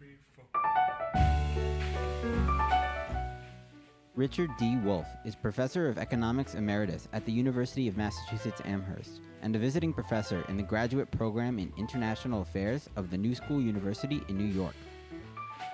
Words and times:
three, 0.00 0.16
four. 0.32 0.46
Richard 4.14 4.50
D. 4.58 4.76
Wolff 4.76 5.06
is 5.24 5.34
professor 5.34 5.88
of 5.88 5.98
economics 5.98 6.54
emeritus 6.54 7.06
at 7.12 7.26
the 7.26 7.32
University 7.32 7.86
of 7.86 7.96
Massachusetts 7.96 8.62
Amherst 8.64 9.20
and 9.42 9.54
a 9.54 9.58
visiting 9.58 9.92
professor 9.92 10.44
in 10.48 10.56
the 10.56 10.62
graduate 10.62 11.10
program 11.10 11.58
in 11.58 11.72
international 11.76 12.40
affairs 12.42 12.88
of 12.96 13.10
the 13.10 13.18
New 13.18 13.34
School 13.34 13.60
University 13.60 14.22
in 14.28 14.38
New 14.38 14.52
York. 14.52 14.74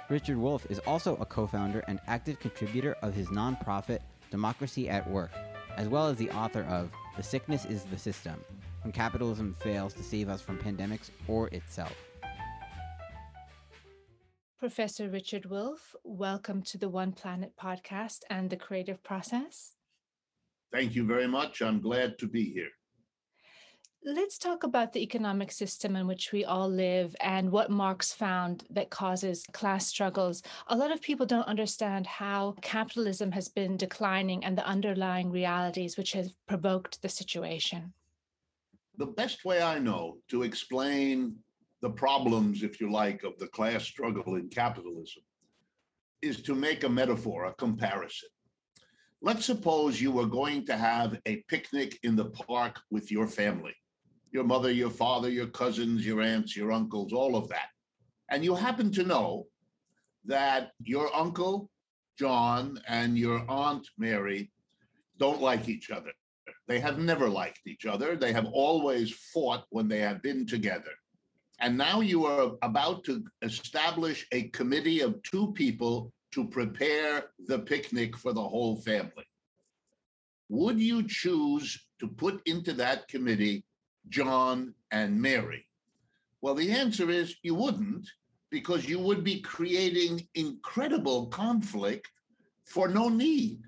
Richard 0.09 0.39
Wolff 0.39 0.67
is 0.71 0.81
also 0.81 1.17
a 1.17 1.25
co 1.25 1.47
founder 1.47 1.85
and 1.87 2.01
active 2.09 2.41
contributor 2.41 2.97
of 3.03 3.15
his 3.15 3.29
nonprofit 3.29 4.01
Democracy 4.31 4.89
at 4.89 5.09
Work, 5.09 5.31
as 5.77 5.89
well 5.89 6.09
as 6.09 6.17
the 6.17 6.31
author 6.31 6.63
of 6.63 6.91
The 7.17 7.23
Sickness 7.23 7.65
is 7.65 7.85
the 7.85 7.99
System 7.99 8.43
When 8.83 8.93
Capitalism 8.93 9.55
Fails 9.61 9.95
to 9.95 10.03
Save 10.03 10.29
Us 10.29 10.41
from 10.41 10.59
Pandemics 10.59 11.11
or 11.29 11.49
Itself. 11.49 11.95
Professor 14.59 15.11
Richard 15.11 15.45
Wolff, 15.45 15.95
welcome 16.03 16.63
to 16.63 16.79
the 16.79 16.89
One 16.89 17.13
Planet 17.13 17.53
podcast 17.63 18.21
and 18.31 18.49
the 18.49 18.57
creative 18.57 19.03
process. 19.03 19.75
Thank 20.73 20.95
you 20.95 21.05
very 21.05 21.29
much. 21.29 21.61
I'm 21.61 21.79
glad 21.79 22.19
to 22.21 22.27
be 22.27 22.55
here. 22.55 22.71
Let's 24.03 24.39
talk 24.39 24.63
about 24.63 24.95
the 24.95 25.03
economic 25.03 25.53
system 25.53 25.95
in 25.95 26.07
which 26.07 26.33
we 26.33 26.47
all 26.47 26.71
live 26.71 27.15
and 27.21 27.53
what 27.53 27.71
Marx 27.71 28.15
found 28.15 28.65
that 28.71 28.89
causes 28.89 29.45
class 29.53 29.87
struggles. 29.87 30.43
A 30.69 30.77
lot 30.77 30.91
of 30.91 31.03
people 31.03 31.27
don't 31.27 31.47
understand 31.47 32.07
how 32.07 32.55
capitalism 32.63 33.33
has 33.33 33.49
been 33.49 33.77
declining 33.77 34.43
and 34.43 34.57
the 34.57 34.67
underlying 34.67 35.31
realities 35.31 35.99
which 35.99 36.13
have 36.13 36.33
provoked 36.47 37.03
the 37.03 37.11
situation. 37.11 37.93
The 38.97 39.05
best 39.05 39.45
way 39.45 39.61
I 39.61 39.79
know 39.79 40.17
to 40.29 40.45
explain 40.45 41.37
the 41.87 41.93
problems, 41.93 42.65
if 42.65 42.81
you 42.81 42.91
like, 42.91 43.23
of 43.23 43.39
the 43.39 43.47
class 43.47 43.85
struggle 43.85 44.35
in 44.35 44.49
capitalism 44.49 45.23
is 46.21 46.43
to 46.43 46.53
make 46.53 46.83
a 46.83 46.89
metaphor, 46.89 47.45
a 47.45 47.55
comparison. 47.55 48.29
Let's 49.23 49.45
suppose 49.45 50.01
you 50.01 50.11
were 50.11 50.27
going 50.27 50.67
to 50.67 50.77
have 50.77 51.21
a 51.27 51.45
picnic 51.49 51.97
in 52.03 52.17
the 52.17 52.25
park 52.25 52.81
with 52.91 53.13
your 53.13 53.29
family 53.29 53.75
your 54.33 54.43
mother, 54.43 54.73
your 54.73 54.91
father, 54.91 55.31
your 55.31 55.47
cousins, 55.47 56.05
your 56.05 56.21
aunts, 56.21 56.57
your 56.57 56.73
uncles, 56.73 57.13
all 57.13 57.37
of 57.37 57.49
that. 57.49 57.69
And 58.29 58.45
you 58.45 58.57
happen 58.57 58.91
to 58.93 59.05
know 59.05 59.47
that 60.25 60.73
your 60.81 61.15
uncle, 61.15 61.71
John, 62.19 62.81
and 62.89 63.17
your 63.17 63.49
aunt, 63.49 63.87
Mary, 63.97 64.51
don't 65.19 65.41
like 65.41 65.69
each 65.69 65.91
other. 65.93 66.11
They 66.67 66.81
have 66.81 66.99
never 66.99 67.29
liked 67.29 67.61
each 67.67 67.87
other. 67.87 68.17
They 68.17 68.33
have 68.33 68.47
always 68.47 69.13
fought 69.33 69.65
when 69.71 69.87
they 69.87 70.01
have 70.01 70.21
been 70.21 70.45
together. 70.47 70.91
And 71.59 71.79
now 71.79 72.01
you 72.01 72.27
are 72.27 72.53
about 72.63 73.05
to 73.05 73.25
establish 73.43 74.27
a 74.33 74.49
committee 74.49 75.01
of 75.01 75.23
two 75.23 75.53
people 75.53 76.13
to 76.33 76.47
prepare 76.47 77.31
the 77.47 77.61
picnic 77.61 78.17
for 78.17 78.33
the 78.33 78.43
whole 78.43 78.77
family. 78.77 79.25
Would 80.49 80.79
you 80.79 81.07
choose 81.09 81.87
to 81.99 82.09
put 82.09 82.43
into 82.47 82.73
that 82.75 83.09
committee 83.09 83.65
John 84.09 84.75
and 84.91 85.21
Mary? 85.21 85.67
Well, 86.43 86.55
the 86.55 86.71
answer 86.71 87.11
is 87.11 87.37
you 87.43 87.55
wouldn't, 87.55 88.07
because 88.51 88.89
you 88.89 89.01
would 89.01 89.25
be 89.25 89.41
creating 89.41 90.29
incredible 90.35 91.27
conflict 91.27 92.09
for 92.65 92.87
no 92.89 93.09
need. 93.09 93.61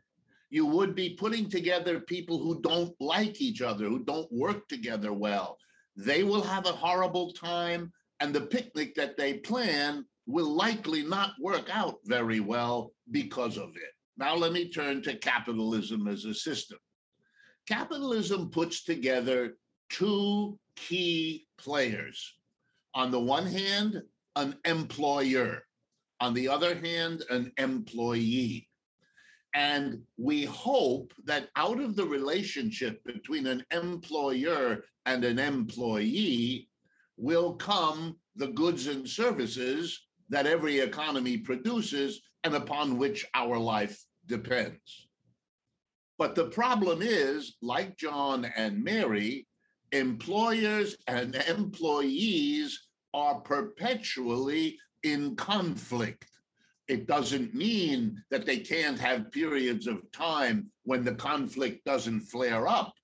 You 0.51 0.67
would 0.67 0.95
be 0.95 1.11
putting 1.11 1.49
together 1.51 2.01
people 2.01 2.39
who 2.39 2.61
don't 2.61 2.95
like 3.01 3.41
each 3.41 3.61
other, 3.61 3.87
who 3.87 4.05
don't 4.05 4.31
work 4.31 4.69
together 4.69 5.13
well, 5.13 5.59
they 5.99 6.23
will 6.23 6.43
have 6.43 6.65
a 6.65 6.73
horrible 6.73 7.33
time, 7.33 7.93
and 8.21 8.33
the 8.33 8.41
picnic 8.41 8.95
that 8.95 9.17
they 9.17 9.35
plan 9.35 10.05
will 10.27 10.49
likely 10.49 11.03
not 11.03 11.33
work 11.41 11.69
out 11.71 11.97
very 12.05 12.39
well 12.39 12.93
because 13.11 13.57
of 13.57 13.71
it. 13.71 13.93
Now, 14.17 14.37
let 14.37 14.53
me 14.53 14.69
turn 14.69 15.03
to 15.03 15.17
capitalism 15.17 16.07
as 16.07 16.25
a 16.25 16.35
system. 16.35 16.79
Capitalism 17.67 18.49
puts 18.49 18.85
together 18.85 19.57
two 19.91 20.57
key 20.77 21.47
players. 21.59 22.35
On 22.95 23.11
the 23.11 23.21
one 23.21 23.47
hand, 23.47 24.01
an 24.37 24.57
employer. 24.65 25.65
On 26.21 26.33
the 26.33 26.49
other 26.49 26.77
hand, 26.77 27.25
an 27.29 27.53
employee. 27.59 28.68
And 29.55 30.03
we 30.17 30.45
hope 30.45 31.13
that 31.25 31.49
out 31.57 31.81
of 31.81 31.97
the 31.97 32.05
relationship 32.05 33.03
between 33.05 33.47
an 33.47 33.65
employer 33.71 34.85
and 35.07 35.25
an 35.25 35.39
employee 35.39 36.69
will 37.17 37.55
come 37.55 38.17
the 38.37 38.49
goods 38.49 38.87
and 38.87 39.09
services 39.09 40.07
that 40.29 40.47
every 40.47 40.79
economy 40.79 41.39
produces 41.39 42.21
and 42.45 42.55
upon 42.55 42.99
which 42.99 43.27
our 43.35 43.59
life 43.59 44.05
depends. 44.27 45.09
But 46.19 46.35
the 46.35 46.49
problem 46.51 47.01
is, 47.01 47.57
like 47.63 47.97
John 47.97 48.45
and 48.57 48.83
Mary, 48.83 49.47
employers 49.93 50.97
and 51.07 51.35
employees 51.49 52.89
are 53.15 53.41
perpetually 53.41 54.79
in 55.03 55.37
conflict 55.37 56.27
it 56.89 57.07
doesn't 57.07 57.55
mean 57.55 58.23
that 58.31 58.47
they 58.47 58.59
can't 58.59 58.99
have 58.99 59.31
periods 59.31 59.87
of 59.87 60.11
time 60.11 60.71
when 60.85 61.05
the 61.05 61.15
conflict 61.15 61.85
doesn't 61.85 62.23
flare 62.23 62.67
up. 62.67 62.95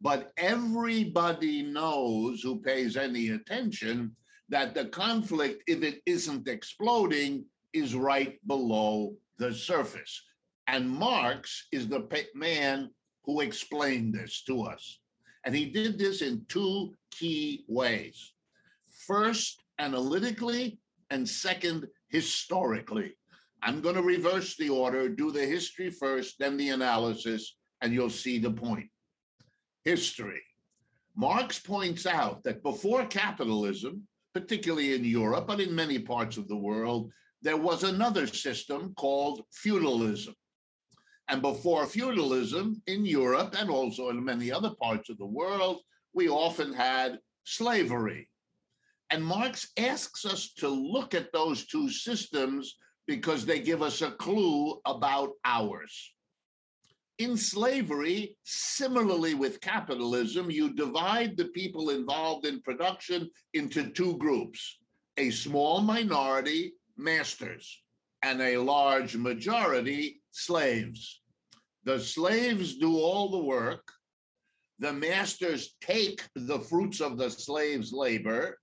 But 0.00 0.32
everybody 0.36 1.62
knows 1.62 2.42
who 2.42 2.60
pays 2.60 2.96
any 2.96 3.28
attention 3.28 4.16
that 4.48 4.74
the 4.74 4.86
conflict, 4.86 5.62
if 5.68 5.82
it 5.82 6.02
isn't 6.04 6.48
exploding, 6.48 7.44
is 7.72 7.94
right 7.94 8.38
below 8.48 9.14
the 9.38 9.54
surface. 9.54 10.20
And 10.66 10.90
Marx 10.90 11.68
is 11.70 11.86
the 11.88 12.06
man 12.34 12.90
who 13.24 13.40
explained 13.40 14.14
this 14.14 14.42
to 14.44 14.62
us. 14.62 14.98
And 15.44 15.54
he 15.54 15.66
did 15.66 15.98
this 15.98 16.22
in 16.22 16.44
two 16.48 16.94
key 17.12 17.64
ways. 17.68 18.32
First, 19.06 19.62
analytically, 19.78 20.78
and 21.12 21.28
second, 21.28 21.86
historically. 22.08 23.12
I'm 23.62 23.82
going 23.82 23.96
to 23.96 24.02
reverse 24.02 24.56
the 24.56 24.70
order, 24.70 25.08
do 25.10 25.30
the 25.30 25.44
history 25.44 25.90
first, 25.90 26.36
then 26.38 26.56
the 26.56 26.70
analysis, 26.70 27.54
and 27.82 27.92
you'll 27.92 28.10
see 28.10 28.38
the 28.38 28.50
point. 28.50 28.88
History. 29.84 30.42
Marx 31.14 31.58
points 31.58 32.06
out 32.06 32.42
that 32.44 32.62
before 32.62 33.04
capitalism, 33.04 34.08
particularly 34.32 34.94
in 34.94 35.04
Europe, 35.04 35.46
but 35.46 35.60
in 35.60 35.74
many 35.74 35.98
parts 35.98 36.38
of 36.38 36.48
the 36.48 36.56
world, 36.56 37.12
there 37.42 37.58
was 37.58 37.84
another 37.84 38.26
system 38.26 38.94
called 38.94 39.42
feudalism. 39.52 40.34
And 41.28 41.42
before 41.42 41.86
feudalism 41.86 42.82
in 42.86 43.04
Europe 43.04 43.54
and 43.58 43.68
also 43.68 44.08
in 44.08 44.24
many 44.24 44.50
other 44.50 44.72
parts 44.80 45.10
of 45.10 45.18
the 45.18 45.26
world, 45.26 45.82
we 46.14 46.28
often 46.28 46.72
had 46.72 47.18
slavery. 47.44 48.28
And 49.12 49.22
Marx 49.22 49.70
asks 49.76 50.24
us 50.24 50.54
to 50.54 50.68
look 50.68 51.12
at 51.12 51.32
those 51.34 51.66
two 51.66 51.90
systems 51.90 52.78
because 53.06 53.44
they 53.44 53.60
give 53.60 53.82
us 53.82 54.00
a 54.00 54.12
clue 54.12 54.80
about 54.86 55.32
ours. 55.44 56.14
In 57.18 57.36
slavery, 57.36 58.38
similarly 58.44 59.34
with 59.34 59.60
capitalism, 59.60 60.50
you 60.50 60.72
divide 60.72 61.36
the 61.36 61.44
people 61.48 61.90
involved 61.90 62.46
in 62.46 62.62
production 62.62 63.28
into 63.52 63.90
two 63.90 64.16
groups 64.16 64.78
a 65.18 65.28
small 65.28 65.82
minority, 65.82 66.72
masters, 66.96 67.82
and 68.22 68.40
a 68.40 68.56
large 68.56 69.14
majority, 69.14 70.22
slaves. 70.30 71.20
The 71.84 72.00
slaves 72.00 72.78
do 72.78 72.96
all 72.96 73.28
the 73.28 73.44
work. 73.44 73.92
The 74.78 74.94
masters 74.94 75.76
take 75.82 76.22
the 76.34 76.60
fruits 76.60 77.02
of 77.02 77.18
the 77.18 77.28
slaves' 77.28 77.92
labor 77.92 78.56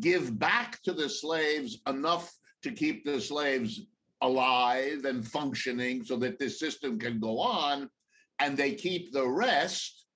give 0.00 0.38
back 0.38 0.82
to 0.82 0.92
the 0.92 1.08
slaves 1.08 1.80
enough 1.86 2.32
to 2.62 2.72
keep 2.72 3.04
the 3.04 3.20
slaves 3.20 3.80
alive 4.20 5.04
and 5.04 5.26
functioning 5.26 6.04
so 6.04 6.16
that 6.16 6.38
this 6.38 6.58
system 6.58 6.98
can 6.98 7.20
go 7.20 7.38
on, 7.38 7.88
and 8.40 8.56
they 8.56 8.74
keep 8.74 9.12
the 9.12 9.26
rest, 9.26 10.06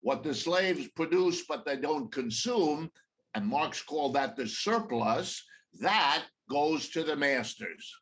what 0.00 0.22
the 0.22 0.34
slaves 0.34 0.88
produce 0.88 1.44
but 1.46 1.64
they 1.64 1.76
don't 1.76 2.12
consume, 2.12 2.90
and 3.34 3.46
Marx 3.46 3.82
called 3.82 4.14
that 4.14 4.36
the 4.36 4.46
surplus, 4.46 5.44
that 5.80 6.24
goes 6.48 6.88
to 6.90 7.02
the 7.02 7.16
masters. 7.16 7.92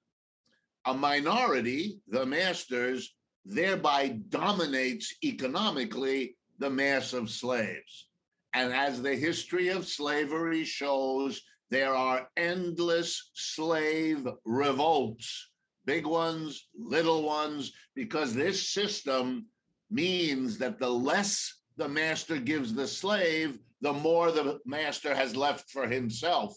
A 0.86 0.94
minority, 0.94 1.98
the 2.08 2.26
masters, 2.26 3.14
thereby 3.44 4.18
dominates 4.28 5.14
economically 5.24 6.36
the 6.58 6.70
mass 6.70 7.12
of 7.12 7.30
slaves. 7.30 8.08
And 8.54 8.72
as 8.72 9.02
the 9.02 9.16
history 9.16 9.68
of 9.68 9.86
slavery 9.86 10.64
shows, 10.64 11.42
there 11.70 11.92
are 11.92 12.28
endless 12.36 13.30
slave 13.34 14.28
revolts, 14.44 15.50
big 15.86 16.06
ones, 16.06 16.68
little 16.78 17.24
ones, 17.24 17.72
because 17.96 18.32
this 18.32 18.70
system 18.70 19.46
means 19.90 20.56
that 20.58 20.78
the 20.78 20.88
less 20.88 21.52
the 21.76 21.88
master 21.88 22.38
gives 22.38 22.72
the 22.72 22.86
slave, 22.86 23.58
the 23.80 23.92
more 23.92 24.30
the 24.30 24.60
master 24.64 25.12
has 25.12 25.34
left 25.34 25.68
for 25.70 25.88
himself. 25.88 26.56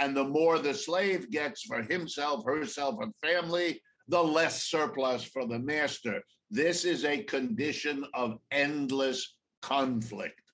And 0.00 0.16
the 0.16 0.24
more 0.24 0.58
the 0.58 0.74
slave 0.74 1.30
gets 1.30 1.62
for 1.62 1.80
himself, 1.82 2.44
herself, 2.44 2.96
and 3.00 3.14
family, 3.22 3.80
the 4.08 4.22
less 4.22 4.64
surplus 4.64 5.22
for 5.22 5.46
the 5.46 5.60
master. 5.60 6.22
This 6.50 6.84
is 6.84 7.04
a 7.04 7.22
condition 7.22 8.04
of 8.14 8.38
endless 8.50 9.36
conflict. 9.62 10.47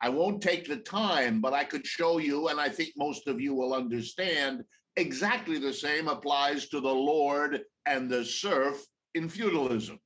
I 0.00 0.08
won't 0.08 0.42
take 0.42 0.66
the 0.66 0.76
time, 0.76 1.40
but 1.40 1.52
I 1.52 1.64
could 1.64 1.86
show 1.86 2.18
you, 2.18 2.48
and 2.48 2.60
I 2.60 2.68
think 2.68 2.90
most 2.96 3.26
of 3.26 3.40
you 3.40 3.54
will 3.54 3.74
understand 3.74 4.64
exactly 4.96 5.58
the 5.58 5.72
same 5.72 6.08
applies 6.08 6.68
to 6.68 6.80
the 6.80 6.94
Lord 6.94 7.62
and 7.86 8.10
the 8.10 8.24
serf 8.24 8.84
in 9.14 9.28
feudalism. 9.28 9.98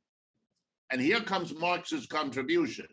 And 0.91 1.01
here 1.01 1.21
comes 1.21 1.55
Marx's 1.55 2.07
contribution. 2.07 2.87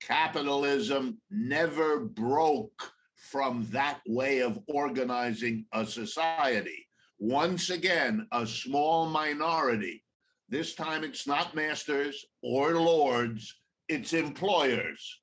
Capitalism 0.00 1.18
never 1.30 2.00
broke 2.00 2.92
from 3.30 3.66
that 3.70 4.00
way 4.06 4.40
of 4.40 4.58
organizing 4.66 5.64
a 5.72 5.86
society. 5.86 6.86
Once 7.18 7.70
again, 7.70 8.26
a 8.32 8.46
small 8.46 9.06
minority. 9.06 10.04
This 10.48 10.74
time 10.74 11.04
it's 11.04 11.26
not 11.26 11.54
masters 11.54 12.24
or 12.42 12.74
lords, 12.74 13.54
it's 13.88 14.12
employers. 14.12 15.21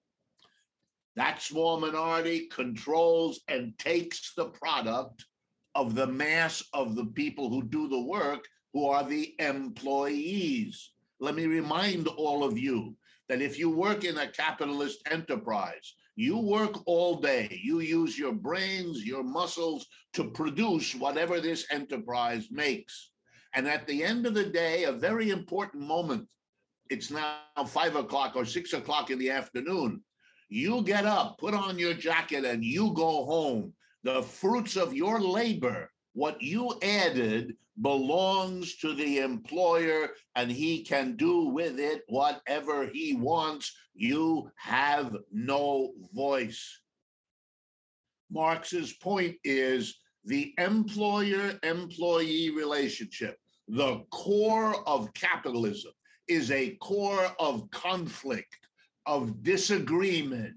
That 1.20 1.42
small 1.42 1.82
minority 1.82 2.48
controls 2.48 3.42
and 3.50 3.78
takes 3.78 4.34
the 4.36 4.46
product 4.46 5.26
of 5.76 5.94
the 5.94 6.08
mass 6.08 6.64
of 6.72 6.96
the 6.96 7.08
people 7.08 7.50
who 7.50 7.62
do 7.62 7.90
the 7.90 8.00
work, 8.00 8.48
who 8.72 8.86
are 8.86 9.04
the 9.04 9.36
employees. 9.38 10.92
Let 11.20 11.36
me 11.36 11.46
remind 11.46 12.08
all 12.08 12.46
of 12.46 12.58
you 12.58 12.96
that 13.28 13.42
if 13.42 13.60
you 13.60 13.70
work 13.70 14.06
in 14.06 14.18
a 14.18 14.32
capitalist 14.32 15.06
enterprise, 15.12 15.94
you 16.16 16.38
work 16.38 16.88
all 16.88 17.20
day, 17.20 17.60
you 17.62 17.82
use 17.82 18.18
your 18.18 18.32
brains, 18.32 19.06
your 19.06 19.24
muscles 19.24 19.88
to 20.14 20.32
produce 20.32 20.96
whatever 20.96 21.42
this 21.42 21.66
enterprise 21.70 22.48
makes. 22.50 23.12
And 23.54 23.68
at 23.68 23.86
the 23.88 24.06
end 24.06 24.26
of 24.26 24.36
the 24.36 24.46
day, 24.46 24.86
a 24.86 24.94
very 24.94 25.32
important 25.32 25.84
moment, 25.84 26.30
it's 26.90 27.12
now 27.12 27.40
five 27.68 27.98
o'clock 27.98 28.38
or 28.38 28.46
six 28.46 28.72
o'clock 28.72 29.12
in 29.12 29.20
the 29.20 29.32
afternoon. 29.32 30.02
You 30.50 30.82
get 30.82 31.06
up, 31.06 31.38
put 31.38 31.54
on 31.54 31.78
your 31.78 31.94
jacket, 31.94 32.44
and 32.44 32.64
you 32.64 32.92
go 32.94 33.26
home. 33.26 33.74
The 34.04 34.24
fruits 34.24 34.76
of 34.76 34.94
your 34.94 35.22
labor, 35.22 35.92
what 36.14 36.42
you 36.42 36.74
added, 36.82 37.56
belongs 37.82 38.76
to 38.78 38.94
the 38.94 39.20
employer 39.20 40.10
and 40.36 40.52
he 40.52 40.84
can 40.84 41.16
do 41.16 41.46
with 41.46 41.80
it 41.80 42.04
whatever 42.08 42.88
he 42.88 43.16
wants. 43.16 43.74
You 43.94 44.52
have 44.58 45.16
no 45.32 45.94
voice. 46.14 46.82
Marx's 48.32 48.94
point 48.94 49.38
is 49.44 50.00
the 50.26 50.54
employer 50.58 51.58
employee 51.64 52.50
relationship, 52.50 53.38
the 53.68 54.00
core 54.12 54.88
of 54.88 55.14
capitalism, 55.14 55.92
is 56.28 56.52
a 56.52 56.76
core 56.76 57.28
of 57.40 57.70
conflict, 57.72 58.58
of 59.10 59.42
disagreement, 59.42 60.54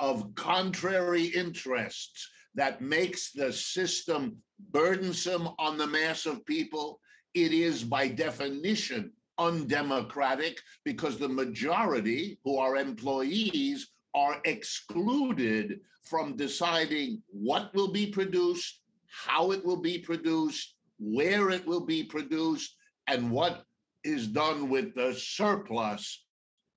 of 0.00 0.34
contrary 0.34 1.26
interests 1.26 2.28
that 2.56 2.82
makes 2.82 3.30
the 3.30 3.52
system 3.52 4.36
burdensome 4.72 5.48
on 5.60 5.78
the 5.78 5.86
mass 5.86 6.26
of 6.26 6.44
people. 6.44 6.98
It 7.32 7.52
is 7.52 7.84
by 7.84 8.08
definition 8.08 9.12
undemocratic 9.38 10.60
because 10.84 11.16
the 11.16 11.28
majority 11.28 12.40
who 12.42 12.58
are 12.58 12.76
employees 12.76 13.92
are 14.16 14.40
excluded 14.44 15.78
from 16.02 16.36
deciding 16.36 17.22
what 17.28 17.72
will 17.72 17.92
be 17.92 18.08
produced, 18.08 18.80
how 19.06 19.52
it 19.52 19.64
will 19.64 19.80
be 19.80 19.98
produced, 19.98 20.74
where 20.98 21.50
it 21.50 21.64
will 21.64 21.86
be 21.86 22.02
produced, 22.02 22.74
and 23.06 23.30
what 23.30 23.64
is 24.02 24.26
done 24.26 24.68
with 24.68 24.92
the 24.96 25.14
surplus 25.14 26.24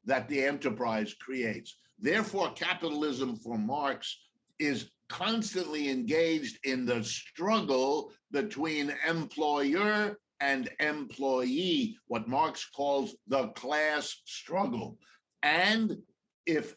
that 0.06 0.28
the 0.28 0.44
enterprise 0.44 1.14
creates. 1.20 1.78
Therefore, 2.00 2.52
capitalism 2.54 3.36
for 3.38 3.58
Marx 3.58 4.18
is 4.60 4.90
constantly 5.10 5.90
engaged 5.90 6.60
in 6.64 6.86
the 6.86 7.04
struggle 7.04 8.12
between 8.32 8.94
employer 9.08 10.18
and 10.40 10.70
employee, 10.80 11.98
what 12.08 12.28
Marx 12.28 12.70
calls 12.76 13.16
the 13.28 13.48
class 13.50 14.22
struggle. 14.26 14.98
And 15.44 15.98
if 16.46 16.76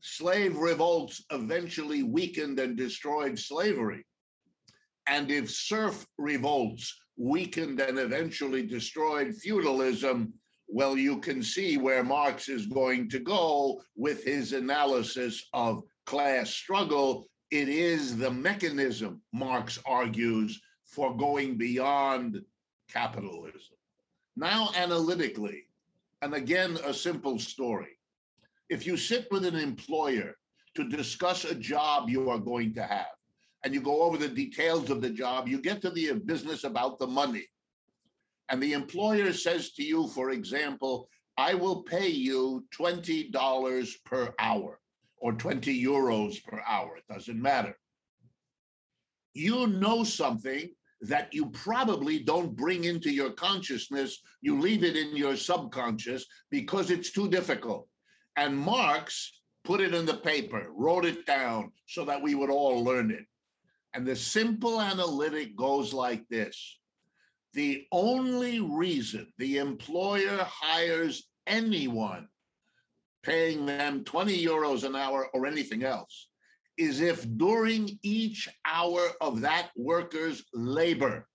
slave 0.00 0.56
revolts 0.56 1.24
eventually 1.30 2.02
weakened 2.02 2.58
and 2.58 2.76
destroyed 2.76 3.38
slavery, 3.38 4.04
and 5.06 5.30
if 5.30 5.50
serf 5.50 6.06
revolts 6.18 6.94
weakened 7.16 7.80
and 7.80 7.98
eventually 7.98 8.64
destroyed 8.64 9.34
feudalism, 9.34 10.32
well, 10.72 10.96
you 10.96 11.18
can 11.18 11.42
see 11.42 11.76
where 11.76 12.02
Marx 12.02 12.48
is 12.48 12.66
going 12.66 13.08
to 13.10 13.18
go 13.18 13.82
with 13.94 14.24
his 14.24 14.52
analysis 14.52 15.48
of 15.52 15.82
class 16.06 16.50
struggle 16.50 17.28
it 17.52 17.68
is 17.68 18.16
the 18.16 18.30
mechanism, 18.30 19.20
Marx 19.34 19.78
argues, 19.84 20.58
for 20.86 21.14
going 21.14 21.58
beyond 21.58 22.42
capitalism. 22.88 23.76
Now, 24.36 24.70
analytically, 24.74 25.66
and 26.22 26.32
again, 26.32 26.78
a 26.82 26.94
simple 26.94 27.38
story. 27.38 27.98
If 28.70 28.86
you 28.86 28.96
sit 28.96 29.28
with 29.30 29.44
an 29.44 29.56
employer 29.56 30.38
to 30.76 30.88
discuss 30.88 31.44
a 31.44 31.54
job 31.54 32.08
you 32.08 32.30
are 32.30 32.38
going 32.38 32.72
to 32.74 32.84
have, 32.84 33.14
and 33.64 33.74
you 33.74 33.82
go 33.82 34.00
over 34.00 34.16
the 34.16 34.28
details 34.28 34.88
of 34.88 35.02
the 35.02 35.10
job, 35.10 35.46
you 35.46 35.60
get 35.60 35.82
to 35.82 35.90
the 35.90 36.14
business 36.24 36.64
about 36.64 36.98
the 36.98 37.06
money. 37.06 37.44
And 38.48 38.62
the 38.62 38.72
employer 38.72 39.32
says 39.32 39.72
to 39.72 39.82
you, 39.82 40.08
for 40.08 40.30
example, 40.30 41.08
I 41.36 41.54
will 41.54 41.82
pay 41.82 42.08
you 42.08 42.64
$20 42.78 44.04
per 44.04 44.34
hour 44.38 44.78
or 45.16 45.32
20 45.32 45.82
euros 45.82 46.42
per 46.44 46.60
hour, 46.66 46.96
it 46.96 47.04
doesn't 47.12 47.40
matter. 47.40 47.78
You 49.34 49.68
know 49.68 50.04
something 50.04 50.70
that 51.00 51.32
you 51.32 51.46
probably 51.50 52.18
don't 52.18 52.56
bring 52.56 52.84
into 52.84 53.10
your 53.10 53.30
consciousness, 53.30 54.20
you 54.40 54.60
leave 54.60 54.84
it 54.84 54.96
in 54.96 55.16
your 55.16 55.36
subconscious 55.36 56.26
because 56.50 56.90
it's 56.90 57.12
too 57.12 57.28
difficult. 57.28 57.88
And 58.36 58.56
Marx 58.56 59.40
put 59.64 59.80
it 59.80 59.94
in 59.94 60.06
the 60.06 60.18
paper, 60.18 60.68
wrote 60.74 61.04
it 61.04 61.24
down 61.26 61.72
so 61.86 62.04
that 62.04 62.22
we 62.22 62.34
would 62.34 62.50
all 62.50 62.84
learn 62.84 63.10
it. 63.10 63.24
And 63.94 64.06
the 64.06 64.16
simple 64.16 64.80
analytic 64.80 65.56
goes 65.56 65.92
like 65.92 66.26
this 66.28 66.78
The 67.54 67.86
only 67.92 68.60
reason 68.60 69.32
the 69.38 69.58
employer 69.58 70.38
hires 70.38 71.28
anyone 71.46 72.28
paying 73.22 73.66
them 73.66 74.04
20 74.04 74.44
euros 74.44 74.84
an 74.84 74.96
hour 74.96 75.28
or 75.34 75.46
anything 75.46 75.84
else 75.84 76.28
is 76.78 77.00
if 77.00 77.26
during 77.36 77.98
each 78.02 78.48
hour 78.64 79.10
of 79.20 79.40
that 79.42 79.70
worker's 79.76 80.42
labor, 80.54 81.28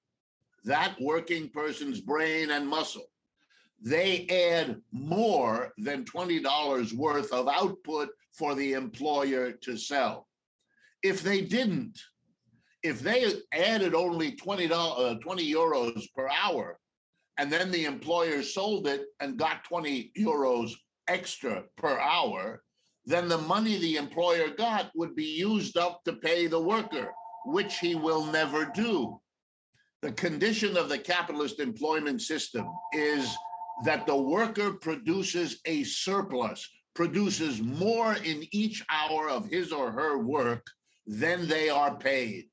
that 0.66 1.00
working 1.00 1.50
person's 1.50 2.02
brain 2.02 2.50
and 2.50 2.68
muscle, 2.68 3.06
they 3.80 4.26
add 4.28 4.82
more 4.92 5.72
than 5.78 6.04
$20 6.04 6.94
worth 6.94 7.32
of 7.32 7.48
output 7.48 8.10
for 8.32 8.56
the 8.56 8.74
employer 8.74 9.52
to 9.52 9.78
sell. 9.78 10.28
If 11.04 11.22
they 11.22 11.42
didn't, 11.42 12.00
if 12.88 13.02
they 13.02 13.32
added 13.52 13.94
only 13.94 14.32
20, 14.32 14.72
uh, 14.72 15.16
20 15.16 15.54
euros 15.54 16.04
per 16.16 16.30
hour, 16.30 16.80
and 17.38 17.52
then 17.52 17.70
the 17.70 17.86
employer 17.86 18.42
sold 18.42 18.88
it 18.88 19.06
and 19.20 19.38
got 19.38 19.64
20 19.66 20.12
euros 20.18 20.72
extra 21.08 21.64
per 21.76 22.00
hour, 22.00 22.64
then 23.06 23.28
the 23.28 23.38
money 23.38 23.78
the 23.78 23.98
employer 23.98 24.50
got 24.50 24.92
would 24.96 25.16
be 25.16 25.38
used 25.38 25.78
up 25.78 26.04
to 26.04 26.14
pay 26.14 26.48
the 26.48 26.60
worker, 26.60 27.12
which 27.46 27.78
he 27.80 27.96
will 27.96 28.26
never 28.26 28.66
do. 28.66 29.20
The 30.02 30.12
condition 30.14 30.78
of 30.78 30.90
the 30.90 30.98
capitalist 30.98 31.60
employment 31.60 32.22
system 32.22 32.68
is 32.94 33.36
that 33.86 34.06
the 34.06 34.16
worker 34.16 34.74
produces 34.74 35.60
a 35.66 35.84
surplus, 35.84 36.68
produces 36.96 37.62
more 37.62 38.14
in 38.14 38.46
each 38.52 38.84
hour 38.90 39.30
of 39.30 39.46
his 39.46 39.72
or 39.72 39.92
her 39.92 40.18
work 40.18 40.66
than 41.06 41.48
they 41.48 41.70
are 41.70 41.96
paid. 41.96 42.46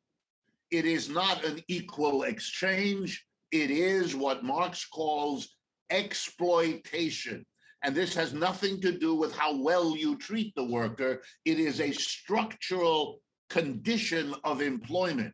It 0.74 0.86
is 0.86 1.08
not 1.08 1.44
an 1.44 1.62
equal 1.68 2.24
exchange. 2.24 3.24
It 3.52 3.70
is 3.70 4.16
what 4.16 4.42
Marx 4.42 4.84
calls 4.84 5.54
exploitation. 5.90 7.46
And 7.84 7.94
this 7.94 8.12
has 8.16 8.34
nothing 8.34 8.80
to 8.80 8.90
do 8.90 9.14
with 9.14 9.32
how 9.36 9.56
well 9.56 9.96
you 9.96 10.18
treat 10.18 10.52
the 10.56 10.64
worker. 10.64 11.22
It 11.44 11.60
is 11.60 11.80
a 11.80 11.92
structural 11.92 13.20
condition 13.50 14.34
of 14.42 14.62
employment. 14.62 15.32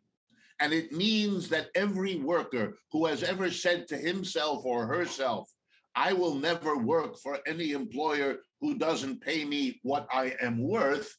And 0.59 0.73
it 0.73 0.91
means 0.91 1.49
that 1.49 1.71
every 1.73 2.17
worker 2.17 2.77
who 2.91 3.07
has 3.07 3.23
ever 3.23 3.49
said 3.49 3.87
to 3.87 3.97
himself 3.97 4.63
or 4.63 4.85
herself, 4.85 5.49
I 5.95 6.13
will 6.13 6.35
never 6.35 6.77
work 6.77 7.17
for 7.17 7.39
any 7.47 7.71
employer 7.71 8.43
who 8.59 8.77
doesn't 8.77 9.21
pay 9.21 9.43
me 9.43 9.79
what 9.81 10.07
I 10.13 10.35
am 10.39 10.61
worth, 10.61 11.11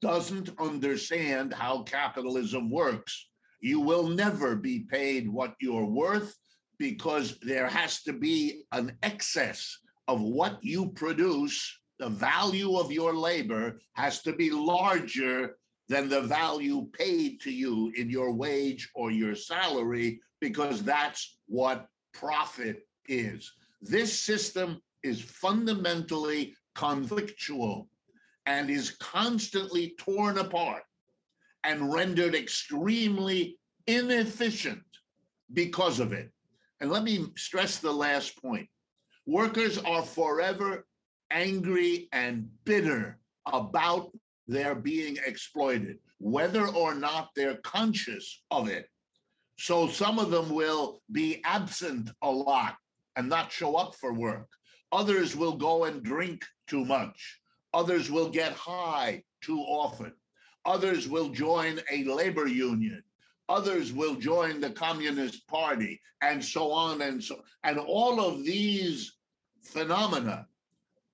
doesn't 0.00 0.48
understand 0.58 1.52
how 1.52 1.82
capitalism 1.82 2.70
works. 2.70 3.28
You 3.60 3.80
will 3.80 4.08
never 4.08 4.56
be 4.56 4.80
paid 4.80 5.28
what 5.28 5.54
you're 5.60 5.86
worth 5.86 6.34
because 6.78 7.38
there 7.40 7.68
has 7.68 8.02
to 8.02 8.12
be 8.12 8.64
an 8.72 8.96
excess 9.02 9.78
of 10.08 10.20
what 10.20 10.58
you 10.62 10.90
produce. 10.90 11.78
The 11.98 12.08
value 12.10 12.76
of 12.76 12.92
your 12.92 13.14
labor 13.14 13.80
has 13.94 14.22
to 14.22 14.32
be 14.34 14.50
larger 14.50 15.56
than 15.88 16.08
the 16.08 16.20
value 16.20 16.88
paid 16.92 17.40
to 17.40 17.50
you 17.50 17.92
in 17.96 18.10
your 18.10 18.32
wage 18.32 18.90
or 18.94 19.10
your 19.10 19.34
salary, 19.34 20.20
because 20.40 20.82
that's 20.82 21.38
what 21.46 21.86
profit 22.12 22.82
is. 23.08 23.50
This 23.80 24.18
system 24.18 24.80
is 25.02 25.22
fundamentally 25.22 26.54
conflictual 26.76 27.86
and 28.46 28.68
is 28.68 28.90
constantly 29.00 29.94
torn 29.98 30.38
apart 30.38 30.82
and 31.66 31.92
rendered 31.92 32.34
extremely 32.34 33.58
inefficient 33.86 34.82
because 35.52 36.00
of 36.00 36.12
it. 36.12 36.30
And 36.80 36.90
let 36.90 37.02
me 37.02 37.26
stress 37.36 37.78
the 37.78 37.92
last 37.92 38.40
point 38.40 38.68
workers 39.26 39.76
are 39.78 40.02
forever 40.02 40.86
angry 41.32 42.08
and 42.12 42.48
bitter 42.64 43.18
about 43.52 44.12
their 44.46 44.74
being 44.76 45.18
exploited, 45.26 45.98
whether 46.18 46.68
or 46.68 46.94
not 46.94 47.30
they're 47.34 47.56
conscious 47.64 48.42
of 48.52 48.68
it. 48.68 48.88
So 49.58 49.88
some 49.88 50.20
of 50.20 50.30
them 50.30 50.50
will 50.50 51.02
be 51.10 51.42
absent 51.44 52.10
a 52.22 52.30
lot 52.30 52.76
and 53.16 53.28
not 53.28 53.50
show 53.50 53.74
up 53.74 53.96
for 53.96 54.12
work. 54.12 54.46
Others 54.92 55.34
will 55.34 55.56
go 55.56 55.84
and 55.84 56.02
drink 56.02 56.44
too 56.68 56.84
much. 56.84 57.40
Others 57.74 58.10
will 58.10 58.28
get 58.28 58.52
high 58.52 59.22
too 59.40 59.58
often. 59.58 60.12
Others 60.66 61.08
will 61.08 61.28
join 61.28 61.80
a 61.90 62.04
labor 62.04 62.48
union. 62.48 63.02
Others 63.48 63.92
will 63.92 64.16
join 64.16 64.60
the 64.60 64.70
Communist 64.70 65.46
Party 65.46 66.00
and 66.20 66.44
so 66.44 66.72
on 66.72 67.00
and 67.02 67.22
so 67.22 67.36
on. 67.36 67.42
and 67.62 67.78
all 67.78 68.20
of 68.20 68.44
these 68.44 69.12
phenomena 69.62 70.46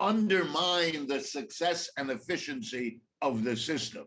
undermine 0.00 1.06
the 1.06 1.20
success 1.20 1.90
and 1.98 2.10
efficiency 2.10 3.00
of 3.20 3.44
the 3.44 3.56
system. 3.56 4.06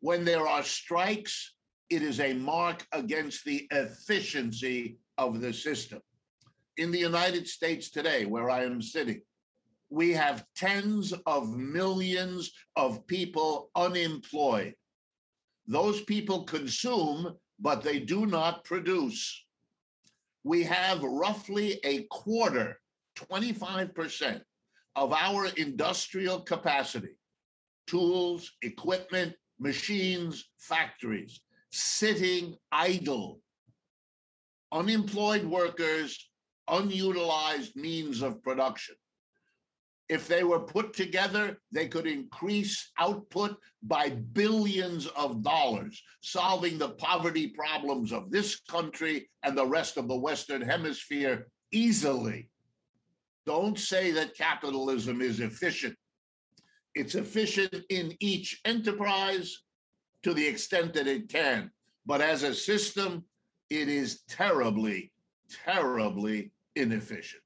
When 0.00 0.24
there 0.24 0.46
are 0.46 0.62
strikes, 0.62 1.54
it 1.90 2.02
is 2.02 2.20
a 2.20 2.34
mark 2.34 2.86
against 2.92 3.44
the 3.44 3.66
efficiency 3.70 4.98
of 5.16 5.40
the 5.40 5.52
system. 5.52 6.00
In 6.76 6.90
the 6.90 6.98
United 6.98 7.48
States 7.48 7.90
today, 7.90 8.26
where 8.26 8.50
I 8.50 8.64
am 8.64 8.80
sitting, 8.82 9.22
we 9.90 10.12
have 10.12 10.44
tens 10.54 11.12
of 11.26 11.56
millions 11.56 12.52
of 12.76 13.06
people 13.06 13.70
unemployed. 13.74 14.74
Those 15.66 16.02
people 16.02 16.44
consume, 16.44 17.34
but 17.58 17.82
they 17.82 17.98
do 17.98 18.26
not 18.26 18.64
produce. 18.64 19.44
We 20.44 20.62
have 20.64 21.02
roughly 21.02 21.80
a 21.84 22.04
quarter, 22.04 22.80
25% 23.16 24.40
of 24.96 25.12
our 25.12 25.46
industrial 25.56 26.40
capacity 26.40 27.16
tools, 27.86 28.52
equipment, 28.62 29.34
machines, 29.58 30.50
factories 30.58 31.40
sitting 31.70 32.56
idle. 32.72 33.40
Unemployed 34.72 35.44
workers, 35.44 36.30
unutilized 36.68 37.74
means 37.76 38.22
of 38.22 38.42
production. 38.42 38.94
If 40.08 40.26
they 40.26 40.42
were 40.42 40.60
put 40.60 40.94
together, 40.94 41.58
they 41.70 41.86
could 41.86 42.06
increase 42.06 42.92
output 42.98 43.58
by 43.82 44.10
billions 44.10 45.06
of 45.08 45.42
dollars, 45.42 46.02
solving 46.22 46.78
the 46.78 46.90
poverty 46.90 47.48
problems 47.48 48.12
of 48.12 48.30
this 48.30 48.60
country 48.60 49.28
and 49.42 49.56
the 49.56 49.66
rest 49.66 49.98
of 49.98 50.08
the 50.08 50.16
Western 50.16 50.62
Hemisphere 50.62 51.48
easily. 51.72 52.48
Don't 53.44 53.78
say 53.78 54.10
that 54.12 54.36
capitalism 54.36 55.20
is 55.20 55.40
efficient. 55.40 55.96
It's 56.94 57.14
efficient 57.14 57.74
in 57.90 58.14
each 58.20 58.60
enterprise 58.64 59.62
to 60.22 60.32
the 60.32 60.46
extent 60.46 60.94
that 60.94 61.06
it 61.06 61.28
can. 61.28 61.70
But 62.06 62.22
as 62.22 62.42
a 62.42 62.54
system, 62.54 63.24
it 63.68 63.88
is 63.88 64.22
terribly, 64.28 65.12
terribly 65.64 66.50
inefficient. 66.76 67.42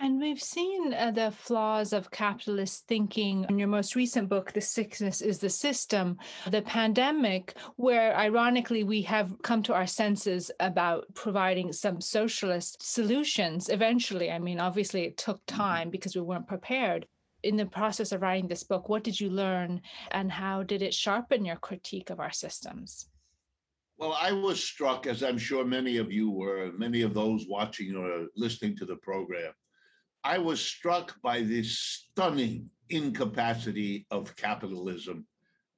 And 0.00 0.20
we've 0.20 0.42
seen 0.42 0.92
uh, 0.92 1.12
the 1.12 1.30
flaws 1.30 1.92
of 1.92 2.10
capitalist 2.10 2.84
thinking 2.88 3.46
in 3.48 3.60
your 3.60 3.68
most 3.68 3.94
recent 3.94 4.28
book, 4.28 4.52
The 4.52 4.60
Sickness 4.60 5.22
is 5.22 5.38
the 5.38 5.48
System, 5.48 6.18
the 6.50 6.62
pandemic, 6.62 7.54
where 7.76 8.16
ironically 8.16 8.82
we 8.82 9.02
have 9.02 9.40
come 9.42 9.62
to 9.62 9.72
our 9.72 9.86
senses 9.86 10.50
about 10.58 11.06
providing 11.14 11.72
some 11.72 12.00
socialist 12.00 12.82
solutions 12.82 13.68
eventually. 13.68 14.32
I 14.32 14.40
mean, 14.40 14.58
obviously 14.58 15.04
it 15.04 15.16
took 15.16 15.46
mm-hmm. 15.46 15.62
time 15.62 15.90
because 15.90 16.16
we 16.16 16.22
weren't 16.22 16.48
prepared. 16.48 17.06
In 17.44 17.56
the 17.56 17.66
process 17.66 18.10
of 18.10 18.20
writing 18.20 18.48
this 18.48 18.64
book, 18.64 18.88
what 18.88 19.04
did 19.04 19.20
you 19.20 19.30
learn 19.30 19.80
and 20.10 20.32
how 20.32 20.64
did 20.64 20.82
it 20.82 20.92
sharpen 20.92 21.44
your 21.44 21.56
critique 21.56 22.10
of 22.10 22.18
our 22.18 22.32
systems? 22.32 23.06
Well, 23.96 24.18
I 24.20 24.32
was 24.32 24.60
struck, 24.60 25.06
as 25.06 25.22
I'm 25.22 25.38
sure 25.38 25.64
many 25.64 25.98
of 25.98 26.10
you 26.10 26.32
were, 26.32 26.72
many 26.76 27.02
of 27.02 27.14
those 27.14 27.46
watching 27.46 27.94
or 27.94 28.26
listening 28.34 28.76
to 28.78 28.86
the 28.86 28.96
program 28.96 29.52
I 30.26 30.38
was 30.38 30.58
struck 30.58 31.20
by 31.20 31.42
this 31.42 31.78
stunning 31.78 32.70
incapacity 32.88 34.06
of 34.10 34.34
capitalism 34.36 35.26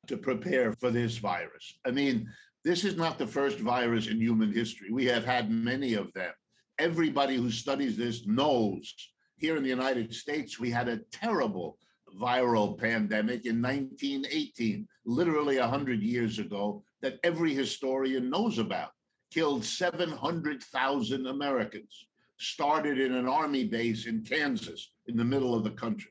to 0.07 0.17
prepare 0.17 0.73
for 0.73 0.93
this 0.93 1.19
virus. 1.19 1.79
I 1.85 1.91
mean, 1.91 2.31
this 2.65 2.85
is 2.85 2.97
not 2.97 3.19
the 3.19 3.27
first 3.27 3.59
virus 3.59 4.07
in 4.07 4.21
human 4.21 4.53
history. 4.53 4.93
We 4.93 5.05
have 5.07 5.25
had 5.25 5.51
many 5.51 5.95
of 5.95 6.13
them. 6.13 6.33
Everybody 6.79 7.37
who 7.37 7.51
studies 7.51 7.97
this 7.97 8.25
knows 8.25 8.95
here 9.37 9.57
in 9.57 9.65
the 9.65 9.69
United 9.69 10.15
States, 10.15 10.61
we 10.61 10.71
had 10.71 10.89
a 10.89 11.01
terrible 11.11 11.79
viral 12.21 12.79
pandemic 12.79 13.47
in 13.47 13.61
1918, 13.61 14.87
literally 15.05 15.59
100 15.59 16.01
years 16.03 16.39
ago, 16.39 16.85
that 17.03 17.19
every 17.25 17.53
historian 17.53 18.31
knows 18.31 18.59
about, 18.59 18.91
killed 19.33 19.65
700,000 19.65 21.27
Americans 21.27 22.07
started 22.39 22.99
in 22.99 23.15
an 23.15 23.29
army 23.29 23.65
base 23.65 24.07
in 24.07 24.23
Kansas 24.23 24.93
in 25.07 25.17
the 25.17 25.25
middle 25.25 25.55
of 25.55 25.65
the 25.65 25.71
country. 25.71 26.11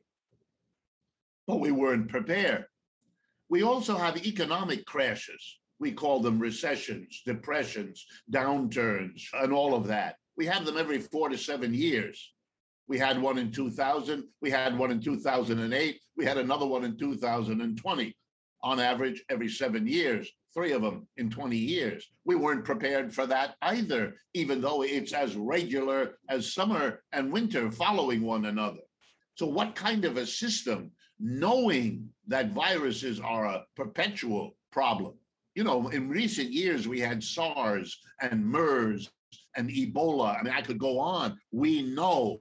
But 1.48 1.60
we 1.60 1.72
weren't 1.72 2.10
prepared. 2.10 2.66
We 3.50 3.64
also 3.64 3.96
have 3.96 4.26
economic 4.26 4.86
crashes. 4.86 5.60
We 5.80 5.92
call 5.92 6.20
them 6.20 6.40
recessions, 6.40 7.22
depressions, 7.26 8.06
downturns, 8.32 9.22
and 9.34 9.54
all 9.54 9.76
of 9.76 9.88
that. 9.88 10.16
We 10.38 10.46
have 10.48 10.66
them 10.66 10.78
every 10.78 11.00
four 11.00 11.30
to 11.30 11.38
seven 11.38 11.74
years. 11.74 12.34
We 12.88 12.98
had 12.98 13.22
one 13.22 13.38
in 13.38 13.52
2000, 13.52 14.24
we 14.42 14.52
had 14.52 14.78
one 14.78 14.92
in 14.92 15.02
2008, 15.02 16.00
we 16.16 16.26
had 16.26 16.38
another 16.38 16.68
one 16.68 16.84
in 16.84 16.98
2020, 16.98 18.16
on 18.62 18.80
average, 18.80 19.24
every 19.30 19.50
seven 19.50 19.88
years 19.88 20.32
three 20.56 20.72
of 20.72 20.82
them 20.82 21.06
in 21.18 21.30
20 21.30 21.58
years. 21.58 22.10
We 22.24 22.36
weren't 22.36 22.64
prepared 22.64 23.14
for 23.14 23.28
that 23.28 23.56
either, 23.62 24.16
even 24.34 24.62
though 24.62 24.84
it's 24.84 25.12
as 25.14 25.36
regular 25.36 26.14
as 26.30 26.54
summer 26.54 27.04
and 27.12 27.32
winter 27.32 27.70
following 27.72 28.22
one 28.22 28.46
another. 28.46 28.80
So, 29.36 29.46
what 29.46 29.76
kind 29.76 30.06
of 30.06 30.16
a 30.16 30.26
system, 30.26 30.92
knowing 31.20 32.10
that 32.28 32.54
viruses 32.54 33.20
are 33.20 33.46
a 33.46 33.66
perpetual 33.76 34.56
problem? 34.72 35.16
You 35.56 35.66
know, 35.66 35.90
in 35.90 36.10
recent 36.10 36.52
years, 36.52 36.88
we 36.88 37.00
had 37.02 37.24
SARS 37.24 37.98
and 38.22 38.46
MERS 38.46 39.10
and 39.58 39.70
Ebola. 39.70 40.40
I 40.40 40.44
mean, 40.44 40.54
I 40.54 40.62
could 40.62 40.80
go 40.80 41.00
on. 41.00 41.38
We 41.52 41.82
know. 41.82 42.40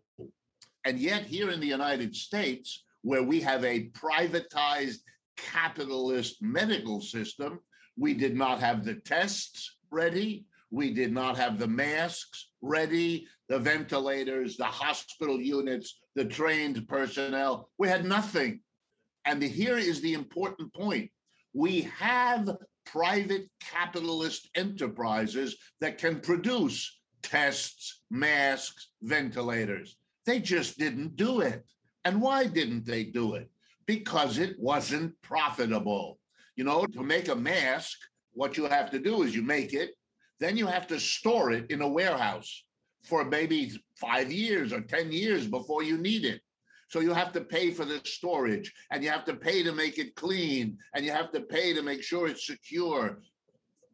And 0.85 0.99
yet, 0.99 1.23
here 1.23 1.51
in 1.51 1.61
the 1.61 1.67
United 1.67 2.15
States, 2.15 2.85
where 3.03 3.23
we 3.23 3.41
have 3.41 3.65
a 3.65 3.89
privatized 3.91 4.99
capitalist 5.37 6.41
medical 6.41 7.01
system, 7.01 7.59
we 7.97 8.15
did 8.15 8.37
not 8.37 8.61
have 8.61 8.85
the 8.85 8.95
tests 8.95 9.77
ready. 9.91 10.47
We 10.71 10.93
did 10.93 11.13
not 11.13 11.37
have 11.37 11.59
the 11.59 11.69
masks 11.69 12.51
ready, 12.61 13.29
the 13.49 13.59
ventilators, 13.59 14.57
the 14.57 14.65
hospital 14.65 15.41
units, 15.41 16.01
the 16.17 16.25
trained 16.25 16.89
personnel. 16.89 17.71
We 17.79 17.89
had 17.89 18.05
nothing. 18.05 18.61
And 19.25 19.43
here 19.43 19.79
is 19.79 20.01
the 20.01 20.15
important 20.15 20.75
point 20.75 21.11
we 21.55 21.83
have 21.99 22.57
private 22.85 23.49
capitalist 23.61 24.51
enterprises 24.57 25.57
that 25.81 25.99
can 25.99 26.21
produce 26.21 27.01
tests, 27.23 28.03
masks, 28.11 28.91
ventilators. 29.03 29.97
They 30.27 30.41
just 30.41 30.79
didn't 30.79 31.17
do 31.17 31.41
it. 31.41 31.65
And 32.05 32.21
why 32.21 32.47
didn't 32.47 32.85
they 32.85 33.05
do 33.05 33.35
it? 33.35 33.49
Because 33.87 34.39
it 34.39 34.59
wasn't 34.59 35.15
profitable. 35.23 36.19
You 36.57 36.65
know, 36.65 36.87
to 36.87 37.03
make 37.03 37.29
a 37.29 37.35
mask, 37.35 37.99
what 38.33 38.57
you 38.57 38.67
have 38.67 38.91
to 38.91 38.99
do 38.99 39.23
is 39.23 39.35
you 39.35 39.43
make 39.43 39.73
it, 39.73 39.91
then 40.41 40.57
you 40.57 40.67
have 40.67 40.87
to 40.89 41.01
store 41.01 41.53
it 41.53 41.71
in 41.71 41.83
a 41.83 41.89
warehouse 41.89 42.65
for 43.05 43.25
maybe 43.25 43.73
five 43.97 44.33
years 44.33 44.73
or 44.73 44.81
10 44.81 45.13
years 45.13 45.47
before 45.47 45.83
you 45.83 45.99
need 45.99 46.25
it. 46.25 46.41
So 46.89 47.01
you 47.01 47.13
have 47.13 47.33
to 47.33 47.41
pay 47.41 47.71
for 47.71 47.85
the 47.85 48.01
storage 48.05 48.73
and 48.91 49.03
you 49.03 49.11
have 49.11 49.25
to 49.25 49.35
pay 49.35 49.63
to 49.63 49.73
make 49.73 49.99
it 49.99 50.15
clean 50.15 50.79
and 50.95 51.05
you 51.05 51.11
have 51.13 51.33
to 51.33 51.41
pay 51.41 51.75
to 51.75 51.83
make 51.83 52.03
sure 52.03 52.29
it's 52.29 52.47
secure. 52.47 53.21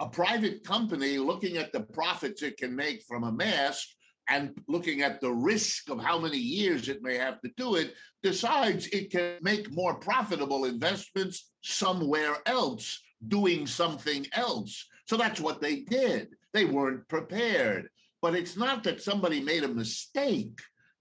a 0.01 0.09
private 0.09 0.65
company 0.65 1.19
looking 1.19 1.59
at 1.59 1.73
the 1.73 1.81
profits 1.81 2.43
it 2.43 2.57
can 2.57 2.75
make 2.75 3.03
from 3.03 3.25
a 3.25 3.33
mask 3.33 3.87
and 4.29 4.53
looking 4.69 5.03
at 5.03 5.21
the 5.21 5.33
risk 5.33 5.91
of 5.91 6.01
how 6.01 6.19
many 6.19 6.37
years 6.37 6.89
it 6.89 7.03
may 7.03 7.17
have 7.17 7.41
to 7.41 7.51
do 7.57 7.77
it, 7.77 7.95
decides 8.23 8.87
it 8.89 9.11
can 9.11 9.37
make 9.41 9.73
more 9.73 9.95
profitable 9.95 10.67
investments 10.67 11.51
somewhere 11.63 12.37
else, 12.47 13.03
doing 13.29 13.67
something 13.67 14.27
else. 14.33 14.87
So 15.07 15.17
that's 15.17 15.41
what 15.41 15.61
they 15.61 15.81
did. 15.81 16.29
They 16.53 16.65
weren't 16.65 17.09
prepared. 17.09 17.89
But 18.23 18.35
it's 18.35 18.57
not 18.57 18.85
that 18.85 19.03
somebody 19.03 19.41
made 19.41 19.65
a 19.65 19.69
mistake. 19.69 20.61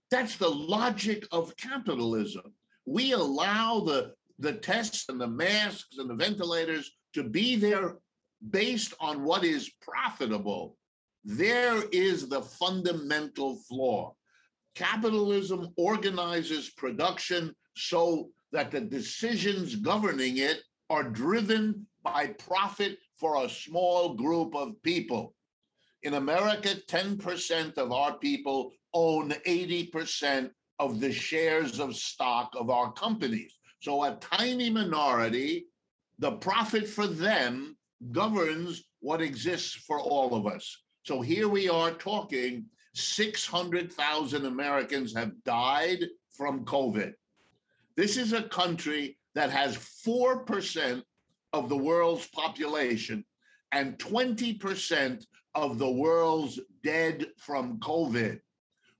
That's 0.09 0.37
the 0.37 0.49
logic 0.49 1.27
of 1.31 1.55
capitalism. 1.57 2.53
We 2.85 3.11
allow 3.11 3.81
the, 3.81 4.13
the 4.39 4.53
tests 4.53 5.05
and 5.09 5.21
the 5.21 5.27
masks 5.27 5.97
and 5.97 6.09
the 6.09 6.15
ventilators 6.15 6.91
to 7.13 7.23
be 7.23 7.55
there 7.55 7.97
based 8.49 8.93
on 8.99 9.23
what 9.23 9.43
is 9.43 9.71
profitable. 9.81 10.77
There 11.25 11.83
is 11.91 12.27
the 12.27 12.41
fundamental 12.41 13.57
flaw. 13.67 14.15
Capitalism 14.75 15.73
organizes 15.77 16.69
production 16.69 17.53
so 17.75 18.29
that 18.51 18.71
the 18.71 18.81
decisions 18.81 19.75
governing 19.75 20.37
it 20.37 20.61
are 20.89 21.03
driven 21.03 21.85
by 22.03 22.27
profit 22.27 22.97
for 23.17 23.43
a 23.43 23.49
small 23.49 24.15
group 24.15 24.55
of 24.55 24.81
people. 24.81 25.35
In 26.03 26.13
America, 26.13 26.69
10% 26.87 27.77
of 27.77 27.91
our 27.91 28.17
people 28.17 28.71
own 28.93 29.31
80% 29.45 30.49
of 30.79 30.99
the 31.01 31.11
shares 31.11 31.79
of 31.79 31.95
stock 31.95 32.53
of 32.55 32.69
our 32.69 32.91
companies. 32.93 33.53
So 33.81 34.03
a 34.03 34.15
tiny 34.15 34.69
minority, 34.69 35.67
the 36.17 36.31
profit 36.33 36.87
for 36.87 37.07
them 37.07 37.77
governs 38.11 38.83
what 39.01 39.21
exists 39.21 39.73
for 39.73 39.99
all 39.99 40.35
of 40.35 40.47
us. 40.47 40.77
So 41.03 41.21
here 41.21 41.47
we 41.47 41.69
are 41.69 41.91
talking 41.91 42.65
600,000 42.93 44.45
Americans 44.45 45.15
have 45.15 45.43
died 45.43 46.05
from 46.31 46.65
COVID. 46.65 47.13
This 47.95 48.17
is 48.17 48.33
a 48.33 48.43
country 48.43 49.17
that 49.35 49.49
has 49.49 49.77
4% 49.77 51.03
of 51.53 51.69
the 51.69 51.77
world's 51.77 52.27
population 52.27 53.25
and 53.71 53.97
20% 53.97 55.25
of 55.55 55.77
the 55.77 55.89
world's 55.89 56.59
dead 56.83 57.27
from 57.37 57.79
COVID. 57.79 58.39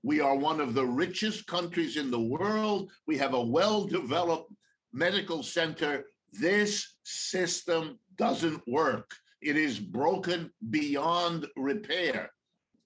We 0.02 0.20
are 0.20 0.36
one 0.36 0.60
of 0.60 0.74
the 0.74 0.86
richest 0.86 1.46
countries 1.46 1.96
in 1.96 2.10
the 2.10 2.20
world. 2.20 2.90
We 3.06 3.18
have 3.18 3.34
a 3.34 3.42
well 3.42 3.84
developed 3.84 4.52
medical 4.92 5.42
center. 5.42 6.04
This 6.32 6.96
system 7.02 7.98
doesn't 8.16 8.62
work. 8.66 9.14
It 9.40 9.56
is 9.56 9.78
broken 9.78 10.52
beyond 10.68 11.46
repair. 11.56 12.30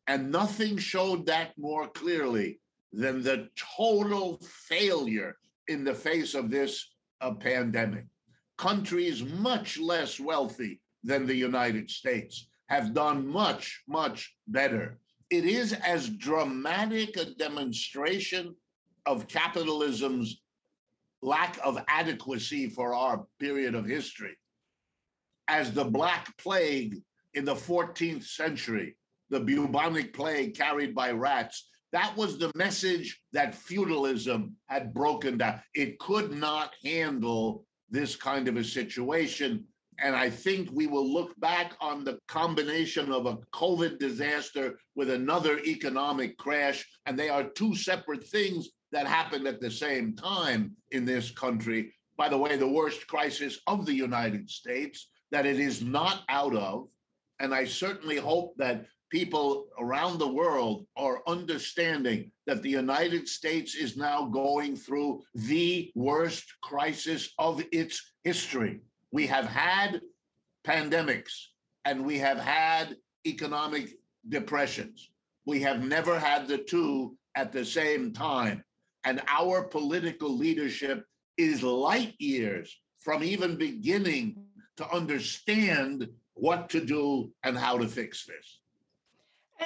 And 0.06 0.30
nothing 0.30 0.78
showed 0.78 1.26
that 1.26 1.56
more 1.58 1.88
clearly 1.88 2.60
than 2.92 3.22
the 3.22 3.48
total 3.56 4.38
failure 4.68 5.36
in 5.66 5.82
the 5.82 5.94
face 5.94 6.34
of 6.34 6.50
this 6.50 6.94
uh, 7.20 7.34
pandemic. 7.34 8.04
Countries 8.56 9.24
much 9.24 9.78
less 9.78 10.20
wealthy 10.20 10.80
than 11.02 11.26
the 11.26 11.34
United 11.34 11.90
States 11.90 12.48
have 12.68 12.94
done 12.94 13.26
much, 13.26 13.82
much 13.88 14.36
better. 14.46 14.98
It 15.30 15.44
is 15.44 15.72
as 15.72 16.08
dramatic 16.10 17.16
a 17.16 17.34
demonstration 17.34 18.54
of 19.06 19.26
capitalism's 19.26 20.40
lack 21.20 21.58
of 21.64 21.82
adequacy 21.88 22.68
for 22.68 22.94
our 22.94 23.26
period 23.40 23.74
of 23.74 23.86
history 23.86 24.36
as 25.48 25.72
the 25.72 25.84
Black 25.84 26.36
Plague 26.38 27.02
in 27.34 27.44
the 27.44 27.54
14th 27.54 28.24
century, 28.24 28.96
the 29.30 29.40
bubonic 29.40 30.12
plague 30.12 30.56
carried 30.56 30.94
by 30.94 31.10
rats. 31.10 31.68
That 31.92 32.16
was 32.16 32.38
the 32.38 32.52
message 32.54 33.20
that 33.32 33.54
feudalism 33.54 34.56
had 34.66 34.94
broken 34.94 35.38
down. 35.38 35.60
It 35.74 35.98
could 35.98 36.32
not 36.32 36.74
handle 36.84 37.64
this 37.90 38.16
kind 38.16 38.48
of 38.48 38.56
a 38.56 38.64
situation. 38.64 39.64
And 40.00 40.16
I 40.16 40.28
think 40.28 40.70
we 40.72 40.88
will 40.88 41.08
look 41.08 41.38
back 41.38 41.74
on 41.80 42.02
the 42.04 42.18
combination 42.26 43.12
of 43.12 43.26
a 43.26 43.38
COVID 43.52 43.98
disaster 43.98 44.78
with 44.96 45.10
another 45.10 45.60
economic 45.60 46.36
crash. 46.36 46.84
And 47.06 47.16
they 47.16 47.28
are 47.28 47.44
two 47.44 47.76
separate 47.76 48.26
things 48.26 48.70
that 48.90 49.06
happened 49.06 49.46
at 49.46 49.60
the 49.60 49.70
same 49.70 50.16
time 50.16 50.72
in 50.90 51.04
this 51.04 51.30
country. 51.30 51.92
By 52.16 52.28
the 52.28 52.38
way, 52.38 52.56
the 52.56 52.68
worst 52.68 53.06
crisis 53.06 53.60
of 53.68 53.86
the 53.86 53.94
United 53.94 54.50
States 54.50 55.08
that 55.34 55.46
it 55.46 55.58
is 55.58 55.82
not 55.82 56.22
out 56.28 56.54
of. 56.54 56.86
And 57.40 57.52
I 57.52 57.64
certainly 57.64 58.18
hope 58.18 58.54
that 58.56 58.86
people 59.10 59.66
around 59.80 60.18
the 60.18 60.32
world 60.32 60.86
are 60.96 61.24
understanding 61.26 62.30
that 62.46 62.62
the 62.62 62.70
United 62.70 63.26
States 63.26 63.74
is 63.74 63.96
now 63.96 64.26
going 64.26 64.76
through 64.76 65.24
the 65.34 65.90
worst 65.96 66.44
crisis 66.62 67.34
of 67.40 67.60
its 67.72 68.14
history. 68.22 68.78
We 69.10 69.26
have 69.26 69.46
had 69.46 70.02
pandemics 70.64 71.32
and 71.84 72.06
we 72.06 72.16
have 72.18 72.38
had 72.38 72.94
economic 73.26 73.98
depressions. 74.28 75.10
We 75.46 75.60
have 75.62 75.82
never 75.82 76.16
had 76.16 76.46
the 76.46 76.58
two 76.58 77.16
at 77.34 77.50
the 77.50 77.64
same 77.64 78.12
time. 78.12 78.62
And 79.02 79.20
our 79.26 79.64
political 79.64 80.32
leadership 80.32 81.04
is 81.36 81.64
light 81.64 82.14
years 82.20 82.72
from 83.00 83.24
even 83.24 83.56
beginning 83.56 84.43
to 84.76 84.90
understand 84.90 86.08
what 86.34 86.68
to 86.70 86.84
do 86.84 87.30
and 87.42 87.56
how 87.56 87.78
to 87.78 87.86
fix 87.86 88.24
this. 88.26 88.60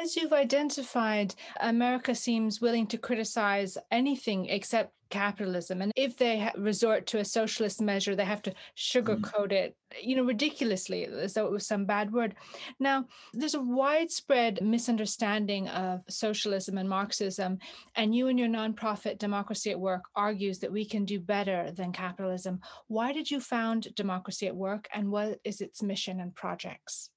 As 0.00 0.14
you've 0.14 0.32
identified, 0.32 1.34
America 1.60 2.14
seems 2.14 2.60
willing 2.60 2.86
to 2.88 2.98
criticize 2.98 3.76
anything 3.90 4.46
except 4.46 4.92
capitalism. 5.10 5.82
And 5.82 5.90
if 5.96 6.16
they 6.16 6.38
ha- 6.38 6.52
resort 6.56 7.06
to 7.08 7.18
a 7.18 7.24
socialist 7.24 7.80
measure, 7.80 8.14
they 8.14 8.24
have 8.24 8.42
to 8.42 8.50
mm-hmm. 8.50 8.98
sugarcoat 8.98 9.48
mm. 9.48 9.52
it, 9.52 9.76
you 10.00 10.14
know, 10.14 10.22
ridiculously, 10.22 11.04
as 11.04 11.34
though 11.34 11.46
it 11.46 11.50
was 11.50 11.66
some 11.66 11.84
bad 11.84 12.12
word. 12.12 12.36
Now, 12.78 13.06
there's 13.32 13.54
a 13.54 13.60
widespread 13.60 14.62
misunderstanding 14.62 15.68
of 15.68 16.02
socialism 16.08 16.78
and 16.78 16.88
Marxism. 16.88 17.58
And 17.96 18.14
you 18.14 18.28
and 18.28 18.38
your 18.38 18.48
nonprofit, 18.48 19.18
Democracy 19.18 19.72
at 19.72 19.80
Work, 19.80 20.04
argues 20.14 20.60
that 20.60 20.72
we 20.72 20.84
can 20.84 21.06
do 21.06 21.18
better 21.18 21.72
than 21.72 21.90
capitalism. 21.90 22.60
Why 22.86 23.12
did 23.12 23.30
you 23.30 23.40
found 23.40 23.94
Democracy 23.96 24.46
at 24.46 24.54
Work 24.54 24.86
and 24.94 25.10
what 25.10 25.40
is 25.42 25.60
its 25.60 25.82
mission 25.82 26.20
and 26.20 26.32
projects? 26.34 27.10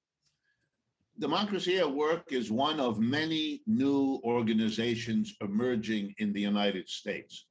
Democracy 1.18 1.78
at 1.78 1.94
Work 1.94 2.32
is 2.32 2.50
one 2.50 2.80
of 2.80 2.98
many 2.98 3.62
new 3.66 4.20
organizations 4.24 5.36
emerging 5.42 6.14
in 6.18 6.32
the 6.32 6.40
United 6.40 6.88
States. 6.88 7.46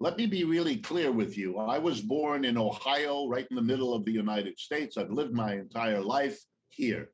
Let 0.00 0.16
me 0.16 0.26
be 0.26 0.44
really 0.44 0.76
clear 0.76 1.12
with 1.12 1.38
you. 1.38 1.58
I 1.58 1.78
was 1.78 2.00
born 2.00 2.44
in 2.44 2.58
Ohio, 2.58 3.28
right 3.28 3.46
in 3.50 3.56
the 3.56 3.62
middle 3.62 3.94
of 3.94 4.04
the 4.04 4.12
United 4.12 4.58
States. 4.58 4.96
I've 4.96 5.12
lived 5.12 5.32
my 5.32 5.54
entire 5.54 6.00
life 6.00 6.38
here. 6.70 7.10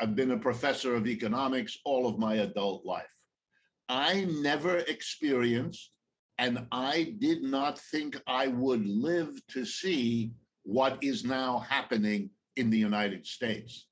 I've 0.00 0.16
been 0.16 0.32
a 0.32 0.38
professor 0.38 0.94
of 0.94 1.06
economics 1.06 1.78
all 1.84 2.06
of 2.06 2.18
my 2.18 2.34
adult 2.36 2.84
life. 2.84 3.06
I 3.88 4.24
never 4.24 4.78
experienced, 4.78 5.92
and 6.38 6.66
I 6.72 7.14
did 7.20 7.42
not 7.42 7.78
think 7.78 8.20
I 8.26 8.48
would 8.48 8.86
live 8.86 9.40
to 9.48 9.64
see 9.64 10.32
what 10.64 10.98
is 11.02 11.24
now 11.24 11.58
happening 11.58 12.30
in 12.56 12.70
the 12.70 12.78
United 12.78 13.26
States. 13.26 13.86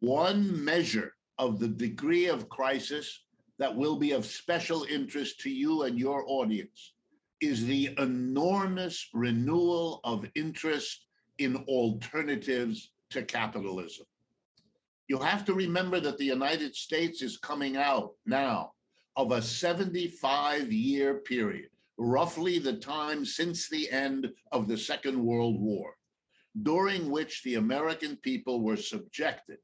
One 0.00 0.64
measure 0.64 1.14
of 1.36 1.58
the 1.58 1.68
degree 1.68 2.24
of 2.24 2.48
crisis 2.48 3.20
that 3.58 3.76
will 3.76 3.96
be 3.98 4.12
of 4.12 4.24
special 4.24 4.84
interest 4.84 5.40
to 5.40 5.50
you 5.50 5.82
and 5.82 5.98
your 5.98 6.24
audience 6.26 6.94
is 7.42 7.66
the 7.66 7.94
enormous 7.98 9.10
renewal 9.12 10.00
of 10.04 10.24
interest 10.34 11.04
in 11.36 11.56
alternatives 11.68 12.92
to 13.10 13.22
capitalism. 13.22 14.06
You 15.08 15.18
have 15.18 15.44
to 15.44 15.52
remember 15.52 16.00
that 16.00 16.16
the 16.16 16.24
United 16.24 16.74
States 16.74 17.20
is 17.20 17.36
coming 17.36 17.76
out 17.76 18.14
now 18.24 18.72
of 19.16 19.32
a 19.32 19.42
75 19.42 20.72
year 20.72 21.18
period, 21.18 21.68
roughly 21.98 22.58
the 22.58 22.78
time 22.78 23.26
since 23.26 23.68
the 23.68 23.90
end 23.90 24.32
of 24.50 24.66
the 24.66 24.78
Second 24.78 25.22
World 25.22 25.60
War, 25.60 25.98
during 26.62 27.10
which 27.10 27.42
the 27.42 27.56
American 27.56 28.16
people 28.16 28.62
were 28.62 28.78
subjected 28.78 29.58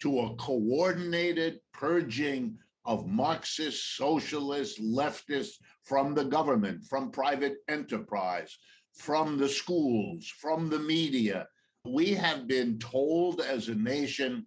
to 0.00 0.20
a 0.20 0.34
coordinated 0.36 1.60
purging 1.72 2.56
of 2.84 3.06
Marxist, 3.06 3.96
socialist, 3.96 4.80
leftists 4.80 5.56
from 5.84 6.14
the 6.14 6.24
government, 6.24 6.84
from 6.84 7.10
private 7.10 7.56
enterprise, 7.68 8.56
from 8.94 9.36
the 9.38 9.48
schools, 9.48 10.26
from 10.26 10.68
the 10.68 10.78
media. 10.78 11.46
We 11.84 12.14
have 12.14 12.46
been 12.46 12.78
told 12.78 13.40
as 13.40 13.68
a 13.68 13.74
nation 13.74 14.46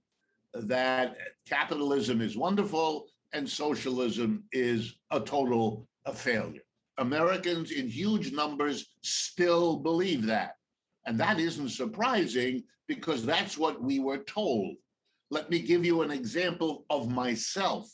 that 0.53 1.15
capitalism 1.47 2.21
is 2.21 2.37
wonderful 2.37 3.07
and 3.33 3.49
socialism 3.49 4.43
is 4.51 4.95
a 5.11 5.19
total 5.19 5.87
failure. 6.13 6.61
Americans 6.97 7.71
in 7.71 7.87
huge 7.87 8.31
numbers 8.31 8.93
still 9.01 9.77
believe 9.77 10.25
that. 10.27 10.55
And 11.05 11.19
that 11.19 11.39
isn't 11.39 11.69
surprising 11.69 12.63
because 12.87 13.25
that's 13.25 13.57
what 13.57 13.81
we 13.81 13.99
were 13.99 14.19
told. 14.19 14.75
Let 15.31 15.49
me 15.49 15.59
give 15.59 15.85
you 15.85 16.01
an 16.01 16.11
example 16.11 16.85
of 16.89 17.09
myself. 17.09 17.89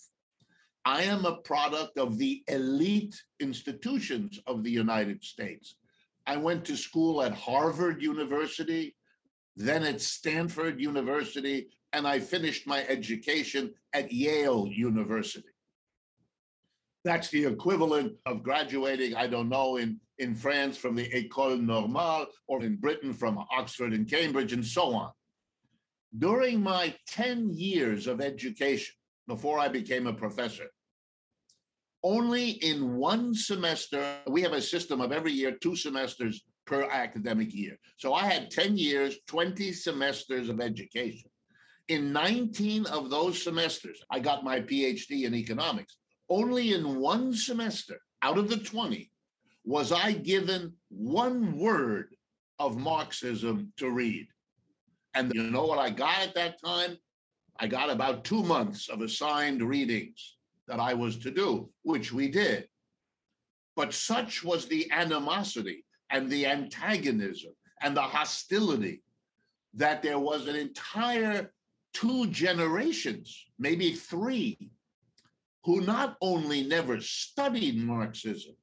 I 0.86 1.04
am 1.04 1.26
a 1.26 1.38
product 1.38 1.98
of 1.98 2.18
the 2.18 2.44
elite 2.48 3.16
institutions 3.40 4.40
of 4.48 4.64
the 4.64 4.72
United 4.72 5.24
States. 5.24 5.76
I 6.26 6.38
went 6.38 6.66
to 6.66 6.78
school 6.78 7.22
at 7.22 7.34
Harvard 7.34 8.02
University, 8.02 8.96
then 9.56 9.84
at 9.84 10.02
Stanford 10.02 10.80
University, 10.80 11.70
and 11.94 12.08
I 12.08 12.20
finished 12.20 12.68
my 12.68 12.86
education 12.88 13.74
at 13.94 14.12
Yale 14.12 14.68
University. 14.68 15.50
That's 17.04 17.30
the 17.30 17.46
equivalent 17.46 18.14
of 18.26 18.44
graduating, 18.44 19.16
I 19.16 19.28
don't 19.28 19.50
know, 19.50 19.78
in, 19.78 20.00
in 20.18 20.36
France 20.36 20.78
from 20.78 20.96
the 20.96 21.10
École 21.10 21.62
Normale 21.62 22.28
or 22.48 22.64
in 22.64 22.76
Britain 22.76 23.14
from 23.14 23.44
Oxford 23.52 23.94
and 23.94 24.10
Cambridge 24.10 24.54
and 24.54 24.66
so 24.66 24.94
on. 24.94 25.12
During 26.18 26.62
my 26.62 26.96
10 27.08 27.52
years 27.54 28.08
of 28.08 28.20
education, 28.20 28.96
before 29.28 29.60
I 29.60 29.68
became 29.68 30.08
a 30.08 30.14
professor, 30.14 30.68
only 32.04 32.52
in 32.52 32.96
one 32.96 33.34
semester, 33.36 34.18
we 34.28 34.42
have 34.42 34.54
a 34.54 34.62
system 34.62 35.02
of 35.02 35.12
every 35.12 35.34
year, 35.34 35.52
two 35.52 35.76
semesters 35.76 36.44
per 36.66 36.84
academic 36.84 37.54
year. 37.54 37.78
So 37.98 38.14
I 38.14 38.26
had 38.26 38.50
10 38.50 38.78
years, 38.78 39.18
20 39.28 39.72
semesters 39.74 40.50
of 40.50 40.62
education. 40.62 41.30
In 41.90 42.14
19 42.14 42.86
of 42.88 43.10
those 43.10 43.44
semesters, 43.44 44.02
I 44.10 44.20
got 44.20 44.44
my 44.44 44.62
PhD 44.62 45.24
in 45.24 45.34
economics. 45.36 45.98
Only 46.30 46.74
in 46.74 47.00
one 47.00 47.34
semester 47.34 48.00
out 48.22 48.38
of 48.38 48.50
the 48.50 48.58
20 48.58 49.12
was 49.66 49.92
I 49.92 50.14
given 50.14 50.74
one 50.90 51.58
word 51.58 52.16
of 52.60 52.78
Marxism 52.78 53.74
to 53.78 53.90
read. 53.90 54.28
And 55.14 55.34
you 55.34 55.44
know 55.44 55.66
what 55.66 55.80
I 55.80 55.90
got 55.90 56.20
at 56.20 56.36
that 56.36 56.62
time? 56.64 56.98
I 57.60 57.68
got 57.68 57.90
about 57.90 58.24
two 58.24 58.44
months 58.44 58.90
of 58.90 59.02
assigned 59.02 59.62
readings 59.62 60.38
that 60.68 60.80
I 60.80 60.94
was 60.94 61.18
to 61.18 61.32
do, 61.32 61.70
which 61.84 62.14
we 62.14 62.30
did. 62.30 62.68
But 63.76 63.94
such 63.94 64.44
was 64.44 64.66
the 64.66 64.90
animosity 64.92 65.86
and 66.10 66.30
the 66.30 66.46
antagonism 66.46 67.52
and 67.82 67.96
the 67.96 68.02
hostility 68.02 69.02
that 69.74 70.02
there 70.02 70.20
was 70.20 70.48
an 70.48 70.56
entire 70.56 71.52
two 71.94 72.28
generations, 72.28 73.46
maybe 73.58 73.94
three, 73.94 74.70
who 75.64 75.82
not 75.82 76.18
only 76.22 76.64
never 76.64 77.02
studied 77.02 77.78
Marxism, 77.78 78.56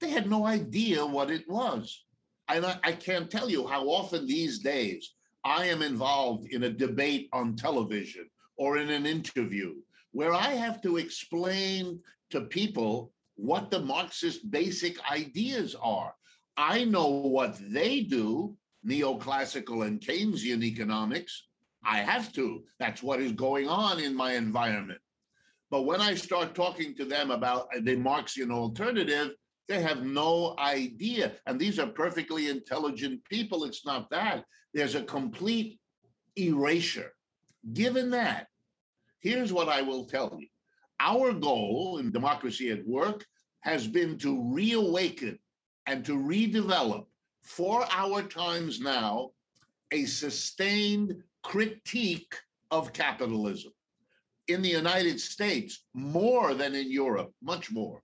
they 0.00 0.10
had 0.10 0.28
no 0.28 0.46
idea 0.46 1.04
what 1.04 1.30
it 1.30 1.48
was. 1.48 2.04
And 2.48 2.64
I, 2.64 2.78
I, 2.84 2.92
can't 2.92 3.30
tell 3.30 3.48
you 3.48 3.66
how 3.66 3.88
often 3.88 4.26
these 4.26 4.58
days 4.58 5.14
I 5.44 5.66
am 5.66 5.82
involved 5.82 6.46
in 6.52 6.64
a 6.64 6.70
debate 6.70 7.28
on 7.32 7.56
television 7.56 8.28
or 8.56 8.78
in 8.78 8.90
an 8.90 9.04
interview 9.06 9.74
where 10.12 10.32
I 10.32 10.50
have 10.50 10.80
to 10.82 10.96
explain 10.96 12.00
to 12.30 12.42
people 12.42 13.12
what 13.36 13.70
the 13.70 13.80
Marxist 13.80 14.50
basic 14.50 14.98
ideas 15.10 15.74
are. 15.82 16.14
I 16.56 16.84
know 16.84 17.08
what 17.08 17.58
they 17.72 18.00
do, 18.00 18.56
neoclassical 18.86 19.86
and 19.86 20.00
Keynesian 20.00 20.62
economics. 20.62 21.46
I 21.84 21.98
have 21.98 22.32
to. 22.34 22.64
That's 22.78 23.02
what 23.02 23.20
is 23.20 23.32
going 23.32 23.68
on 23.68 23.98
in 24.00 24.14
my 24.14 24.34
environment. 24.34 25.00
But 25.70 25.82
when 25.82 26.00
I 26.00 26.14
start 26.14 26.54
talking 26.54 26.94
to 26.96 27.04
them 27.04 27.30
about 27.30 27.68
the 27.82 27.96
Marxian 27.96 28.52
alternative, 28.52 29.32
they 29.68 29.80
have 29.80 30.04
no 30.04 30.54
idea. 30.58 31.32
And 31.46 31.58
these 31.58 31.78
are 31.78 31.86
perfectly 31.86 32.48
intelligent 32.50 33.24
people. 33.24 33.64
It's 33.64 33.86
not 33.86 34.10
that. 34.10 34.44
There's 34.74 34.94
a 34.94 35.02
complete 35.02 35.78
erasure. 36.36 37.12
Given 37.72 38.10
that, 38.10 38.48
here's 39.20 39.52
what 39.52 39.68
I 39.68 39.82
will 39.82 40.04
tell 40.04 40.36
you. 40.38 40.48
Our 41.00 41.32
goal 41.32 41.98
in 41.98 42.12
Democracy 42.12 42.70
at 42.70 42.86
Work 42.86 43.24
has 43.60 43.86
been 43.86 44.18
to 44.18 44.52
reawaken 44.52 45.38
and 45.86 46.04
to 46.04 46.12
redevelop 46.12 47.06
for 47.42 47.86
our 47.90 48.22
times 48.22 48.80
now 48.80 49.30
a 49.92 50.04
sustained 50.04 51.22
critique 51.42 52.34
of 52.70 52.92
capitalism. 52.92 53.72
In 54.48 54.60
the 54.60 54.68
United 54.68 55.20
States, 55.20 55.84
more 55.94 56.54
than 56.54 56.74
in 56.74 56.90
Europe, 56.90 57.32
much 57.42 57.70
more. 57.70 58.02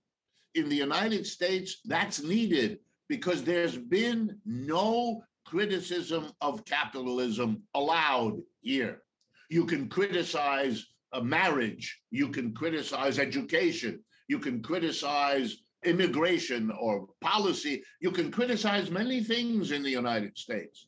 In 0.53 0.69
the 0.69 0.75
United 0.75 1.25
States, 1.25 1.77
that's 1.85 2.21
needed 2.23 2.79
because 3.07 3.43
there's 3.43 3.77
been 3.77 4.37
no 4.45 5.23
criticism 5.45 6.31
of 6.41 6.65
capitalism 6.65 7.63
allowed 7.73 8.41
here. 8.61 9.01
You 9.49 9.65
can 9.65 9.89
criticize 9.89 10.85
a 11.13 11.21
marriage, 11.21 11.99
you 12.09 12.29
can 12.29 12.53
criticize 12.53 13.19
education, 13.19 14.01
you 14.27 14.39
can 14.39 14.61
criticize 14.61 15.57
immigration 15.83 16.71
or 16.79 17.07
policy, 17.19 17.83
you 17.99 18.11
can 18.11 18.31
criticize 18.31 18.89
many 18.89 19.23
things 19.23 19.71
in 19.71 19.83
the 19.83 19.89
United 19.89 20.37
States, 20.37 20.87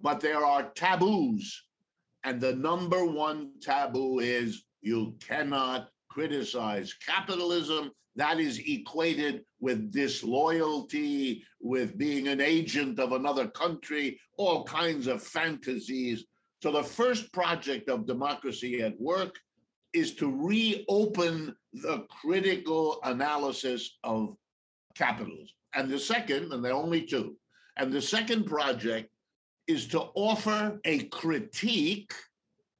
but 0.00 0.20
there 0.20 0.44
are 0.44 0.70
taboos. 0.70 1.62
And 2.24 2.40
the 2.40 2.54
number 2.54 3.04
one 3.04 3.52
taboo 3.60 4.20
is 4.20 4.64
you 4.80 5.14
cannot 5.20 5.91
criticize 6.12 6.94
capitalism. 6.94 7.90
That 8.16 8.38
is 8.40 8.60
equated 8.66 9.44
with 9.60 9.90
disloyalty, 9.90 11.42
with 11.60 11.96
being 11.96 12.28
an 12.28 12.40
agent 12.40 12.98
of 12.98 13.12
another 13.12 13.48
country, 13.48 14.20
all 14.36 14.64
kinds 14.64 15.06
of 15.06 15.22
fantasies. 15.22 16.24
So, 16.62 16.70
the 16.72 16.82
first 16.82 17.32
project 17.32 17.88
of 17.88 18.06
democracy 18.06 18.82
at 18.82 19.00
work 19.00 19.36
is 19.94 20.14
to 20.16 20.30
reopen 20.30 21.54
the 21.72 22.06
critical 22.20 22.98
analysis 23.04 23.98
of 24.04 24.36
capitalism. 24.94 25.48
And 25.74 25.90
the 25.90 25.98
second, 25.98 26.52
and 26.52 26.62
there 26.62 26.72
are 26.72 26.82
only 26.82 27.02
two, 27.02 27.36
and 27.78 27.90
the 27.90 28.02
second 28.02 28.44
project 28.44 29.10
is 29.66 29.86
to 29.88 30.00
offer 30.14 30.78
a 30.84 31.04
critique 31.04 32.12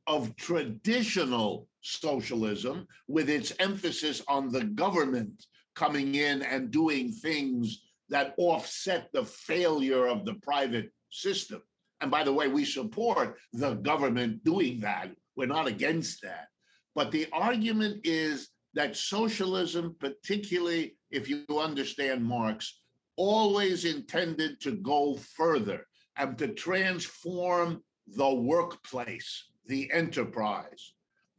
of 0.06 0.36
traditional 0.36 1.68
socialism 1.82 2.86
with 3.08 3.28
its 3.28 3.52
emphasis 3.58 4.22
on 4.28 4.50
the 4.50 4.64
government 4.64 5.46
coming 5.74 6.14
in 6.14 6.42
and 6.42 6.70
doing 6.70 7.12
things 7.12 7.82
that 8.08 8.34
offset 8.38 9.08
the 9.12 9.24
failure 9.24 10.06
of 10.06 10.24
the 10.24 10.34
private 10.34 10.90
system. 11.10 11.62
And 12.00 12.10
by 12.10 12.24
the 12.24 12.32
way, 12.32 12.48
we 12.48 12.64
support 12.64 13.38
the 13.52 13.74
government 13.74 14.44
doing 14.44 14.80
that. 14.80 15.10
We're 15.36 15.46
not 15.46 15.66
against 15.66 16.22
that. 16.22 16.48
But 16.94 17.10
the 17.10 17.26
argument 17.32 18.00
is 18.04 18.48
that 18.74 18.96
socialism, 18.96 19.96
particularly 19.98 20.96
if 21.10 21.28
you 21.28 21.44
understand 21.58 22.24
Marx, 22.24 22.80
always 23.16 23.84
intended 23.84 24.60
to 24.60 24.72
go 24.72 25.16
further 25.16 25.86
and 26.16 26.36
to 26.38 26.48
transform 26.48 27.82
the 28.06 28.34
workplace, 28.34 29.50
the 29.66 29.90
enterprise, 29.92 30.92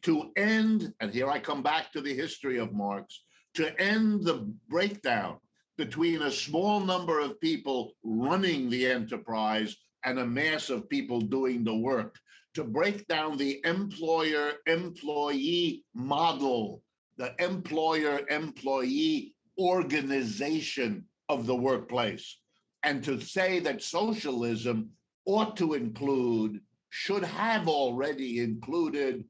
to 0.03 0.31
end, 0.35 0.93
and 0.99 1.13
here 1.13 1.29
I 1.29 1.39
come 1.39 1.63
back 1.63 1.91
to 1.93 2.01
the 2.01 2.13
history 2.13 2.57
of 2.57 2.73
Marx, 2.73 3.23
to 3.55 3.79
end 3.81 4.23
the 4.23 4.53
breakdown 4.67 5.37
between 5.77 6.21
a 6.21 6.31
small 6.31 6.79
number 6.79 7.19
of 7.19 7.39
people 7.39 7.93
running 8.03 8.69
the 8.69 8.85
enterprise 8.85 9.75
and 10.05 10.19
a 10.19 10.25
mass 10.25 10.69
of 10.69 10.89
people 10.89 11.21
doing 11.21 11.63
the 11.63 11.75
work 11.75 12.17
to 12.53 12.63
break 12.63 13.07
down 13.07 13.37
the 13.37 13.61
employer 13.65 14.53
employee 14.67 15.83
model, 15.95 16.83
the 17.17 17.33
employer 17.43 18.21
employee 18.29 19.33
organization 19.59 21.05
of 21.29 21.45
the 21.45 21.55
workplace, 21.55 22.39
and 22.83 23.03
to 23.03 23.19
say 23.19 23.59
that 23.59 23.81
socialism 23.81 24.89
ought 25.25 25.55
to 25.57 25.73
include, 25.73 26.59
should 26.89 27.23
have 27.23 27.67
already 27.67 28.39
included, 28.39 29.23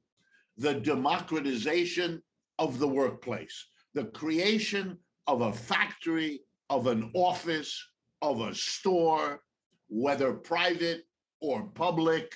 the 0.58 0.74
democratization 0.76 2.22
of 2.60 2.80
the 2.80 2.88
workplace, 2.88 3.68
the 3.94 4.06
creation 4.06 4.98
of 5.28 5.42
a 5.42 5.54
factory, 5.54 6.42
of 6.70 6.88
an 6.88 7.12
office, 7.14 7.84
of 8.22 8.42
a 8.42 8.54
store, 8.54 9.42
whether 9.90 10.34
private 10.34 11.04
or 11.42 11.64
public, 11.76 12.34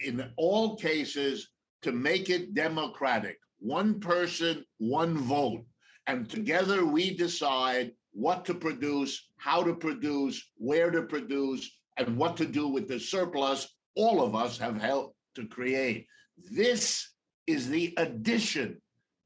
in 0.00 0.30
all 0.36 0.76
cases 0.76 1.48
to 1.82 1.92
make 1.92 2.28
it 2.30 2.54
democratic 2.54 3.38
one 3.62 4.00
person, 4.00 4.64
one 4.78 5.16
vote. 5.16 5.64
And 6.06 6.28
together 6.28 6.84
we 6.84 7.16
decide 7.16 7.92
what 8.12 8.44
to 8.46 8.54
produce, 8.54 9.28
how 9.36 9.62
to 9.62 9.74
produce, 9.74 10.50
where 10.56 10.90
to 10.90 11.02
produce, 11.02 11.70
and 11.96 12.16
what 12.16 12.36
to 12.38 12.46
do 12.46 12.68
with 12.68 12.88
the 12.88 12.98
surplus 12.98 13.68
all 13.94 14.22
of 14.22 14.34
us 14.34 14.58
have 14.58 14.80
helped 14.80 15.16
to 15.36 15.46
create. 15.46 16.06
This 16.50 17.11
is 17.46 17.68
the 17.68 17.92
addition 17.96 18.80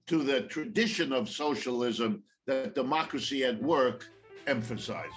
to 0.06 0.22
the 0.22 0.42
tradition 0.42 1.12
of 1.12 1.28
socialism 1.28 2.22
that 2.46 2.74
democracy 2.74 3.44
at 3.44 3.60
work 3.62 4.06
emphasizes. 4.46 5.12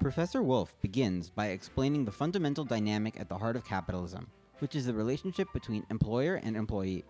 Professor 0.00 0.42
Wolff 0.42 0.80
begins 0.80 1.28
by 1.28 1.48
explaining 1.48 2.04
the 2.04 2.12
fundamental 2.12 2.64
dynamic 2.64 3.18
at 3.18 3.28
the 3.28 3.36
heart 3.36 3.56
of 3.56 3.64
capitalism, 3.64 4.28
which 4.60 4.76
is 4.76 4.86
the 4.86 4.94
relationship 4.94 5.48
between 5.52 5.84
employer 5.90 6.36
and 6.36 6.56
employee. 6.56 7.04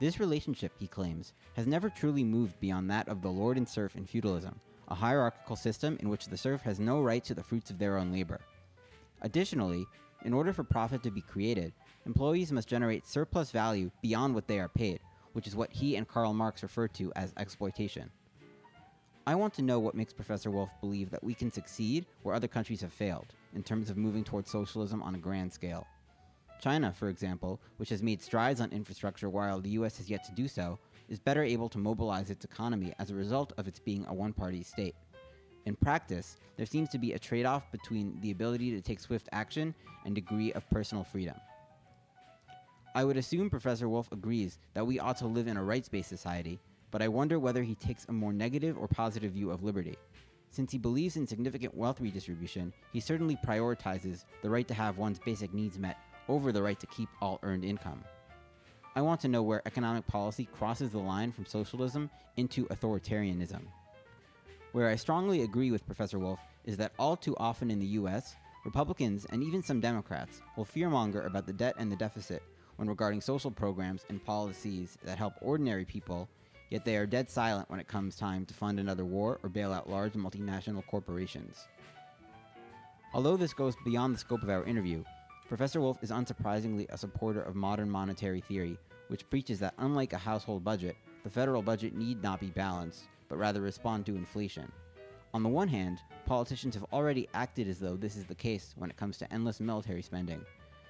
This 0.00 0.18
relationship, 0.18 0.72
he 0.78 0.86
claims, 0.86 1.34
has 1.54 1.66
never 1.66 1.90
truly 1.90 2.24
moved 2.24 2.58
beyond 2.60 2.90
that 2.90 3.08
of 3.08 3.20
the 3.20 3.28
lord 3.28 3.58
and 3.58 3.68
serf 3.68 3.94
in 3.94 4.06
feudalism, 4.06 4.58
a 4.88 4.94
hierarchical 4.94 5.54
system 5.54 5.98
in 6.00 6.08
which 6.08 6.26
the 6.26 6.36
serf 6.36 6.62
has 6.62 6.80
no 6.80 7.02
right 7.02 7.22
to 7.24 7.34
the 7.34 7.42
fruits 7.42 7.70
of 7.70 7.78
their 7.78 7.98
own 7.98 8.10
labor. 8.10 8.40
Additionally, 9.24 9.86
in 10.24 10.34
order 10.34 10.52
for 10.52 10.62
profit 10.62 11.02
to 11.02 11.10
be 11.10 11.22
created, 11.22 11.72
employees 12.04 12.52
must 12.52 12.68
generate 12.68 13.06
surplus 13.06 13.50
value 13.50 13.90
beyond 14.02 14.34
what 14.34 14.46
they 14.46 14.60
are 14.60 14.68
paid, 14.68 15.00
which 15.32 15.46
is 15.46 15.56
what 15.56 15.72
he 15.72 15.96
and 15.96 16.06
Karl 16.06 16.34
Marx 16.34 16.62
refer 16.62 16.86
to 16.88 17.10
as 17.16 17.32
exploitation. 17.38 18.10
I 19.26 19.34
want 19.34 19.54
to 19.54 19.62
know 19.62 19.80
what 19.80 19.94
makes 19.94 20.12
Professor 20.12 20.50
Wolff 20.50 20.78
believe 20.82 21.10
that 21.10 21.24
we 21.24 21.32
can 21.32 21.50
succeed 21.50 22.04
where 22.22 22.34
other 22.34 22.46
countries 22.46 22.82
have 22.82 22.92
failed, 22.92 23.34
in 23.54 23.62
terms 23.62 23.88
of 23.88 23.96
moving 23.96 24.24
towards 24.24 24.50
socialism 24.50 25.02
on 25.02 25.14
a 25.14 25.18
grand 25.18 25.50
scale. 25.50 25.86
China, 26.60 26.92
for 26.92 27.08
example, 27.08 27.58
which 27.78 27.88
has 27.88 28.02
made 28.02 28.20
strides 28.20 28.60
on 28.60 28.70
infrastructure 28.72 29.30
while 29.30 29.58
the 29.58 29.70
US 29.70 29.96
has 29.96 30.10
yet 30.10 30.22
to 30.24 30.32
do 30.32 30.46
so, 30.46 30.78
is 31.08 31.18
better 31.18 31.42
able 31.42 31.70
to 31.70 31.78
mobilize 31.78 32.28
its 32.28 32.44
economy 32.44 32.92
as 32.98 33.10
a 33.10 33.14
result 33.14 33.54
of 33.56 33.66
its 33.66 33.80
being 33.80 34.04
a 34.08 34.14
one 34.14 34.34
party 34.34 34.62
state. 34.62 34.94
In 35.66 35.74
practice, 35.76 36.36
there 36.56 36.66
seems 36.66 36.90
to 36.90 36.98
be 36.98 37.12
a 37.12 37.18
trade 37.18 37.46
off 37.46 37.72
between 37.72 38.18
the 38.20 38.30
ability 38.30 38.70
to 38.72 38.80
take 38.80 39.00
swift 39.00 39.28
action 39.32 39.74
and 40.04 40.14
degree 40.14 40.52
of 40.52 40.68
personal 40.68 41.04
freedom. 41.04 41.36
I 42.94 43.04
would 43.04 43.16
assume 43.16 43.50
Professor 43.50 43.88
Wolff 43.88 44.12
agrees 44.12 44.58
that 44.74 44.86
we 44.86 45.00
ought 45.00 45.16
to 45.18 45.26
live 45.26 45.48
in 45.48 45.56
a 45.56 45.64
rights 45.64 45.88
based 45.88 46.08
society, 46.08 46.60
but 46.90 47.02
I 47.02 47.08
wonder 47.08 47.38
whether 47.38 47.62
he 47.62 47.74
takes 47.74 48.04
a 48.08 48.12
more 48.12 48.32
negative 48.32 48.78
or 48.78 48.86
positive 48.86 49.32
view 49.32 49.50
of 49.50 49.64
liberty. 49.64 49.96
Since 50.50 50.70
he 50.70 50.78
believes 50.78 51.16
in 51.16 51.26
significant 51.26 51.74
wealth 51.74 52.00
redistribution, 52.00 52.72
he 52.92 53.00
certainly 53.00 53.36
prioritizes 53.44 54.24
the 54.42 54.50
right 54.50 54.68
to 54.68 54.74
have 54.74 54.98
one's 54.98 55.18
basic 55.18 55.52
needs 55.52 55.78
met 55.78 55.98
over 56.28 56.52
the 56.52 56.62
right 56.62 56.78
to 56.78 56.86
keep 56.86 57.08
all 57.20 57.40
earned 57.42 57.64
income. 57.64 58.04
I 58.94 59.00
want 59.00 59.20
to 59.22 59.28
know 59.28 59.42
where 59.42 59.66
economic 59.66 60.06
policy 60.06 60.44
crosses 60.44 60.90
the 60.90 60.98
line 60.98 61.32
from 61.32 61.46
socialism 61.46 62.08
into 62.36 62.66
authoritarianism. 62.66 63.62
Where 64.74 64.88
I 64.88 64.96
strongly 64.96 65.42
agree 65.42 65.70
with 65.70 65.86
Professor 65.86 66.18
Wolff 66.18 66.40
is 66.64 66.76
that 66.78 66.94
all 66.98 67.16
too 67.16 67.36
often 67.36 67.70
in 67.70 67.78
the 67.78 67.94
US, 68.02 68.34
Republicans 68.64 69.24
and 69.30 69.40
even 69.40 69.62
some 69.62 69.78
Democrats 69.78 70.42
will 70.56 70.64
fearmonger 70.64 71.24
about 71.26 71.46
the 71.46 71.52
debt 71.52 71.76
and 71.78 71.92
the 71.92 71.96
deficit 71.96 72.42
when 72.74 72.88
regarding 72.88 73.20
social 73.20 73.52
programs 73.52 74.04
and 74.08 74.24
policies 74.24 74.98
that 75.04 75.16
help 75.16 75.34
ordinary 75.40 75.84
people, 75.84 76.28
yet 76.70 76.84
they 76.84 76.96
are 76.96 77.06
dead 77.06 77.30
silent 77.30 77.70
when 77.70 77.78
it 77.78 77.86
comes 77.86 78.16
time 78.16 78.44
to 78.46 78.52
fund 78.52 78.80
another 78.80 79.04
war 79.04 79.38
or 79.44 79.48
bail 79.48 79.72
out 79.72 79.88
large 79.88 80.14
multinational 80.14 80.84
corporations. 80.88 81.68
Although 83.12 83.36
this 83.36 83.54
goes 83.54 83.76
beyond 83.84 84.12
the 84.12 84.18
scope 84.18 84.42
of 84.42 84.50
our 84.50 84.64
interview, 84.64 85.04
Professor 85.46 85.80
Wolff 85.80 86.02
is 86.02 86.10
unsurprisingly 86.10 86.90
a 86.90 86.98
supporter 86.98 87.42
of 87.42 87.54
modern 87.54 87.88
monetary 87.88 88.40
theory, 88.40 88.76
which 89.06 89.30
preaches 89.30 89.60
that 89.60 89.74
unlike 89.78 90.14
a 90.14 90.18
household 90.18 90.64
budget, 90.64 90.96
the 91.22 91.30
federal 91.30 91.62
budget 91.62 91.94
need 91.94 92.20
not 92.24 92.40
be 92.40 92.48
balanced, 92.48 93.04
but 93.34 93.40
rather 93.40 93.62
respond 93.62 94.06
to 94.06 94.14
inflation. 94.14 94.70
On 95.32 95.42
the 95.42 95.48
one 95.48 95.66
hand, 95.66 95.98
politicians 96.24 96.72
have 96.76 96.86
already 96.92 97.28
acted 97.34 97.66
as 97.66 97.80
though 97.80 97.96
this 97.96 98.14
is 98.14 98.26
the 98.26 98.34
case 98.34 98.74
when 98.76 98.90
it 98.90 98.96
comes 98.96 99.18
to 99.18 99.32
endless 99.32 99.58
military 99.58 100.02
spending, 100.02 100.40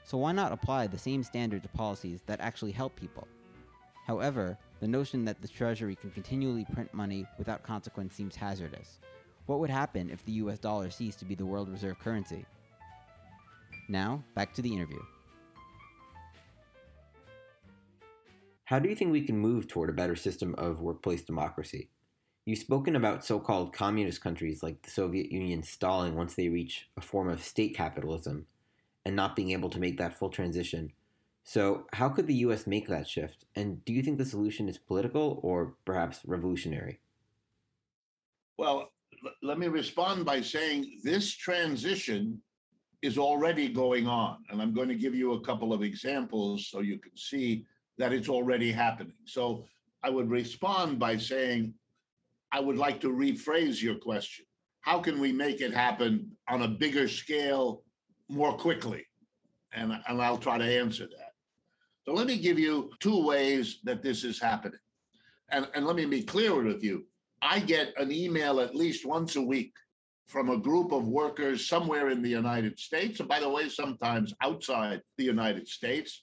so 0.04 0.18
why 0.18 0.32
not 0.32 0.52
apply 0.52 0.86
the 0.86 0.98
same 0.98 1.22
standard 1.22 1.62
to 1.62 1.70
policies 1.70 2.20
that 2.26 2.42
actually 2.42 2.72
help 2.72 2.94
people? 2.96 3.26
However, 4.06 4.58
the 4.80 4.86
notion 4.86 5.24
that 5.24 5.40
the 5.40 5.48
Treasury 5.48 5.96
can 5.96 6.10
continually 6.10 6.66
print 6.70 6.92
money 6.92 7.24
without 7.38 7.62
consequence 7.62 8.14
seems 8.14 8.36
hazardous. 8.36 8.98
What 9.46 9.60
would 9.60 9.70
happen 9.70 10.10
if 10.10 10.22
the 10.26 10.32
US 10.32 10.58
dollar 10.58 10.90
ceased 10.90 11.20
to 11.20 11.24
be 11.24 11.34
the 11.34 11.46
world 11.46 11.70
reserve 11.70 11.98
currency? 11.98 12.44
Now, 13.88 14.22
back 14.34 14.52
to 14.52 14.60
the 14.60 14.74
interview. 14.74 15.00
How 18.66 18.78
do 18.78 18.90
you 18.90 18.94
think 18.94 19.12
we 19.12 19.22
can 19.22 19.38
move 19.38 19.66
toward 19.66 19.88
a 19.88 19.94
better 19.94 20.16
system 20.16 20.54
of 20.58 20.82
workplace 20.82 21.22
democracy? 21.22 21.88
You've 22.46 22.58
spoken 22.58 22.94
about 22.94 23.24
so 23.24 23.40
called 23.40 23.72
communist 23.72 24.20
countries 24.20 24.62
like 24.62 24.82
the 24.82 24.90
Soviet 24.90 25.32
Union 25.32 25.62
stalling 25.62 26.14
once 26.14 26.34
they 26.34 26.48
reach 26.48 26.88
a 26.96 27.00
form 27.00 27.30
of 27.30 27.42
state 27.42 27.74
capitalism 27.74 28.46
and 29.06 29.16
not 29.16 29.34
being 29.34 29.52
able 29.52 29.70
to 29.70 29.80
make 29.80 29.96
that 29.96 30.18
full 30.18 30.28
transition. 30.28 30.92
So, 31.42 31.86
how 31.92 32.10
could 32.10 32.26
the 32.26 32.34
US 32.46 32.66
make 32.66 32.86
that 32.88 33.08
shift? 33.08 33.46
And 33.56 33.82
do 33.84 33.94
you 33.94 34.02
think 34.02 34.18
the 34.18 34.24
solution 34.26 34.68
is 34.68 34.76
political 34.76 35.40
or 35.42 35.74
perhaps 35.86 36.20
revolutionary? 36.26 37.00
Well, 38.58 38.90
l- 39.24 39.32
let 39.42 39.58
me 39.58 39.68
respond 39.68 40.26
by 40.26 40.42
saying 40.42 41.00
this 41.02 41.30
transition 41.30 42.40
is 43.00 43.16
already 43.16 43.68
going 43.68 44.06
on. 44.06 44.38
And 44.50 44.60
I'm 44.60 44.74
going 44.74 44.88
to 44.88 44.94
give 44.94 45.14
you 45.14 45.32
a 45.32 45.40
couple 45.40 45.72
of 45.72 45.82
examples 45.82 46.68
so 46.68 46.80
you 46.80 46.98
can 46.98 47.16
see 47.16 47.64
that 47.96 48.12
it's 48.12 48.28
already 48.28 48.70
happening. 48.70 49.16
So 49.24 49.66
I 50.02 50.10
would 50.10 50.30
respond 50.30 50.98
by 50.98 51.16
saying, 51.16 51.74
I 52.54 52.60
would 52.60 52.78
like 52.78 53.00
to 53.00 53.08
rephrase 53.08 53.82
your 53.82 53.96
question. 53.96 54.44
How 54.82 55.00
can 55.00 55.18
we 55.18 55.32
make 55.32 55.60
it 55.60 55.74
happen 55.74 56.30
on 56.48 56.62
a 56.62 56.68
bigger 56.68 57.08
scale 57.08 57.82
more 58.28 58.56
quickly? 58.56 59.04
And, 59.72 59.92
and 60.06 60.22
I'll 60.22 60.38
try 60.38 60.58
to 60.58 60.64
answer 60.64 61.08
that. 61.08 61.32
So 62.04 62.12
let 62.12 62.28
me 62.28 62.38
give 62.38 62.60
you 62.60 62.90
two 63.00 63.26
ways 63.26 63.80
that 63.82 64.04
this 64.04 64.22
is 64.22 64.40
happening. 64.40 64.78
And, 65.50 65.66
and 65.74 65.84
let 65.84 65.96
me 65.96 66.06
be 66.06 66.22
clear 66.22 66.54
with 66.62 66.84
you. 66.84 67.06
I 67.42 67.58
get 67.58 67.92
an 67.96 68.12
email 68.12 68.60
at 68.60 68.76
least 68.76 69.04
once 69.04 69.34
a 69.34 69.42
week 69.42 69.72
from 70.28 70.48
a 70.48 70.56
group 70.56 70.92
of 70.92 71.08
workers 71.08 71.66
somewhere 71.66 72.10
in 72.10 72.22
the 72.22 72.30
United 72.30 72.78
States, 72.78 73.18
and 73.18 73.28
by 73.28 73.40
the 73.40 73.48
way, 73.48 73.68
sometimes 73.68 74.32
outside 74.42 75.02
the 75.18 75.24
United 75.24 75.66
States, 75.66 76.22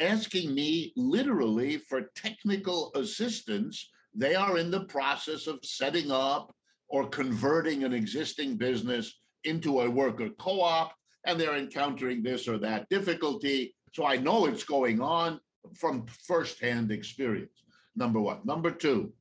asking 0.00 0.54
me 0.54 0.94
literally 0.96 1.76
for 1.76 2.10
technical 2.16 2.92
assistance. 2.94 3.90
They 4.14 4.34
are 4.34 4.58
in 4.58 4.70
the 4.70 4.84
process 4.84 5.46
of 5.46 5.60
setting 5.62 6.10
up 6.10 6.54
or 6.88 7.08
converting 7.08 7.84
an 7.84 7.92
existing 7.92 8.56
business 8.56 9.20
into 9.44 9.80
a 9.80 9.90
worker 9.90 10.30
co 10.38 10.60
op, 10.60 10.94
and 11.24 11.40
they're 11.40 11.56
encountering 11.56 12.22
this 12.22 12.48
or 12.48 12.58
that 12.58 12.88
difficulty. 12.88 13.74
So 13.92 14.04
I 14.04 14.16
know 14.16 14.46
it's 14.46 14.64
going 14.64 15.00
on 15.00 15.40
from 15.74 16.06
firsthand 16.26 16.90
experience. 16.90 17.62
Number 17.96 18.20
one. 18.20 18.40
Number 18.44 18.70
two, 18.70 19.12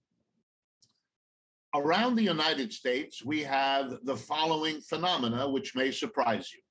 around 1.76 2.16
the 2.16 2.24
United 2.24 2.74
States, 2.74 3.24
we 3.24 3.44
have 3.44 3.98
the 4.04 4.16
following 4.16 4.82
phenomena, 4.82 5.50
which 5.50 5.76
may 5.76 5.92
surprise 5.92 6.52
you. 6.54 6.62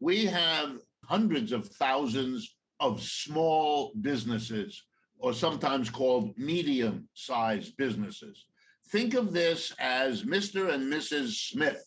We 0.00 0.26
have 0.26 0.78
hundreds 1.04 1.52
of 1.52 1.68
thousands 1.68 2.56
of 2.80 3.02
small 3.02 3.92
businesses, 4.00 4.82
or 5.18 5.32
sometimes 5.32 5.90
called 5.90 6.36
medium 6.36 7.08
sized 7.14 7.76
businesses. 7.76 8.46
Think 8.88 9.14
of 9.14 9.32
this 9.32 9.72
as 9.78 10.24
Mr. 10.24 10.72
and 10.72 10.92
Mrs. 10.92 11.50
Smith, 11.50 11.82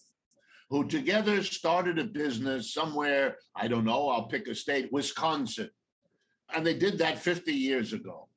who 0.69 0.87
together 0.87 1.43
started 1.43 1.99
a 1.99 2.03
business 2.03 2.73
somewhere, 2.73 3.37
I 3.55 3.67
don't 3.67 3.85
know, 3.85 4.09
I'll 4.09 4.27
pick 4.27 4.47
a 4.47 4.55
state, 4.55 4.91
Wisconsin. 4.91 5.69
And 6.53 6.65
they 6.65 6.73
did 6.73 6.97
that 6.97 7.19
50 7.19 7.53
years 7.53 7.93
ago. 7.93 8.27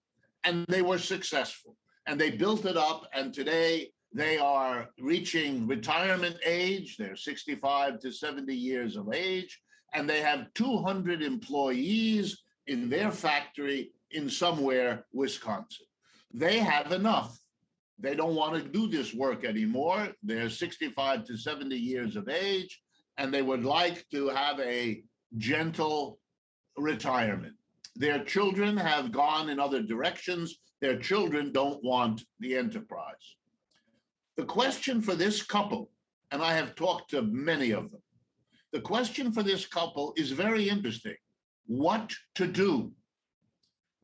And 0.45 0.65
they 0.69 0.83
were 0.83 0.99
successful 0.99 1.77
and 2.07 2.21
they 2.21 2.31
built 2.31 2.65
it 2.65 2.77
up. 2.77 3.07
And 3.15 3.33
today 3.33 3.93
they 4.13 4.39
are 4.39 4.89
reaching 4.99 5.67
retirement 5.67 6.37
age. 6.45 6.97
They're 6.97 7.17
65 7.17 8.01
to 8.01 8.13
70 8.13 8.55
years 8.55 8.97
of 8.97 9.13
age, 9.13 9.61
and 9.95 10.09
they 10.09 10.21
have 10.21 10.53
200 10.55 11.23
employees 11.23 12.43
in 12.67 12.89
their 12.89 13.11
factory 13.11 13.93
in 14.11 14.29
somewhere, 14.31 15.05
Wisconsin. 15.13 15.87
They 16.33 16.59
have 16.59 16.93
enough. 16.93 17.39
They 17.99 18.15
don't 18.15 18.35
want 18.35 18.55
to 18.55 18.69
do 18.69 18.89
this 18.89 19.13
work 19.13 19.45
anymore. 19.45 20.09
They're 20.23 20.51
65 20.51 21.25
to 21.27 21.37
70 21.37 21.77
years 21.77 22.17
of 22.17 22.29
age, 22.29 22.81
and 23.19 23.33
they 23.33 23.43
would 23.43 23.65
like 23.65 24.07
to 24.11 24.29
have 24.29 24.59
a 24.61 25.03
gentle 25.37 26.19
retirement. 26.77 27.55
Their 27.97 28.25
children 28.25 28.77
have 28.77 29.13
gone 29.13 29.51
in 29.51 29.61
other 29.61 29.83
directions 29.83 30.59
their 30.81 30.99
children 30.99 31.53
don't 31.53 31.83
want 31.85 32.25
the 32.39 32.57
enterprise. 32.57 33.37
The 34.37 34.45
question 34.45 35.03
for 35.03 35.15
this 35.15 35.43
couple, 35.43 35.91
and 36.31 36.43
I 36.43 36.55
have 36.55 36.75
talked 36.75 37.11
to 37.11 37.23
many 37.23 37.73
of 37.73 37.91
them, 37.91 38.01
the 38.73 38.81
question 38.81 39.33
for 39.33 39.43
this 39.43 39.67
couple 39.67 40.15
is 40.17 40.31
very 40.31 40.69
interesting. 40.69 41.17
What 41.67 42.15
to 42.37 42.47
do? 42.47 42.93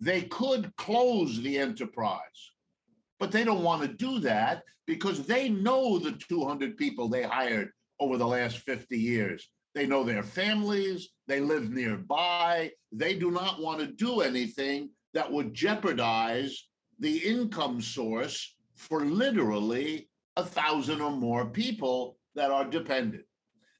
They 0.01 0.23
could 0.23 0.75
close 0.77 1.41
the 1.41 1.59
enterprise, 1.59 2.53
but 3.19 3.33
they 3.33 3.45
don't 3.45 3.63
want 3.63 3.83
to 3.83 3.89
do 3.89 4.19
that 4.21 4.63
because 4.87 5.27
they 5.27 5.49
know 5.49 5.99
the 5.99 6.13
200 6.13 6.77
people 6.77 7.09
they 7.09 7.23
hired 7.23 7.71
over 7.99 8.17
the 8.17 8.27
last 8.27 8.59
50 8.59 8.99
years. 8.99 9.49
They 9.75 9.87
know 9.87 10.05
their 10.05 10.23
families, 10.23 11.09
they 11.27 11.41
live 11.41 11.71
nearby. 11.71 12.73
They 12.93 13.15
do 13.19 13.31
not 13.31 13.61
want 13.61 13.81
to 13.81 13.87
do 13.87 14.21
anything 14.21 14.91
that 15.13 15.31
would 15.31 15.55
jeopardize 15.55 16.69
the 16.99 17.19
income 17.19 17.81
source 17.81 18.57
for 18.75 19.05
literally 19.05 20.09
a 20.37 20.45
thousand 20.45 21.01
or 21.01 21.11
more 21.11 21.47
people 21.47 22.19
that 22.35 22.51
are 22.51 22.65
dependent. 22.65 23.25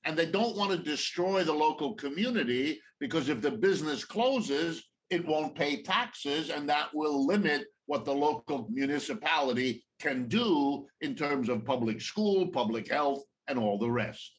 And 0.05 0.17
they 0.17 0.27
don't 0.27 0.57
want 0.57 0.71
to 0.71 0.79
destroy 0.79 1.45
the 1.45 1.53
local 1.53 1.95
community 1.95 2.81
because 3.01 3.29
if 3.29 3.41
the 3.41 3.51
business 3.51 4.05
closes, 4.05 4.83
it 5.11 5.27
won't 5.27 5.55
pay 5.55 5.83
taxes 5.83 6.51
and 6.51 6.69
that 6.69 6.89
will 6.95 7.27
limit 7.27 7.67
what 7.87 8.05
the 8.05 8.13
local 8.13 8.67
municipality 8.71 9.85
can 10.01 10.27
do 10.29 10.87
in 11.01 11.15
terms 11.15 11.49
of 11.49 11.65
public 11.65 12.01
school, 12.01 12.49
public 12.49 12.91
health, 12.91 13.23
and 13.49 13.59
all 13.59 13.79
the 13.79 13.91
rest. 13.91 14.33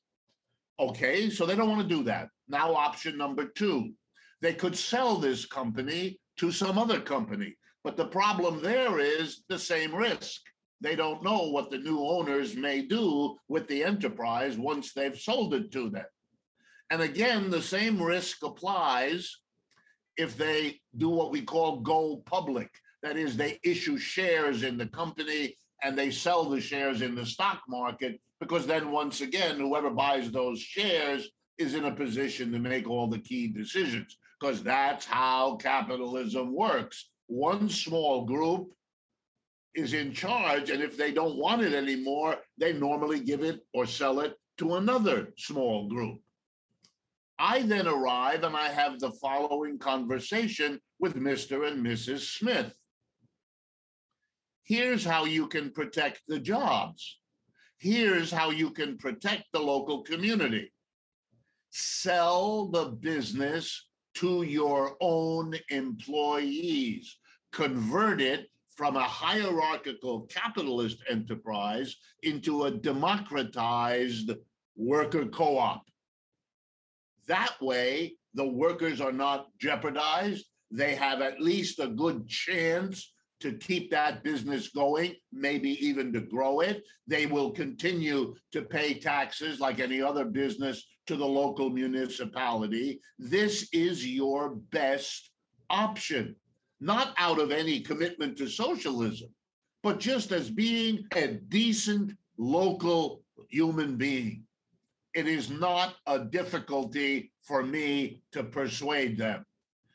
Okay, 0.79 1.29
so 1.29 1.45
they 1.45 1.55
don't 1.55 1.69
want 1.69 1.81
to 1.81 1.95
do 1.95 2.03
that. 2.03 2.29
Now, 2.47 2.75
option 2.75 3.17
number 3.17 3.45
two, 3.45 3.93
they 4.41 4.53
could 4.53 4.77
sell 4.77 5.15
this 5.15 5.45
company 5.45 6.19
to 6.37 6.51
some 6.51 6.77
other 6.77 6.99
company. 6.99 7.55
But 7.83 7.97
the 7.97 8.07
problem 8.07 8.61
there 8.61 8.99
is 8.99 9.43
the 9.49 9.57
same 9.57 9.95
risk. 9.95 10.41
They 10.81 10.95
don't 10.95 11.23
know 11.23 11.49
what 11.49 11.71
the 11.71 11.79
new 11.79 12.01
owners 12.01 12.55
may 12.55 12.83
do 12.83 13.37
with 13.47 13.67
the 13.67 13.83
enterprise 13.83 14.57
once 14.57 14.93
they've 14.93 15.17
sold 15.17 15.53
it 15.55 15.71
to 15.71 15.89
them. 15.89 16.05
And 16.91 17.01
again, 17.01 17.49
the 17.49 17.61
same 17.61 18.01
risk 18.01 18.43
applies 18.43 19.35
if 20.17 20.37
they 20.37 20.79
do 20.97 21.09
what 21.09 21.31
we 21.31 21.41
call 21.41 21.79
go 21.79 22.17
public. 22.25 22.69
That 23.03 23.17
is, 23.17 23.37
they 23.37 23.59
issue 23.63 23.97
shares 23.97 24.63
in 24.63 24.77
the 24.77 24.87
company 24.87 25.55
and 25.83 25.97
they 25.97 26.09
sell 26.11 26.45
the 26.45 26.59
shares 26.59 27.01
in 27.01 27.15
the 27.15 27.25
stock 27.25 27.61
market 27.67 28.19
because 28.39 28.65
then 28.65 28.91
once 28.91 29.21
again, 29.21 29.57
whoever 29.57 29.89
buys 29.89 30.31
those 30.31 30.59
shares 30.59 31.29
is 31.57 31.73
in 31.73 31.85
a 31.85 31.91
position 31.91 32.51
to 32.51 32.59
make 32.59 32.89
all 32.89 33.07
the 33.07 33.19
key 33.19 33.47
decisions 33.47 34.17
because 34.39 34.63
that's 34.63 35.05
how 35.05 35.55
capitalism 35.55 36.53
works. 36.53 37.09
One 37.27 37.69
small 37.69 38.25
group 38.25 38.71
is 39.75 39.93
in 39.93 40.13
charge, 40.13 40.69
and 40.69 40.81
if 40.81 40.97
they 40.97 41.11
don't 41.11 41.37
want 41.37 41.61
it 41.61 41.73
anymore, 41.73 42.37
they 42.57 42.73
normally 42.73 43.19
give 43.19 43.43
it 43.43 43.61
or 43.73 43.85
sell 43.85 44.19
it 44.21 44.35
to 44.57 44.75
another 44.75 45.33
small 45.37 45.87
group. 45.87 46.19
I 47.39 47.61
then 47.61 47.87
arrive 47.87 48.43
and 48.43 48.55
I 48.55 48.69
have 48.69 48.99
the 48.99 49.11
following 49.11 49.77
conversation 49.77 50.79
with 50.99 51.15
Mr. 51.15 51.67
and 51.67 51.85
Mrs. 51.85 52.37
Smith. 52.37 52.73
Here's 54.63 55.05
how 55.05 55.25
you 55.25 55.47
can 55.47 55.71
protect 55.71 56.21
the 56.27 56.39
jobs. 56.39 57.19
Here's 57.77 58.31
how 58.31 58.49
you 58.49 58.71
can 58.71 58.97
protect 58.97 59.45
the 59.53 59.59
local 59.59 60.01
community. 60.01 60.73
Sell 61.69 62.67
the 62.69 62.85
business 62.85 63.87
to 64.15 64.41
your 64.41 64.97
own 64.99 65.53
employees. 65.69 67.17
Convert 67.51 68.19
it 68.19 68.49
from 68.75 68.95
a 68.95 69.03
hierarchical 69.03 70.21
capitalist 70.21 71.03
enterprise 71.09 71.95
into 72.23 72.63
a 72.63 72.71
democratized 72.71 74.31
worker 74.75 75.27
co 75.27 75.57
op. 75.57 75.83
That 77.27 77.55
way, 77.61 78.15
the 78.33 78.47
workers 78.47 79.01
are 79.01 79.11
not 79.11 79.47
jeopardized. 79.59 80.45
They 80.71 80.95
have 80.95 81.21
at 81.21 81.41
least 81.41 81.79
a 81.79 81.87
good 81.87 82.27
chance 82.27 83.13
to 83.39 83.53
keep 83.53 83.91
that 83.91 84.23
business 84.23 84.69
going, 84.69 85.15
maybe 85.31 85.71
even 85.85 86.11
to 86.13 86.21
grow 86.21 86.61
it. 86.61 86.83
They 87.07 87.25
will 87.25 87.51
continue 87.51 88.35
to 88.51 88.61
pay 88.63 88.95
taxes 88.95 89.59
like 89.59 89.79
any 89.79 90.01
other 90.01 90.25
business 90.25 90.85
to 91.07 91.15
the 91.15 91.25
local 91.25 91.69
municipality. 91.69 92.99
This 93.19 93.69
is 93.71 94.05
your 94.05 94.55
best 94.71 95.31
option, 95.69 96.35
not 96.79 97.13
out 97.17 97.39
of 97.39 97.51
any 97.51 97.79
commitment 97.81 98.37
to 98.37 98.47
socialism, 98.47 99.29
but 99.83 99.99
just 99.99 100.31
as 100.31 100.49
being 100.49 101.05
a 101.15 101.27
decent 101.27 102.13
local 102.37 103.21
human 103.49 103.97
being. 103.97 104.43
It 105.17 105.27
is 105.27 105.49
not 105.49 105.95
a 106.05 106.19
difficulty 106.19 107.31
for 107.41 107.63
me 107.63 108.21
to 108.33 108.43
persuade 108.43 109.17
them. 109.17 109.43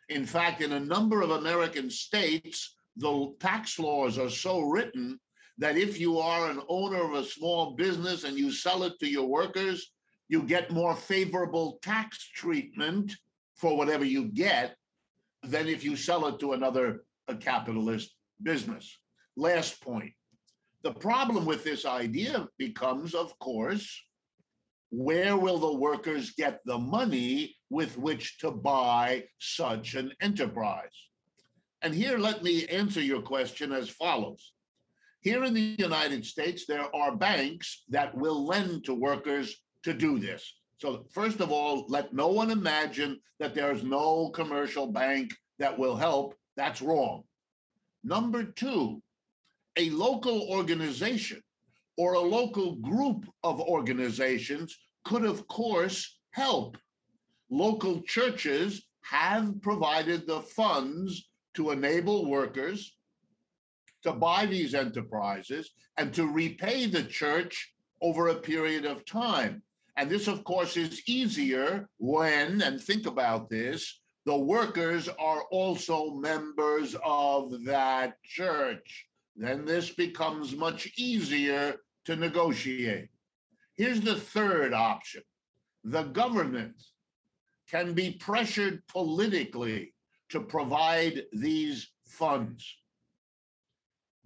In 0.09 0.27
fact, 0.27 0.61
in 0.61 0.73
a 0.73 0.81
number 0.81 1.23
of 1.23 1.31
American 1.31 1.91
states, 1.91 2.75
the 2.97 3.33
tax 3.39 3.79
laws 3.79 4.19
are 4.19 4.29
so 4.29 4.59
written 4.63 5.21
that 5.59 5.77
if 5.77 6.01
you 6.01 6.19
are 6.19 6.51
an 6.51 6.61
owner 6.69 7.05
of 7.05 7.13
a 7.13 7.25
small 7.25 7.77
business 7.77 8.25
and 8.25 8.37
you 8.37 8.51
sell 8.51 8.83
it 8.83 8.99
to 8.99 9.09
your 9.09 9.29
workers, 9.29 9.93
you 10.29 10.43
get 10.43 10.73
more 10.73 10.97
favorable 10.97 11.79
tax 11.83 12.29
treatment 12.35 13.15
for 13.55 13.77
whatever 13.77 14.05
you 14.05 14.25
get 14.25 14.75
than 15.45 15.69
if 15.69 15.85
you 15.85 15.95
sell 15.95 16.27
it 16.27 16.41
to 16.41 16.55
another 16.55 17.05
capitalist 17.39 18.17
business. 18.43 18.99
Last 19.37 19.81
point. 19.81 20.15
The 20.83 20.95
problem 20.95 21.45
with 21.45 21.63
this 21.63 21.87
idea 21.87 22.49
becomes, 22.59 23.15
of 23.15 23.39
course, 23.39 24.03
where 24.93 25.39
will 25.39 25.59
the 25.59 25.73
workers 25.73 26.33
get 26.33 26.61
the 26.67 26.77
money 26.77 27.57
with 27.71 27.97
which 27.97 28.39
to 28.39 28.51
buy 28.51 29.25
such 29.39 29.95
an 29.95 30.13
enterprise? 30.21 31.09
And 31.81 31.95
here, 31.95 32.19
let 32.19 32.43
me 32.43 32.67
answer 32.67 33.01
your 33.01 33.23
question 33.23 33.73
as 33.73 33.89
follows. 33.89 34.53
Here 35.23 35.45
in 35.45 35.55
the 35.55 35.75
United 35.79 36.27
States, 36.27 36.67
there 36.67 36.95
are 36.95 37.17
banks 37.17 37.85
that 37.89 38.15
will 38.15 38.45
lend 38.45 38.85
to 38.85 38.95
workers 38.95 39.57
to 39.85 39.95
do 39.95 40.19
this. 40.19 40.61
So, 40.79 41.07
first 41.11 41.41
of 41.41 41.51
all, 41.51 41.87
let 41.89 42.13
no 42.13 42.29
one 42.29 42.51
imagine 42.51 43.19
that 43.39 43.55
there's 43.55 43.83
no 43.83 44.29
commercial 44.29 44.93
bank 44.93 45.33
that 45.59 45.79
will 45.79 45.97
help. 45.97 46.35
That's 46.57 46.83
wrong. 46.83 47.23
Number 48.05 48.45
two, 48.45 49.03
a 49.79 49.89
local 49.89 50.43
organization 50.51 51.43
or 51.97 52.15
a 52.15 52.21
local 52.21 52.77
group 52.77 53.27
of 53.45 53.61
organizations 53.61 54.77
could, 55.05 55.25
of 55.25 55.47
course, 55.49 56.19
help. 56.31 56.77
Local 57.51 58.03
churches 58.03 58.83
have 59.03 59.61
provided 59.61 60.27
the 60.27 60.41
funds 60.41 61.29
to 61.55 61.71
enable 61.71 62.31
workers 62.31 62.97
to 64.03 64.13
buy 64.13 64.47
these 64.47 64.75
enterprises 64.75 65.71
and 65.97 66.13
to 66.15 66.27
repay 66.27 66.87
the 66.87 67.05
church 67.05 67.75
over 68.01 68.29
a 68.29 68.35
period 68.35 68.85
of 68.85 69.05
time. 69.05 69.63
And 69.97 70.11
this, 70.11 70.27
of 70.27 70.45
course, 70.45 70.77
is 70.77 71.03
easier 71.07 71.89
when, 71.99 72.63
and 72.63 72.81
think 72.81 73.07
about 73.07 73.51
this, 73.51 74.01
the 74.25 74.37
workers 74.37 75.09
are 75.09 75.43
also 75.51 76.13
members 76.13 76.97
of 77.05 77.65
that 77.65 78.23
church. 78.23 79.07
Then 79.37 79.65
this 79.65 79.91
becomes 79.91 80.55
much 80.55 80.93
easier 80.97 81.77
to 82.05 82.17
negotiate. 82.17 83.09
Here's 83.75 84.01
the 84.01 84.17
third 84.17 84.73
option 84.73 85.23
the 85.85 86.05
government 86.05 86.77
can 87.69 87.95
be 87.95 88.13
pressured 88.13 88.87
politically 88.87 89.95
to 90.29 90.41
provide 90.41 91.25
these 91.33 91.91
funds. 92.07 92.77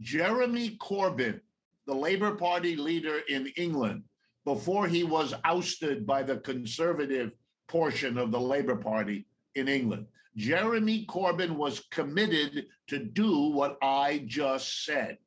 Jeremy 0.01 0.77
Corbyn, 0.79 1.41
the 1.87 1.95
Labour 1.95 2.35
Party 2.35 2.77
leader 2.77 3.21
in 3.29 3.47
England, 3.57 4.03
before 4.45 4.87
he 4.87 5.05
was 5.05 5.35
ousted 5.45 6.07
by 6.07 6.23
the 6.23 6.39
conservative 6.39 7.33
portion 7.69 8.19
of 8.19 8.31
the 8.31 8.41
Labour 8.41 8.77
Party 8.77 9.27
in 9.55 9.69
England, 9.69 10.07
Jeremy 10.37 11.07
Corbyn 11.07 11.57
was 11.57 11.87
committed 11.91 12.67
to 12.89 12.99
do 12.99 13.49
what 13.49 13.79
I 13.83 14.25
just 14.27 14.85
said. 14.85 15.19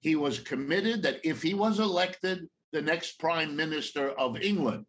He 0.00 0.16
was 0.16 0.38
committed 0.38 1.02
that 1.02 1.20
if 1.24 1.42
he 1.42 1.54
was 1.54 1.80
elected 1.80 2.48
the 2.72 2.82
next 2.82 3.18
prime 3.18 3.56
minister 3.56 4.10
of 4.10 4.40
England, 4.40 4.86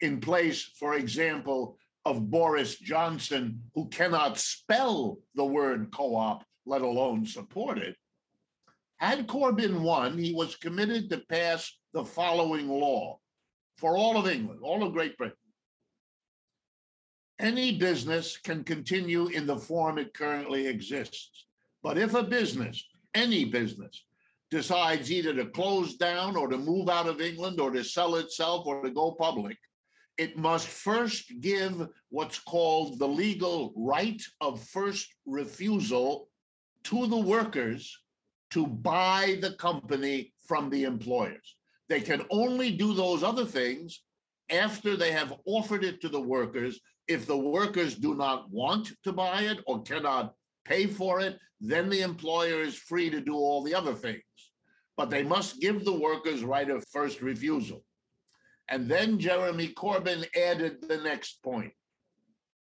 in 0.00 0.20
place, 0.20 0.62
for 0.62 0.94
example, 0.94 1.78
of 2.04 2.30
Boris 2.30 2.78
Johnson, 2.78 3.62
who 3.74 3.88
cannot 3.88 4.38
spell 4.38 5.18
the 5.34 5.44
word 5.44 5.90
co 5.92 6.14
op, 6.14 6.44
let 6.64 6.82
alone 6.82 7.26
support 7.26 7.78
it. 7.78 7.96
Had 8.98 9.26
Corbyn 9.26 9.80
won, 9.80 10.16
he 10.16 10.32
was 10.32 10.56
committed 10.56 11.10
to 11.10 11.18
pass 11.28 11.76
the 11.92 12.04
following 12.04 12.68
law 12.68 13.18
for 13.78 13.96
all 13.96 14.16
of 14.16 14.28
England, 14.28 14.60
all 14.62 14.82
of 14.82 14.92
Great 14.92 15.16
Britain. 15.16 15.36
Any 17.38 17.76
business 17.76 18.38
can 18.38 18.64
continue 18.64 19.26
in 19.28 19.46
the 19.46 19.58
form 19.58 19.98
it 19.98 20.14
currently 20.14 20.66
exists. 20.66 21.46
But 21.82 21.98
if 21.98 22.14
a 22.14 22.22
business, 22.22 22.82
any 23.14 23.44
business, 23.44 24.04
decides 24.50 25.12
either 25.12 25.34
to 25.34 25.46
close 25.46 25.96
down 25.96 26.36
or 26.36 26.48
to 26.48 26.56
move 26.56 26.88
out 26.88 27.06
of 27.06 27.20
England 27.20 27.60
or 27.60 27.70
to 27.72 27.84
sell 27.84 28.14
itself 28.16 28.66
or 28.66 28.82
to 28.82 28.90
go 28.90 29.12
public, 29.12 29.58
it 30.18 30.38
must 30.38 30.66
first 30.66 31.40
give 31.40 31.88
what's 32.08 32.38
called 32.38 32.98
the 32.98 33.08
legal 33.08 33.72
right 33.76 34.22
of 34.40 34.62
first 34.62 35.12
refusal 35.26 36.28
to 36.84 37.06
the 37.06 37.16
workers 37.16 37.98
to 38.50 38.66
buy 38.66 39.36
the 39.40 39.52
company 39.52 40.32
from 40.46 40.70
the 40.70 40.84
employers. 40.84 41.56
They 41.88 42.00
can 42.00 42.22
only 42.30 42.70
do 42.70 42.94
those 42.94 43.22
other 43.22 43.44
things 43.44 44.02
after 44.50 44.96
they 44.96 45.12
have 45.12 45.34
offered 45.44 45.84
it 45.84 46.00
to 46.00 46.08
the 46.08 46.20
workers. 46.20 46.80
If 47.08 47.26
the 47.26 47.36
workers 47.36 47.94
do 47.94 48.14
not 48.14 48.50
want 48.50 48.92
to 49.04 49.12
buy 49.12 49.42
it 49.42 49.58
or 49.66 49.82
cannot 49.82 50.34
pay 50.64 50.86
for 50.86 51.20
it, 51.20 51.38
then 51.60 51.88
the 51.88 52.02
employer 52.02 52.60
is 52.62 52.76
free 52.76 53.10
to 53.10 53.20
do 53.20 53.34
all 53.34 53.62
the 53.62 53.74
other 53.74 53.94
things. 53.94 54.22
But 54.96 55.10
they 55.10 55.22
must 55.22 55.60
give 55.60 55.84
the 55.84 55.92
workers 55.92 56.42
right 56.42 56.68
of 56.68 56.84
first 56.88 57.22
refusal. 57.22 57.84
And 58.68 58.88
then 58.88 59.18
Jeremy 59.18 59.68
Corbyn 59.68 60.26
added 60.36 60.78
the 60.88 60.96
next 60.98 61.42
point. 61.42 61.72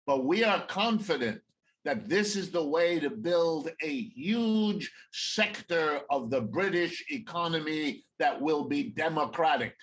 But 0.08 0.26
we 0.26 0.44
are 0.44 0.66
confident 0.66 1.42
that 1.84 2.08
this 2.08 2.36
is 2.36 2.52
the 2.52 2.64
way 2.64 3.00
to 3.00 3.10
build 3.10 3.72
a 3.82 3.92
huge 4.16 4.92
sector 5.12 6.02
of 6.10 6.30
the 6.30 6.42
British 6.42 7.04
economy 7.10 8.04
that 8.20 8.40
will 8.40 8.66
be 8.66 8.84
democratic, 8.84 9.76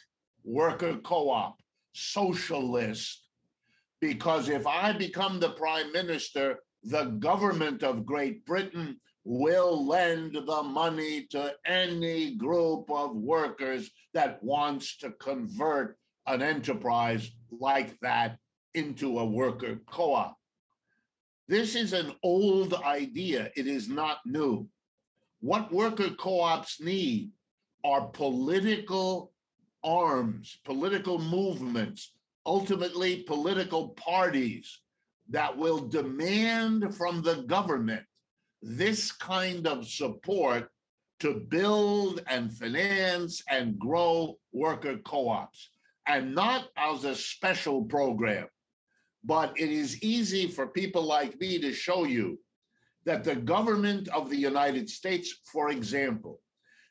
worker 0.44 0.96
co 0.98 1.30
op, 1.30 1.60
socialist. 1.92 3.27
Because 4.00 4.48
if 4.48 4.66
I 4.66 4.92
become 4.92 5.40
the 5.40 5.50
prime 5.50 5.92
minister, 5.92 6.60
the 6.84 7.04
government 7.04 7.82
of 7.82 8.06
Great 8.06 8.44
Britain 8.46 9.00
will 9.24 9.86
lend 9.86 10.34
the 10.34 10.62
money 10.62 11.26
to 11.30 11.54
any 11.66 12.34
group 12.36 12.90
of 12.90 13.16
workers 13.16 13.90
that 14.14 14.42
wants 14.42 14.96
to 14.98 15.10
convert 15.12 15.98
an 16.26 16.42
enterprise 16.42 17.30
like 17.50 17.98
that 18.00 18.38
into 18.74 19.18
a 19.18 19.24
worker 19.24 19.80
co 19.90 20.14
op. 20.14 20.38
This 21.48 21.74
is 21.74 21.92
an 21.92 22.12
old 22.22 22.74
idea, 22.74 23.50
it 23.56 23.66
is 23.66 23.88
not 23.88 24.18
new. 24.24 24.68
What 25.40 25.72
worker 25.72 26.10
co 26.10 26.40
ops 26.40 26.80
need 26.80 27.30
are 27.84 28.06
political 28.08 29.32
arms, 29.82 30.58
political 30.64 31.18
movements, 31.18 32.12
ultimately 32.48 33.24
political 33.24 33.90
parties 33.90 34.80
that 35.28 35.54
will 35.54 35.86
demand 35.86 36.96
from 36.96 37.20
the 37.20 37.42
government 37.42 38.02
this 38.62 39.12
kind 39.12 39.66
of 39.66 39.86
support 39.86 40.70
to 41.20 41.34
build 41.34 42.22
and 42.26 42.50
finance 42.50 43.42
and 43.50 43.78
grow 43.78 44.38
worker 44.52 44.96
co 45.04 45.28
ops, 45.28 45.68
and 46.06 46.34
not 46.34 46.68
as 46.78 47.04
a 47.04 47.14
special 47.14 47.84
program. 47.84 48.46
But 49.24 49.52
it 49.60 49.70
is 49.70 50.02
easy 50.02 50.48
for 50.48 50.68
people 50.68 51.02
like 51.02 51.38
me 51.38 51.58
to 51.58 51.72
show 51.74 52.04
you 52.04 52.40
that 53.04 53.24
the 53.24 53.36
government 53.36 54.08
of 54.08 54.30
the 54.30 54.38
United 54.38 54.88
States, 54.88 55.40
for 55.52 55.68
example, 55.68 56.40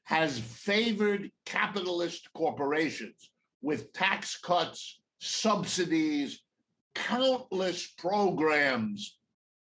has 0.04 0.40
favored 0.40 1.32
capitalist 1.46 2.30
corporations 2.36 3.32
with 3.64 3.92
tax 3.92 4.38
cuts, 4.38 5.00
subsidies, 5.20 6.42
countless 6.96 7.88
programs 7.88 9.18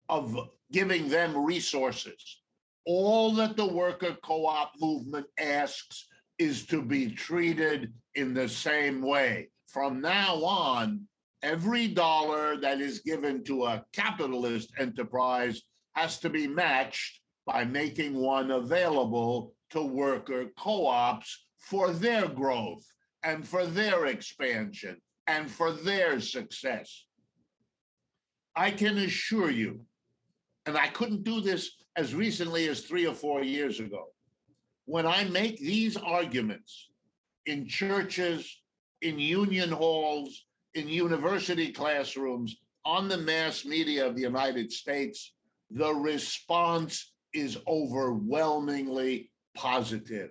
of 0.08 0.36
giving 0.72 1.08
them 1.08 1.36
resources. 1.36 2.40
All 2.86 3.32
that 3.34 3.56
the 3.56 3.66
worker 3.66 4.16
co 4.22 4.46
op 4.46 4.72
movement 4.80 5.26
asks 5.38 6.06
is 6.38 6.66
to 6.66 6.82
be 6.82 7.10
treated 7.10 7.92
in 8.14 8.34
the 8.34 8.48
same 8.48 9.00
way. 9.00 9.48
From 9.68 10.00
now 10.00 10.44
on, 10.44 11.06
every 11.42 11.88
dollar 11.88 12.56
that 12.60 12.80
is 12.80 13.00
given 13.00 13.44
to 13.44 13.64
a 13.64 13.84
capitalist 13.92 14.72
enterprise 14.78 15.62
has 15.94 16.18
to 16.20 16.30
be 16.30 16.46
matched 16.46 17.20
by 17.46 17.64
making 17.64 18.14
one 18.14 18.50
available 18.50 19.54
to 19.70 19.82
worker 19.82 20.46
co 20.58 20.86
ops 20.86 21.46
for 21.58 21.92
their 21.92 22.28
growth 22.28 22.84
and 23.22 23.46
for 23.46 23.66
their 23.66 24.06
expansion 24.06 25.00
and 25.26 25.50
for 25.50 25.72
their 25.72 26.20
success. 26.20 27.06
I 28.56 28.70
can 28.70 28.98
assure 28.98 29.50
you, 29.50 29.80
and 30.66 30.76
I 30.76 30.88
couldn't 30.88 31.24
do 31.24 31.40
this 31.40 31.70
as 31.96 32.14
recently 32.14 32.68
as 32.68 32.82
three 32.82 33.06
or 33.06 33.14
four 33.14 33.42
years 33.42 33.80
ago, 33.80 34.06
when 34.86 35.06
I 35.06 35.24
make 35.24 35.58
these 35.58 35.96
arguments 35.96 36.88
in 37.46 37.66
churches, 37.66 38.62
in 39.02 39.18
union 39.18 39.70
halls, 39.70 40.46
in 40.74 40.88
university 40.88 41.72
classrooms, 41.72 42.56
on 42.84 43.08
the 43.08 43.16
mass 43.16 43.64
media 43.64 44.06
of 44.06 44.14
the 44.14 44.22
United 44.22 44.70
States, 44.70 45.32
the 45.70 45.92
response 45.92 47.12
is 47.32 47.58
overwhelmingly 47.66 49.30
positive. 49.54 50.30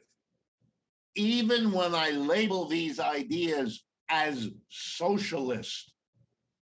Even 1.15 1.71
when 1.71 1.95
I 1.95 2.11
label 2.11 2.67
these 2.67 2.99
ideas 2.99 3.83
as 4.09 4.49
socialist, 4.69 5.93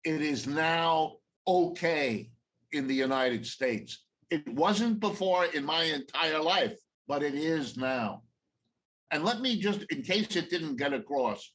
it 0.03 0.21
is 0.21 0.47
now 0.47 1.17
okay 1.47 2.29
in 2.71 2.87
the 2.87 2.95
United 2.95 3.45
States. 3.45 4.05
It 4.29 4.47
wasn't 4.53 4.99
before 4.99 5.45
in 5.45 5.63
my 5.65 5.83
entire 5.83 6.41
life, 6.41 6.77
but 7.07 7.23
it 7.23 7.35
is 7.35 7.77
now. 7.77 8.23
And 9.11 9.23
let 9.23 9.39
me 9.41 9.59
just, 9.59 9.83
in 9.91 10.01
case 10.01 10.35
it 10.35 10.49
didn't 10.49 10.77
get 10.77 10.93
across, 10.93 11.51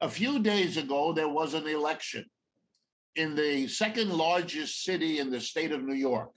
a 0.00 0.08
few 0.08 0.38
days 0.38 0.76
ago, 0.76 1.12
there 1.12 1.28
was 1.28 1.54
an 1.54 1.66
election 1.66 2.24
in 3.16 3.34
the 3.34 3.66
second 3.66 4.12
largest 4.12 4.84
city 4.84 5.18
in 5.18 5.30
the 5.30 5.40
state 5.40 5.72
of 5.72 5.82
New 5.82 5.94
York. 5.96 6.30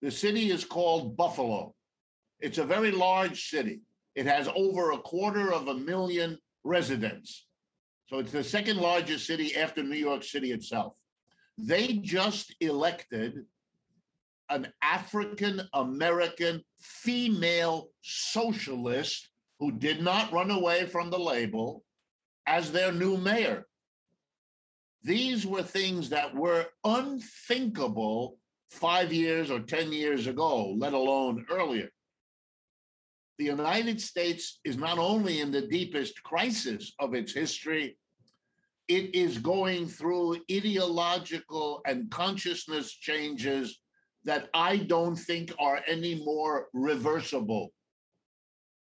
The 0.00 0.10
city 0.10 0.50
is 0.50 0.64
called 0.64 1.16
Buffalo. 1.16 1.74
It's 2.38 2.58
a 2.58 2.64
very 2.64 2.92
large 2.92 3.50
city. 3.50 3.80
It 4.14 4.26
has 4.26 4.48
over 4.54 4.92
a 4.92 4.98
quarter 4.98 5.52
of 5.52 5.68
a 5.68 5.74
million 5.74 6.38
residents. 6.64 7.46
So 8.10 8.18
it's 8.18 8.32
the 8.32 8.42
second 8.42 8.78
largest 8.78 9.24
city 9.24 9.54
after 9.54 9.84
New 9.84 9.94
York 9.96 10.24
City 10.24 10.50
itself. 10.50 10.94
They 11.56 11.92
just 12.02 12.52
elected 12.58 13.44
an 14.48 14.72
African 14.82 15.62
American 15.74 16.64
female 16.80 17.90
socialist 18.02 19.30
who 19.60 19.70
did 19.70 20.02
not 20.02 20.32
run 20.32 20.50
away 20.50 20.86
from 20.86 21.10
the 21.10 21.20
label 21.20 21.84
as 22.48 22.72
their 22.72 22.90
new 22.90 23.16
mayor. 23.16 23.68
These 25.04 25.46
were 25.46 25.62
things 25.62 26.08
that 26.08 26.34
were 26.34 26.66
unthinkable 26.82 28.38
five 28.70 29.12
years 29.12 29.52
or 29.52 29.60
10 29.60 29.92
years 29.92 30.26
ago, 30.26 30.74
let 30.76 30.94
alone 30.94 31.46
earlier. 31.48 31.90
The 33.40 33.46
United 33.46 33.98
States 34.02 34.60
is 34.64 34.76
not 34.76 34.98
only 34.98 35.40
in 35.40 35.50
the 35.50 35.62
deepest 35.62 36.22
crisis 36.22 36.92
of 36.98 37.14
its 37.14 37.32
history, 37.32 37.96
it 38.86 39.14
is 39.14 39.38
going 39.38 39.88
through 39.88 40.42
ideological 40.52 41.80
and 41.86 42.10
consciousness 42.10 42.92
changes 42.92 43.80
that 44.24 44.50
I 44.52 44.76
don't 44.76 45.16
think 45.16 45.54
are 45.58 45.80
any 45.86 46.22
more 46.22 46.68
reversible. 46.74 47.72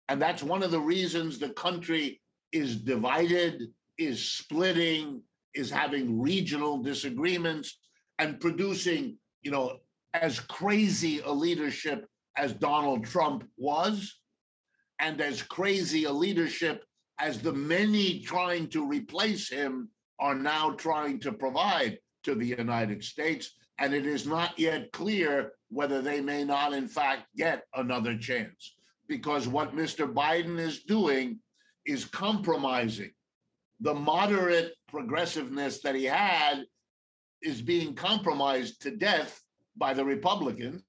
And 0.10 0.22
that's 0.22 0.44
one 0.44 0.62
of 0.62 0.72
the 0.72 0.82
reasons 0.82 1.40
the 1.40 1.52
country 1.52 2.20
is 2.52 2.76
divided, 2.76 3.64
is 3.98 4.22
splitting, 4.22 5.22
is 5.56 5.72
having 5.72 6.20
regional 6.20 6.84
disagreements, 6.84 7.80
and 8.18 8.42
producing, 8.42 9.16
you 9.42 9.52
know, 9.52 9.78
as 10.14 10.42
crazy 10.42 11.22
a 11.22 11.32
leadership 11.32 12.06
as 12.36 12.52
Donald 12.52 13.06
Trump 13.06 13.46
was, 13.56 14.20
and 15.00 15.22
as 15.22 15.42
crazy 15.42 16.04
a 16.06 16.12
leadership 16.12 16.84
as 17.20 17.42
the 17.42 17.54
many 17.54 18.20
trying 18.22 18.68
to 18.70 18.86
replace 18.86 19.50
him 19.50 19.90
are 20.20 20.36
now 20.36 20.72
trying 20.72 21.20
to 21.20 21.32
provide 21.32 21.98
to 22.24 22.36
the 22.36 22.46
United 22.46 23.04
States. 23.04 23.52
And 23.78 23.94
it 23.94 24.06
is 24.06 24.26
not 24.26 24.58
yet 24.60 24.92
clear 24.92 25.54
whether 25.70 26.02
they 26.02 26.22
may 26.22 26.44
not, 26.44 26.74
in 26.74 26.88
fact, 26.88 27.28
get 27.38 27.64
another 27.76 28.18
chance. 28.18 28.76
Because 29.08 29.48
what 29.48 29.76
Mr. 29.76 30.12
Biden 30.12 30.60
is 30.60 30.84
doing 30.84 31.40
is 31.86 32.06
compromising. 32.06 33.12
The 33.80 33.94
moderate 33.94 34.74
progressiveness 34.90 35.82
that 35.82 35.96
he 35.96 36.04
had 36.04 36.66
is 37.42 37.62
being 37.62 37.96
compromised 37.96 38.82
to 38.82 38.92
death 38.92 39.42
by 39.78 39.94
the 39.94 40.04
Republicans. 40.04 40.84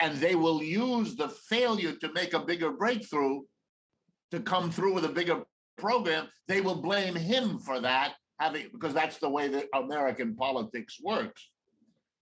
And 0.00 0.16
they 0.18 0.34
will 0.34 0.62
use 0.62 1.14
the 1.14 1.28
failure 1.28 1.92
to 1.92 2.12
make 2.12 2.34
a 2.34 2.40
bigger 2.40 2.72
breakthrough 2.72 3.42
to 4.30 4.40
come 4.40 4.70
through 4.70 4.94
with 4.94 5.04
a 5.04 5.08
bigger 5.08 5.42
program. 5.76 6.28
They 6.48 6.60
will 6.60 6.80
blame 6.82 7.14
him 7.14 7.58
for 7.58 7.80
that 7.80 8.14
having 8.40 8.68
because 8.72 8.94
that's 8.94 9.18
the 9.18 9.28
way 9.28 9.48
that 9.48 9.68
American 9.74 10.34
politics 10.34 10.98
works. 11.02 11.50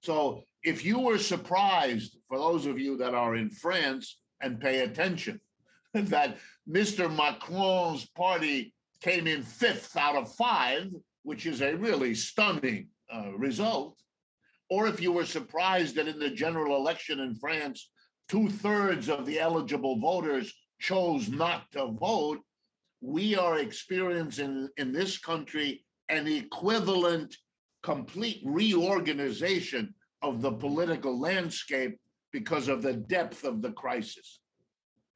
So 0.02 0.42
if 0.62 0.84
you 0.84 0.98
were 0.98 1.18
surprised, 1.18 2.18
for 2.28 2.38
those 2.38 2.66
of 2.66 2.78
you 2.78 2.96
that 2.98 3.14
are 3.14 3.36
in 3.36 3.50
France 3.50 4.18
and 4.40 4.60
pay 4.60 4.80
attention, 4.80 5.40
that 5.94 6.38
Mr. 6.68 7.14
Macron's 7.14 8.06
party 8.06 8.74
came 9.00 9.26
in 9.26 9.42
fifth 9.42 9.96
out 9.96 10.16
of 10.16 10.34
five, 10.34 10.90
which 11.22 11.46
is 11.46 11.60
a 11.60 11.76
really 11.76 12.14
stunning 12.14 12.88
uh, 13.12 13.32
result, 13.36 14.01
or 14.72 14.86
if 14.86 15.02
you 15.02 15.12
were 15.12 15.26
surprised 15.26 15.96
that 15.96 16.08
in 16.08 16.18
the 16.18 16.30
general 16.30 16.76
election 16.76 17.20
in 17.20 17.34
France, 17.34 17.90
two 18.26 18.48
thirds 18.48 19.10
of 19.10 19.26
the 19.26 19.38
eligible 19.38 19.98
voters 19.98 20.50
chose 20.80 21.28
not 21.28 21.70
to 21.72 21.88
vote, 21.88 22.40
we 23.02 23.36
are 23.36 23.58
experiencing 23.58 24.70
in 24.78 24.90
this 24.90 25.18
country 25.18 25.84
an 26.08 26.26
equivalent 26.26 27.36
complete 27.82 28.40
reorganization 28.46 29.94
of 30.22 30.40
the 30.40 30.52
political 30.52 31.20
landscape 31.20 31.98
because 32.32 32.68
of 32.68 32.80
the 32.80 32.94
depth 32.94 33.44
of 33.44 33.60
the 33.60 33.72
crisis. 33.72 34.40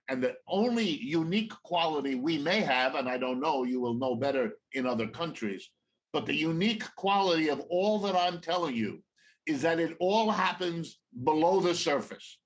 And 0.09 0.23
the 0.23 0.35
only 0.47 0.87
unique 0.87 1.55
quality 1.63 2.15
we 2.15 2.37
may 2.37 2.61
have, 2.61 2.95
and 2.95 3.09
I 3.09 3.17
don't 3.17 3.41
know, 3.41 3.65
you 3.65 3.81
will 3.81 3.95
know 3.95 4.17
better 4.17 4.59
in 4.75 4.85
other 4.85 5.09
countries, 5.09 5.71
but 6.13 6.27
the 6.27 6.37
unique 6.37 6.85
quality 6.97 7.49
of 7.49 7.61
all 7.71 7.99
that 8.01 8.15
I'm 8.15 8.43
telling 8.43 8.77
you 8.77 9.03
is 9.47 9.63
that 9.63 9.79
it 9.79 9.97
all 10.01 10.31
happens 10.31 10.99
below 11.25 11.61
the 11.61 11.75
surface. 11.75 12.39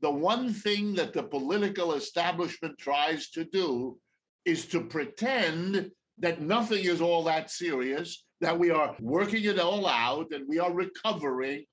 The 0.00 0.10
one 0.10 0.52
thing 0.52 0.94
that 0.94 1.12
the 1.12 1.22
political 1.22 1.94
establishment 1.94 2.78
tries 2.78 3.30
to 3.30 3.44
do 3.44 3.98
is 4.44 4.66
to 4.66 4.80
pretend 4.80 5.90
that 6.18 6.40
nothing 6.40 6.84
is 6.84 7.00
all 7.00 7.24
that 7.24 7.50
serious, 7.50 8.24
that 8.40 8.58
we 8.58 8.70
are 8.70 8.96
working 9.00 9.44
it 9.44 9.58
all 9.58 9.86
out 9.86 10.32
and 10.32 10.48
we 10.48 10.58
are 10.58 10.72
recovering. 10.72 11.64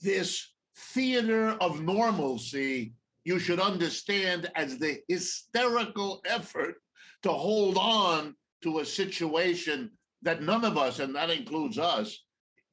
This 0.00 0.46
theater 0.76 1.56
of 1.60 1.82
normalcy, 1.82 2.92
you 3.24 3.38
should 3.38 3.60
understand 3.60 4.50
as 4.54 4.78
the 4.78 4.98
hysterical 5.08 6.20
effort 6.26 6.76
to 7.22 7.30
hold 7.30 7.76
on 7.78 8.34
to 8.62 8.80
a 8.80 8.84
situation 8.84 9.90
that 10.22 10.42
none 10.42 10.64
of 10.64 10.76
us, 10.76 10.98
and 10.98 11.14
that 11.14 11.30
includes 11.30 11.78
us, 11.78 12.24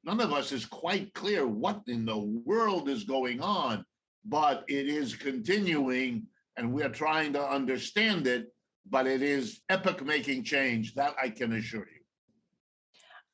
none 0.07 0.21
of 0.21 0.31
us 0.31 0.53
is 0.53 0.65
quite 0.65 1.13
clear 1.13 1.45
what 1.45 1.81
in 1.87 2.05
the 2.05 2.17
world 2.17 2.87
is 2.87 3.03
going 3.03 3.41
on, 3.41 3.85
but 4.25 4.63
it 4.69 4.87
is 4.87 5.13
continuing 5.13 6.25
and 6.55 6.73
we're 6.73 6.89
trying 6.89 7.33
to 7.33 7.45
understand 7.45 8.25
it, 8.25 8.47
but 8.89 9.05
it 9.05 9.21
is 9.21 9.59
epoch 9.69 10.03
making 10.03 10.43
change, 10.43 10.95
that 10.95 11.13
I 11.21 11.29
can 11.29 11.51
assure 11.53 11.87
you. 11.93 11.96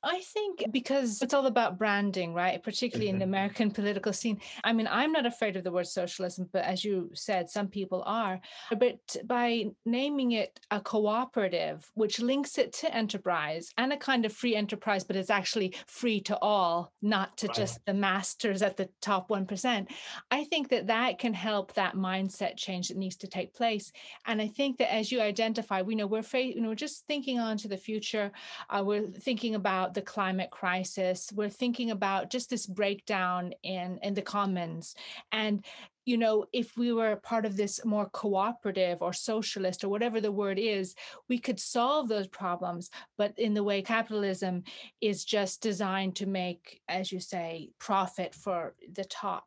I 0.04 0.20
think 0.20 0.66
because 0.72 1.22
it's 1.22 1.34
all 1.34 1.46
about 1.46 1.78
branding, 1.78 2.34
right? 2.34 2.62
Particularly 2.62 3.10
in 3.10 3.20
the 3.20 3.26
mm-hmm. 3.26 3.34
American 3.34 3.72
political 3.72 4.12
scene. 4.12 4.40
I 4.64 4.74
mean, 4.74 4.88
I'm 4.90 5.12
not 5.12 5.26
afraid 5.26 5.56
of 5.56 5.64
the 5.64 5.72
word 5.72 5.88
socialism, 5.88 6.50
but 6.52 6.66
as 6.66 6.84
you 6.84 7.10
said, 7.14 7.50
some 7.50 7.68
people 7.68 8.04
are. 8.06 8.40
But 8.78 9.16
by 9.26 9.68
naming 9.86 10.34
it 10.34 10.60
a 10.72 10.82
cooperative, 10.82 11.90
which 11.94 12.20
links 12.20 12.58
it 12.58 12.74
to 12.74 12.94
enterprise 12.94 13.72
and 13.78 13.94
a 13.94 13.98
kind 13.98 14.26
of 14.26 14.34
free 14.34 14.56
enterprise, 14.56 15.04
but 15.06 15.16
it's 15.16 15.30
actually 15.30 15.76
free 15.88 16.20
to 16.22 16.38
all, 16.40 16.92
not 17.02 17.38
to 17.38 17.48
right. 17.48 17.56
just 17.56 17.86
the 17.86 17.94
masters 17.94 18.62
at 18.62 18.76
the 18.76 18.90
top 19.02 19.30
1%, 19.30 19.90
I 20.32 20.44
think 20.44 20.70
that 20.70 20.88
that 20.88 21.18
can 21.20 21.34
help 21.34 21.74
that 21.74 21.96
mindset 21.96 22.58
change 22.58 22.90
that 22.90 22.98
needs 22.98 23.16
to 23.18 23.28
take 23.28 23.54
place. 23.54 23.92
And 24.26 24.42
I 24.42 24.48
think 24.48 24.78
that 24.80 24.94
as 24.94 25.12
you 25.12 25.22
identify, 25.22 25.82
we 25.82 25.96
know 25.96 26.08
we're, 26.08 26.24
you 26.34 26.62
know, 26.62 26.70
we're 26.70 26.76
just 26.76 27.06
thinking 27.08 27.40
on 27.40 27.58
to 27.58 27.68
the 27.68 27.78
future. 27.78 28.32
Uh, 28.70 28.84
we're 28.86 29.08
thinking 29.08 29.56
about 29.56 29.93
the 29.94 30.02
climate 30.02 30.52
crisis. 30.52 31.32
We're 31.34 31.50
thinking 31.50 31.92
about 31.92 32.30
just 32.30 32.50
this 32.50 32.66
breakdown 32.66 33.54
in, 33.64 34.00
in 34.02 34.14
the 34.14 34.22
commons. 34.22 34.96
And 35.32 35.64
you 36.06 36.18
know, 36.18 36.46
if 36.52 36.76
we 36.76 36.92
were 36.92 37.16
part 37.16 37.46
of 37.46 37.56
this 37.56 37.84
more 37.86 38.10
cooperative 38.10 39.02
or 39.02 39.14
socialist 39.14 39.84
or 39.84 39.90
whatever 39.90 40.20
the 40.20 40.32
word 40.32 40.60
is, 40.60 40.96
we 41.30 41.40
could 41.40 41.60
solve 41.60 42.10
those 42.10 42.28
problems. 42.28 42.90
But 43.18 43.38
in 43.40 43.54
the 43.54 43.64
way 43.64 43.82
capitalism 43.82 44.64
is 45.00 45.24
just 45.24 45.62
designed 45.62 46.18
to 46.18 46.26
make, 46.26 46.82
as 46.90 47.12
you 47.12 47.20
say, 47.20 47.70
profit 47.80 48.36
for 48.36 48.76
the 48.92 49.06
top. 49.06 49.46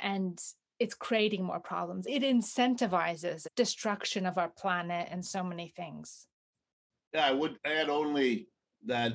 And 0.00 0.42
it's 0.80 0.94
creating 0.94 1.44
more 1.44 1.60
problems. 1.60 2.06
It 2.08 2.22
incentivizes 2.22 3.46
destruction 3.54 4.26
of 4.26 4.38
our 4.38 4.48
planet 4.48 5.06
and 5.10 5.24
so 5.24 5.44
many 5.44 5.68
things. 5.68 6.26
Yeah, 7.14 7.26
I 7.26 7.32
would 7.32 7.58
add 7.64 7.88
only 7.88 8.48
that 8.86 9.12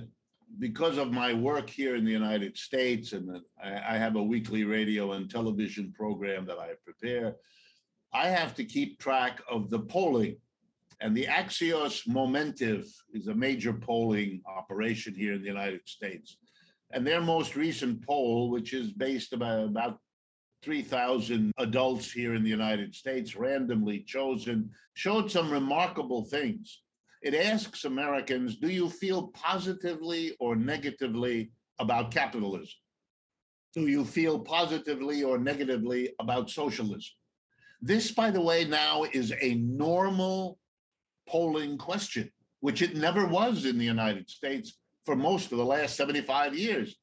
because 0.60 0.98
of 0.98 1.12
my 1.12 1.34
work 1.34 1.70
here 1.70 1.96
in 1.96 2.06
the 2.06 2.12
United 2.12 2.58
States, 2.58 3.14
and 3.14 3.42
I, 3.64 3.98
have 3.98 4.16
a 4.16 4.24
weekly 4.24 4.64
radio 4.64 5.14
and 5.14 5.30
television 5.30 5.94
program 5.96 6.46
that 6.46 6.58
I 6.58 6.72
prepare, 6.84 7.36
I 8.14 8.28
have 8.28 8.56
to 8.56 8.64
keep 8.64 9.00
track 9.00 9.42
of 9.50 9.70
the 9.70 9.80
polling. 9.80 10.38
And 11.00 11.16
the 11.16 11.26
Axios 11.26 12.08
Momentive 12.08 12.88
is 13.14 13.28
a 13.28 13.36
major 13.36 13.74
polling 13.74 14.42
operation 14.48 15.14
here 15.14 15.34
in 15.34 15.42
the 15.42 15.48
United 15.48 15.82
States. 15.86 16.38
And 16.92 17.06
their 17.06 17.22
most 17.22 17.56
recent 17.56 18.06
poll, 18.06 18.50
which 18.50 18.74
is 18.74 18.92
based 18.92 19.34
about, 19.34 19.66
about 19.66 20.00
3,000 20.64 21.52
adults 21.60 22.12
here 22.12 22.34
in 22.34 22.44
the 22.44 22.50
United 22.50 22.96
States, 22.96 23.36
randomly 23.36 24.00
chosen, 24.00 24.72
showed 24.96 25.30
some 25.30 25.52
remarkable 25.52 26.24
things. 26.26 26.82
It 27.22 27.34
asks 27.34 27.86
Americans, 27.86 28.58
do 28.58 28.70
you 28.70 28.90
feel 28.90 29.28
positively 29.30 30.36
or 30.40 30.56
negatively 30.56 31.52
about 31.80 32.12
capitalism? 32.12 32.76
Do 33.74 33.88
you 33.88 34.06
feel 34.06 34.40
positively 34.40 35.24
or 35.24 35.38
negatively 35.38 36.14
about 36.20 36.50
socialism? 36.50 37.14
This, 37.82 38.12
by 38.12 38.32
the 38.32 38.42
way, 38.42 38.66
now 38.66 39.04
is 39.04 39.34
a 39.42 39.56
normal 39.56 40.58
polling 41.28 41.78
question, 41.78 42.32
which 42.62 42.82
it 42.82 42.96
never 42.96 43.28
was 43.28 43.66
in 43.66 43.78
the 43.78 43.86
United 43.86 44.30
States 44.30 44.78
for 45.06 45.16
most 45.16 45.52
of 45.52 45.58
the 45.58 45.66
last 45.66 45.96
75 45.96 46.56
years. 46.56 46.96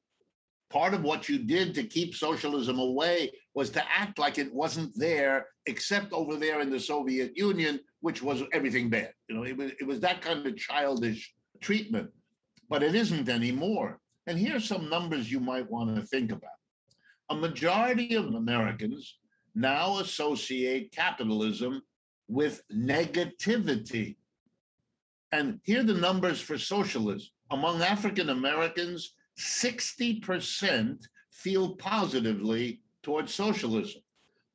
Part 0.70 0.94
of 0.94 1.02
what 1.02 1.28
you 1.28 1.38
did 1.38 1.74
to 1.74 1.84
keep 1.84 2.14
socialism 2.14 2.78
away 2.78 3.30
was 3.54 3.70
to 3.70 3.84
act 3.88 4.18
like 4.18 4.38
it 4.38 4.52
wasn't 4.52 4.92
there, 4.96 5.46
except 5.66 6.12
over 6.12 6.36
there 6.36 6.60
in 6.60 6.70
the 6.70 6.80
Soviet 6.80 7.36
Union, 7.36 7.78
which 8.05 8.22
was 8.22 8.42
everything 8.52 8.90
bad. 8.90 9.14
You 9.30 9.34
know, 9.34 9.44
it 9.44 9.57
was 9.57 9.70
it 9.80 9.86
was 9.86 9.98
that 10.00 10.20
kind 10.20 10.46
of 10.46 10.59
childish 10.59 11.32
treatment, 11.62 12.11
but 12.68 12.82
it 12.82 12.94
isn't 12.94 13.30
anymore. 13.30 13.98
And 14.26 14.38
here's 14.38 14.68
some 14.68 14.90
numbers 14.90 15.32
you 15.32 15.40
might 15.40 15.70
want 15.70 15.96
to 15.96 16.02
think 16.02 16.30
about. 16.30 16.59
A 17.30 17.34
majority 17.34 18.14
of 18.14 18.26
Americans 18.34 19.16
now 19.55 20.00
associate 20.00 20.92
capitalism 20.92 21.80
with 22.28 22.61
negativity. 22.70 24.16
And 25.32 25.59
here 25.62 25.80
are 25.80 25.84
the 25.84 25.94
numbers 25.94 26.42
for 26.42 26.59
socialism. 26.59 27.30
Among 27.52 27.80
African 27.80 28.28
Americans, 28.28 29.14
60% 29.38 30.98
feel 31.30 31.74
positively 31.76 32.82
towards 33.02 33.32
socialism. 33.32 34.02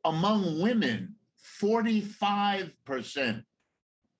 Among 0.05 0.61
women, 0.61 1.15
45% 1.61 3.43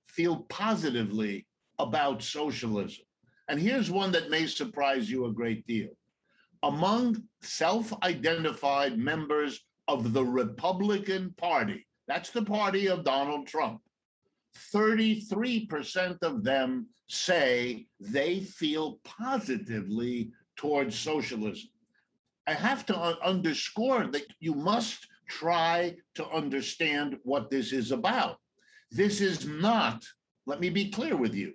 feel 0.08 0.36
positively 0.48 1.46
about 1.78 2.22
socialism. 2.22 3.04
And 3.48 3.58
here's 3.58 3.90
one 3.90 4.12
that 4.12 4.30
may 4.30 4.46
surprise 4.46 5.10
you 5.10 5.26
a 5.26 5.32
great 5.32 5.66
deal. 5.66 5.90
Among 6.62 7.22
self 7.42 7.92
identified 8.02 8.98
members 8.98 9.60
of 9.88 10.12
the 10.12 10.24
Republican 10.24 11.34
Party, 11.36 11.86
that's 12.06 12.30
the 12.30 12.44
party 12.44 12.88
of 12.88 13.04
Donald 13.04 13.46
Trump, 13.46 13.80
33% 14.74 16.18
of 16.22 16.44
them 16.44 16.86
say 17.08 17.86
they 17.98 18.40
feel 18.40 19.00
positively 19.04 20.30
towards 20.56 20.98
socialism. 20.98 21.68
I 22.46 22.54
have 22.54 22.84
to 22.86 22.96
underscore 23.24 24.06
that 24.08 24.26
you 24.40 24.54
must 24.54 25.06
try 25.30 25.96
to 26.16 26.28
understand 26.28 27.16
what 27.22 27.50
this 27.50 27.72
is 27.72 27.92
about. 27.92 28.36
This 28.90 29.20
is 29.20 29.46
not, 29.46 30.04
let 30.46 30.60
me 30.60 30.68
be 30.68 30.90
clear 30.90 31.16
with 31.16 31.34
you, 31.34 31.54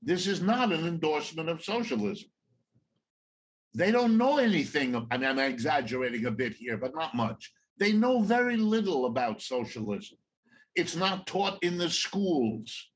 this 0.00 0.26
is 0.26 0.40
not 0.40 0.72
an 0.72 0.86
endorsement 0.86 1.48
of 1.48 1.62
socialism. 1.62 2.30
They 3.74 3.90
don't 3.90 4.16
know 4.16 4.38
anything, 4.38 4.94
and 5.10 5.26
I'm 5.26 5.38
exaggerating 5.38 6.26
a 6.26 6.30
bit 6.30 6.54
here, 6.54 6.78
but 6.78 6.94
not 6.94 7.14
much. 7.14 7.52
They 7.78 7.92
know 7.92 8.22
very 8.22 8.56
little 8.56 9.06
about 9.06 9.42
socialism. 9.42 10.18
It's 10.74 10.96
not 10.96 11.26
taught 11.26 11.58
in 11.62 11.76
the 11.76 11.90
schools. 11.90 12.88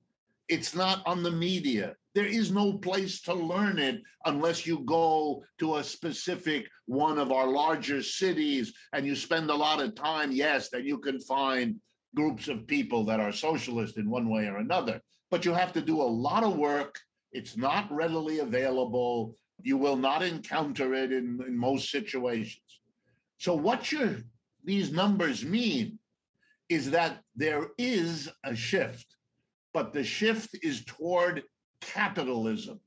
It's 0.48 0.74
not 0.74 1.02
on 1.04 1.22
the 1.22 1.30
media. 1.30 1.96
There 2.14 2.26
is 2.26 2.50
no 2.50 2.74
place 2.74 3.22
to 3.22 3.34
learn 3.34 3.78
it 3.78 4.02
unless 4.26 4.66
you 4.66 4.80
go 4.80 5.44
to 5.58 5.76
a 5.76 5.84
specific 5.84 6.68
one 6.86 7.18
of 7.18 7.32
our 7.32 7.46
larger 7.46 8.02
cities 8.02 8.74
and 8.92 9.06
you 9.06 9.16
spend 9.16 9.48
a 9.50 9.54
lot 9.54 9.80
of 9.80 9.94
time. 9.94 10.30
Yes, 10.30 10.68
then 10.68 10.84
you 10.84 10.98
can 10.98 11.20
find 11.20 11.76
groups 12.14 12.48
of 12.48 12.66
people 12.66 13.04
that 13.04 13.20
are 13.20 13.32
socialist 13.32 13.96
in 13.96 14.10
one 14.10 14.28
way 14.28 14.46
or 14.46 14.58
another. 14.58 15.00
But 15.30 15.46
you 15.46 15.54
have 15.54 15.72
to 15.72 15.80
do 15.80 16.02
a 16.02 16.14
lot 16.28 16.44
of 16.44 16.56
work. 16.56 16.98
It's 17.32 17.56
not 17.56 17.90
readily 17.90 18.40
available. 18.40 19.34
You 19.62 19.78
will 19.78 19.96
not 19.96 20.22
encounter 20.22 20.92
it 20.92 21.12
in, 21.12 21.40
in 21.46 21.56
most 21.56 21.90
situations. 21.90 22.80
So, 23.38 23.54
what 23.54 23.90
your, 23.90 24.16
these 24.62 24.92
numbers 24.92 25.44
mean 25.44 25.98
is 26.68 26.90
that 26.90 27.22
there 27.34 27.68
is 27.78 28.28
a 28.44 28.54
shift 28.54 29.06
but 29.72 29.92
the 29.92 30.04
shift 30.04 30.56
is 30.62 30.84
toward 30.84 31.42
capitalism. 31.82 32.80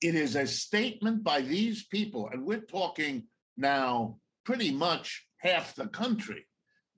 It 0.00 0.14
is 0.14 0.36
a 0.36 0.46
statement 0.46 1.24
by 1.24 1.40
these 1.40 1.84
people, 1.86 2.28
and 2.32 2.44
we're 2.44 2.60
talking 2.60 3.24
now 3.56 4.18
pretty 4.44 4.70
much 4.70 5.26
half 5.38 5.74
the 5.74 5.88
country, 5.88 6.46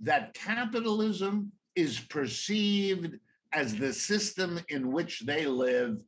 that 0.01 0.35
capitalism 0.35 1.53
is 1.75 2.01
perceived 2.01 3.19
as 3.53 3.77
the 3.77 3.93
system 3.93 4.61
in 4.69 4.93
which 4.93 5.21
they 5.21 5.47
live, 5.47 6.03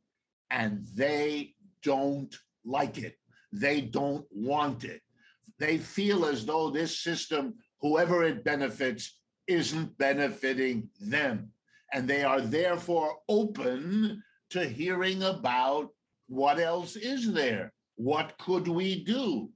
and 0.51 0.85
they 0.95 1.55
don't 1.83 2.35
like 2.65 2.97
it. 2.97 3.17
They 3.51 3.81
don't 3.81 4.25
want 4.31 4.83
it. 4.83 5.01
They 5.57 5.77
feel 5.77 6.25
as 6.25 6.45
though 6.45 6.69
this 6.69 6.99
system, 7.01 7.55
whoever 7.81 8.23
it 8.23 8.43
benefits, 8.43 9.19
isn't 9.47 9.97
benefiting 9.97 10.89
them. 10.99 11.51
And 11.91 12.07
they 12.07 12.23
are 12.23 12.41
therefore 12.41 13.17
open 13.27 14.21
to 14.51 14.67
hearing 14.67 15.23
about 15.23 15.89
what 16.27 16.59
else 16.59 16.95
is 16.95 17.31
there? 17.33 17.71
What 17.95 18.37
could 18.39 18.67
we 18.67 19.03
do? 19.03 19.49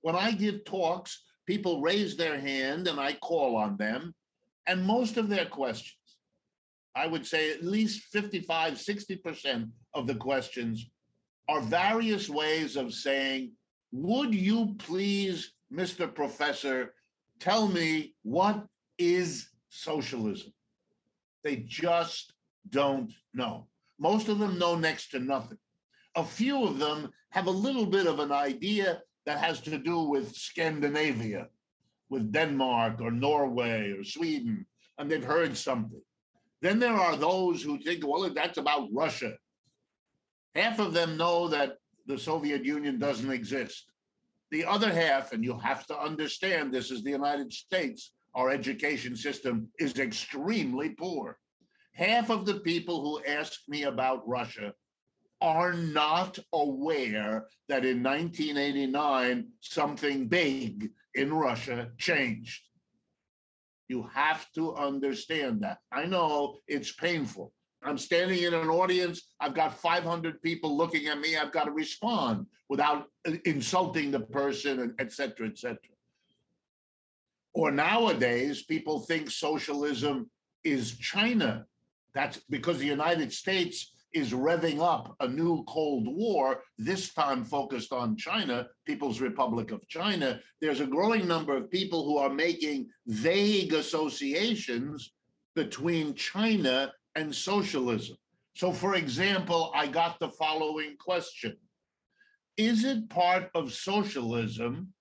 When 0.00 0.16
I 0.16 0.32
give 0.32 0.64
talks, 0.64 1.22
people 1.46 1.80
raise 1.80 2.16
their 2.16 2.38
hand 2.38 2.88
and 2.88 2.98
I 2.98 3.14
call 3.14 3.56
on 3.56 3.76
them. 3.76 4.14
And 4.66 4.84
most 4.84 5.16
of 5.16 5.28
their 5.28 5.46
questions, 5.46 5.96
I 6.94 7.06
would 7.06 7.26
say 7.26 7.50
at 7.52 7.64
least 7.64 8.04
55, 8.12 8.74
60% 8.74 9.70
of 9.94 10.06
the 10.06 10.14
questions 10.14 10.90
are 11.48 11.60
various 11.60 12.28
ways 12.28 12.76
of 12.76 12.92
saying, 12.92 13.52
Would 13.92 14.34
you 14.34 14.74
please, 14.78 15.52
Mr. 15.72 16.12
Professor, 16.12 16.94
tell 17.40 17.66
me 17.66 18.14
what 18.22 18.64
is 18.98 19.48
socialism? 19.68 20.52
They 21.44 21.56
just 21.56 22.32
don't 22.70 23.12
know. 23.34 23.66
Most 24.02 24.28
of 24.28 24.40
them 24.40 24.58
know 24.58 24.74
next 24.74 25.10
to 25.10 25.20
nothing. 25.20 25.58
A 26.16 26.24
few 26.24 26.64
of 26.64 26.80
them 26.80 27.12
have 27.30 27.46
a 27.46 27.52
little 27.66 27.86
bit 27.86 28.08
of 28.08 28.18
an 28.18 28.32
idea 28.32 29.00
that 29.26 29.38
has 29.38 29.60
to 29.60 29.78
do 29.78 30.00
with 30.00 30.34
Scandinavia, 30.34 31.46
with 32.10 32.32
Denmark 32.32 33.00
or 33.00 33.12
Norway 33.12 33.92
or 33.92 34.02
Sweden, 34.02 34.66
and 34.98 35.08
they've 35.08 35.22
heard 35.22 35.56
something. 35.56 36.02
Then 36.62 36.80
there 36.80 36.96
are 36.96 37.16
those 37.16 37.62
who 37.62 37.78
think, 37.78 38.04
well, 38.04 38.28
that's 38.34 38.58
about 38.58 38.88
Russia. 38.92 39.34
Half 40.56 40.80
of 40.80 40.94
them 40.94 41.16
know 41.16 41.46
that 41.46 41.76
the 42.06 42.18
Soviet 42.18 42.64
Union 42.64 42.98
doesn't 42.98 43.30
exist. 43.30 43.92
The 44.50 44.64
other 44.64 44.92
half, 44.92 45.32
and 45.32 45.44
you 45.44 45.56
have 45.60 45.86
to 45.86 45.96
understand 45.96 46.74
this 46.74 46.90
is 46.90 47.04
the 47.04 47.10
United 47.10 47.52
States, 47.52 48.12
our 48.34 48.50
education 48.50 49.14
system 49.14 49.68
is 49.78 49.96
extremely 50.00 50.88
poor. 50.88 51.38
Half 51.92 52.30
of 52.30 52.46
the 52.46 52.60
people 52.60 53.02
who 53.02 53.24
ask 53.24 53.60
me 53.68 53.84
about 53.84 54.26
Russia 54.26 54.74
are 55.40 55.74
not 55.74 56.38
aware 56.52 57.46
that 57.68 57.84
in 57.84 58.02
1989 58.02 59.48
something 59.60 60.28
big 60.28 60.90
in 61.14 61.32
Russia 61.32 61.90
changed. 61.98 62.62
You 63.88 64.08
have 64.14 64.50
to 64.54 64.74
understand 64.74 65.62
that. 65.62 65.78
I 65.90 66.06
know 66.06 66.58
it's 66.66 66.92
painful. 66.92 67.52
I'm 67.82 67.98
standing 67.98 68.42
in 68.44 68.54
an 68.54 68.68
audience. 68.68 69.34
I've 69.40 69.54
got 69.54 69.76
500 69.76 70.40
people 70.40 70.76
looking 70.76 71.08
at 71.08 71.18
me. 71.18 71.36
I've 71.36 71.52
got 71.52 71.64
to 71.64 71.72
respond 71.72 72.46
without 72.68 73.06
uh, 73.26 73.32
insulting 73.44 74.10
the 74.10 74.20
person, 74.20 74.94
et 74.98 75.12
cetera, 75.12 75.48
et 75.48 75.58
cetera. 75.58 75.78
Or 77.52 77.70
nowadays, 77.70 78.62
people 78.62 79.00
think 79.00 79.30
socialism 79.30 80.30
is 80.64 80.96
China. 80.96 81.66
That's 82.14 82.38
because 82.50 82.78
the 82.78 82.86
United 82.86 83.32
States 83.32 83.92
is 84.12 84.32
revving 84.32 84.80
up 84.80 85.16
a 85.20 85.28
new 85.28 85.64
Cold 85.64 86.06
War, 86.06 86.62
this 86.78 87.14
time 87.14 87.44
focused 87.44 87.92
on 87.92 88.16
China, 88.16 88.68
People's 88.86 89.20
Republic 89.20 89.70
of 89.70 89.86
China. 89.88 90.40
There's 90.60 90.80
a 90.80 90.86
growing 90.86 91.26
number 91.26 91.56
of 91.56 91.70
people 91.70 92.04
who 92.04 92.18
are 92.18 92.28
making 92.28 92.88
vague 93.06 93.72
associations 93.72 95.12
between 95.54 96.14
China 96.14 96.92
and 97.14 97.34
socialism. 97.34 98.16
So, 98.54 98.72
for 98.72 98.96
example, 98.96 99.72
I 99.74 99.86
got 99.86 100.18
the 100.18 100.28
following 100.28 100.96
question 100.98 101.56
Is 102.58 102.84
it 102.84 103.08
part 103.08 103.50
of 103.54 103.72
socialism 103.72 104.92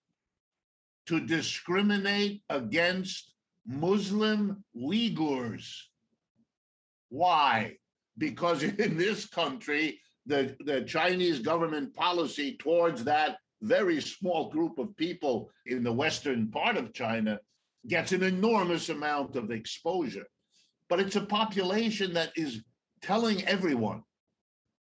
to 1.08 1.20
discriminate 1.20 2.44
against 2.50 3.34
Muslim 3.68 4.64
Uyghurs? 4.76 5.91
Why? 7.12 7.76
because 8.18 8.64
in 8.86 8.98
this 8.98 9.26
country, 9.26 10.00
the, 10.26 10.56
the 10.66 10.82
Chinese 10.84 11.40
government 11.40 11.94
policy 11.94 12.58
towards 12.58 13.04
that 13.04 13.38
very 13.62 14.02
small 14.02 14.50
group 14.50 14.80
of 14.80 14.96
people 14.98 15.50
in 15.68 15.84
the 15.84 15.92
western 15.92 16.50
part 16.50 16.78
of 16.78 16.94
China 16.94 17.40
gets 17.88 18.12
an 18.12 18.24
enormous 18.24 18.90
amount 18.90 19.36
of 19.36 19.52
exposure. 19.52 20.26
But 20.90 21.00
it's 21.00 21.16
a 21.16 21.22
population 21.22 22.14
that 22.14 22.32
is 22.36 22.64
telling 23.02 23.44
everyone 23.46 24.04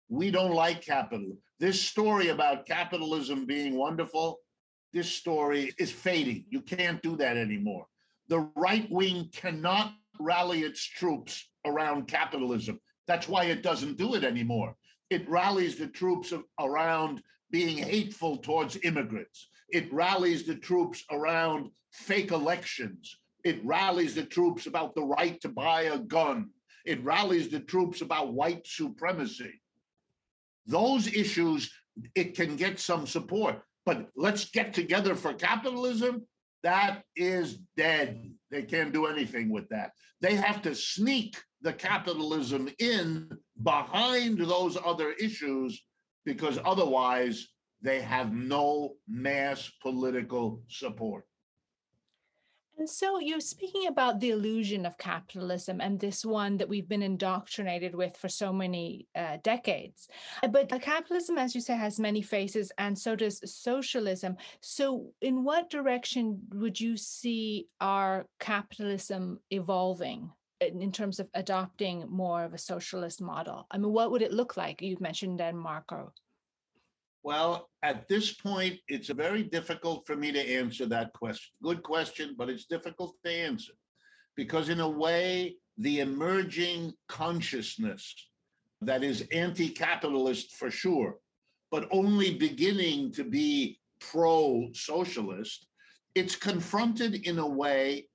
we 0.09 0.30
don't 0.30 0.53
like 0.53 0.86
capital. 0.86 1.38
This 1.59 1.82
story 1.82 2.30
about 2.30 2.65
capitalism 2.65 3.45
being 3.45 3.78
wonderful, 3.78 4.39
this 4.93 5.09
story 5.09 5.73
is 5.78 5.91
fading. 5.91 6.45
You 6.49 6.61
can't 6.61 7.01
do 7.01 7.17
that 7.17 7.38
anymore. 7.38 7.86
The 8.28 8.49
right 8.55 8.89
wing 8.91 9.30
cannot 9.34 9.93
rally 10.20 10.61
its 10.61 10.84
troops 10.84 11.49
around 11.66 12.07
capitalism. 12.07 12.80
That's 13.07 13.28
why 13.28 13.45
it 13.45 13.63
doesn't 13.63 13.97
do 13.97 14.16
it 14.16 14.24
anymore. 14.24 14.76
It 15.09 15.30
rallies 15.30 15.76
the 15.78 15.88
troops 15.88 16.34
around 16.59 17.22
being 17.51 17.78
hateful 17.78 18.38
towards 18.38 18.78
immigrants. 18.84 19.49
It 19.70 19.91
rallies 19.93 20.45
the 20.45 20.55
troops 20.55 21.03
around 21.11 21.70
fake 21.91 22.32
elections. 22.32 23.20
It 23.43 23.63
rallies 23.63 24.16
the 24.16 24.26
troops 24.26 24.66
about 24.66 24.95
the 24.95 25.03
right 25.03 25.39
to 25.41 25.49
buy 25.49 25.84
a 25.84 25.99
gun. 25.99 26.49
It 26.86 27.03
rallies 27.03 27.49
the 27.49 27.59
troops 27.59 28.01
about 28.01 28.34
white 28.34 28.66
supremacy. 28.66 29.61
Those 30.66 31.07
issues, 31.07 31.72
it 32.16 32.36
can 32.36 32.55
get 32.55 32.80
some 32.80 33.05
support. 33.05 33.61
But 33.86 34.09
let's 34.16 34.49
get 34.49 34.74
together 34.74 35.16
for 35.16 35.34
capitalism. 35.34 36.26
That 36.66 37.03
is 37.16 37.59
dead. 37.78 38.28
They 38.49 38.63
can't 38.63 38.91
do 38.91 39.05
anything 39.05 39.51
with 39.51 39.70
that. 39.70 39.91
They 40.22 40.34
have 40.34 40.63
to 40.63 40.74
sneak 40.74 41.38
the 41.61 41.72
capitalism 41.72 42.72
in 42.80 43.30
behind 43.61 44.39
those 44.39 44.76
other 44.84 45.11
issues 45.11 45.80
because 46.26 46.57
otherwise 46.66 47.47
they 47.84 48.01
have 48.01 48.34
no 48.34 48.95
mass 49.07 49.72
political 49.84 50.63
support. 50.68 51.26
And 52.78 52.89
so 52.89 53.19
you're 53.19 53.39
speaking 53.39 53.88
about 53.88 54.19
the 54.19 54.32
illusion 54.32 54.86
of 54.86 54.97
capitalism 54.97 55.80
and 55.80 55.97
this 55.97 56.26
one 56.26 56.57
that 56.57 56.67
we've 56.67 56.89
been 56.89 57.01
indoctrinated 57.01 57.95
with 57.95 58.17
for 58.17 58.28
so 58.28 58.51
many 58.51 59.07
uh, 59.15 59.38
decades. 59.43 60.09
But 60.51 60.69
capitalism, 60.82 61.38
as 61.38 61.55
you 61.55 61.61
say, 61.61 61.76
has 61.76 61.99
many 61.99 62.21
faces, 62.21 62.71
and 62.78 62.97
so 62.97 63.15
does 63.15 63.39
socialism. 63.49 64.36
So, 64.59 65.11
in 65.21 65.43
what 65.45 65.69
direction 65.69 66.41
would 66.53 66.80
you 66.80 66.97
see 66.97 67.67
our 67.80 68.26
capitalism 68.39 69.39
evolving? 69.51 70.32
in 70.61 70.91
terms 70.91 71.19
of 71.19 71.28
adopting 71.34 72.05
more 72.09 72.43
of 72.43 72.53
a 72.53 72.57
socialist 72.57 73.21
model? 73.21 73.67
I 73.71 73.78
mean, 73.78 73.91
what 73.91 74.09
would 74.11 74.21
it 74.21 74.34
look 74.34 74.55
like? 74.55 74.82
You've 74.82 75.01
mentioned 75.01 75.39
Denmark 75.39 75.91
or 75.91 76.13
well, 77.26 77.71
at 77.82 78.07
this 78.07 78.34
point, 78.34 78.78
it's 78.88 79.09
very 79.09 79.41
difficult 79.41 80.05
for 80.05 80.15
me 80.15 80.32
to 80.32 80.39
answer 80.39 80.86
that 80.86 81.11
question. 81.13 81.55
Good 81.63 81.82
question, 81.82 82.36
but 82.38 82.51
it's 82.51 82.65
difficult 82.65 83.15
to 83.26 83.32
answer 83.32 83.73
because, 84.36 84.69
in 84.69 84.80
a 84.80 84.88
way, 84.88 85.55
the 85.80 86.01
emerging 86.01 86.93
consciousness 87.07 88.13
that 88.82 89.03
is 89.03 89.28
anti 89.32 89.69
capitalist 89.69 90.55
for 90.55 90.69
sure, 90.69 91.17
but 91.71 91.88
only 91.89 92.36
beginning 92.36 93.11
to 93.13 93.23
be 93.23 93.80
pro 93.99 94.69
socialist, 94.73 95.65
it's 96.13 96.36
confronted 96.36 97.26
in 97.28 97.39
a 97.39 97.47
way 97.47 98.07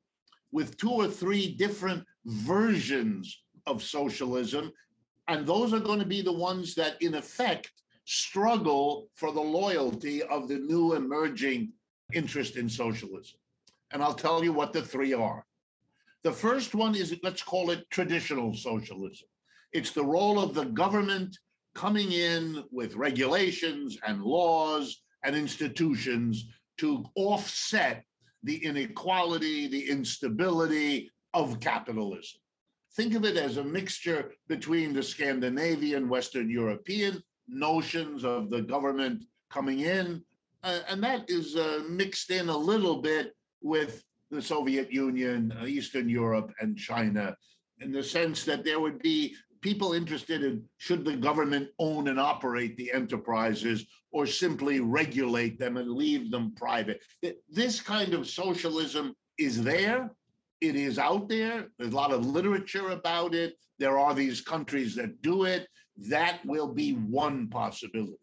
with 0.52 0.76
two 0.76 0.92
or 0.92 1.08
three 1.08 1.52
different 1.56 2.04
versions 2.26 3.42
of 3.66 3.82
socialism. 3.82 4.70
And 5.26 5.44
those 5.44 5.74
are 5.74 5.80
going 5.80 5.98
to 5.98 6.06
be 6.06 6.22
the 6.22 6.32
ones 6.32 6.76
that, 6.76 6.94
in 7.02 7.16
effect, 7.16 7.72
struggle 8.10 9.08
for 9.14 9.30
the 9.30 9.40
loyalty 9.40 10.20
of 10.24 10.48
the 10.48 10.58
new 10.58 10.94
emerging 10.94 11.72
interest 12.12 12.56
in 12.56 12.68
socialism. 12.68 13.38
And 13.92 14.02
I'll 14.02 14.14
tell 14.14 14.42
you 14.42 14.52
what 14.52 14.72
the 14.72 14.82
three 14.82 15.12
are. 15.12 15.46
The 16.24 16.32
first 16.32 16.74
one 16.74 16.96
is, 16.96 17.14
let's 17.22 17.44
call 17.44 17.70
it 17.70 17.88
traditional 17.88 18.52
socialism. 18.52 19.28
It's 19.72 19.92
the 19.92 20.04
role 20.04 20.40
of 20.40 20.54
the 20.54 20.64
government 20.64 21.38
coming 21.76 22.10
in 22.10 22.64
with 22.72 22.96
regulations 22.96 23.96
and 24.04 24.24
laws 24.24 25.02
and 25.22 25.36
institutions 25.36 26.48
to 26.78 27.04
offset 27.14 28.02
the 28.42 28.56
inequality, 28.56 29.68
the 29.68 29.88
instability, 29.88 31.12
of 31.32 31.60
capitalism. 31.60 32.40
Think 32.96 33.14
of 33.14 33.24
it 33.24 33.36
as 33.36 33.56
a 33.56 33.62
mixture 33.62 34.32
between 34.48 34.92
the 34.92 35.02
Scandinavian, 35.04 36.08
Western 36.08 36.50
European 36.50 37.22
notions 37.50 38.24
of 38.24 38.50
the 38.50 38.62
government 38.62 39.24
coming 39.50 39.80
in, 39.80 40.22
uh, 40.62 40.80
and 40.88 41.02
that 41.02 41.28
is 41.28 41.56
uh, 41.56 41.82
mixed 41.88 42.30
in 42.30 42.48
a 42.48 42.56
little 42.56 43.00
bit 43.02 43.34
with 43.62 44.04
the 44.30 44.40
Soviet 44.40 44.92
Union, 44.92 45.52
uh, 45.60 45.66
Eastern 45.66 46.08
Europe, 46.08 46.52
and 46.60 46.78
China, 46.78 47.36
in 47.80 47.92
the 47.92 48.02
sense 48.02 48.44
that 48.44 48.64
there 48.64 48.78
would 48.78 49.00
be 49.00 49.34
people 49.60 49.92
interested 49.92 50.42
in 50.42 50.64
should 50.78 51.04
the 51.04 51.16
government 51.16 51.68
own 51.78 52.08
and 52.08 52.20
operate 52.20 52.76
the 52.76 52.92
enterprises 52.92 53.86
or 54.12 54.26
simply 54.26 54.80
regulate 54.80 55.58
them 55.58 55.76
and 55.76 55.90
leave 55.90 56.30
them 56.30 56.54
private. 56.56 57.02
This 57.48 57.80
kind 57.80 58.14
of 58.14 58.28
socialism 58.28 59.14
is 59.38 59.62
there, 59.62 60.10
It 60.60 60.76
is 60.76 60.98
out 60.98 61.28
there. 61.28 61.68
There's 61.78 61.92
a 61.92 61.96
lot 61.96 62.12
of 62.12 62.26
literature 62.26 62.90
about 62.90 63.34
it. 63.34 63.56
There 63.78 63.98
are 63.98 64.14
these 64.14 64.40
countries 64.42 64.94
that 64.96 65.22
do 65.22 65.44
it. 65.44 65.66
That 65.96 66.40
will 66.44 66.68
be 66.68 66.92
one 66.92 67.48
possibility. 67.48 68.16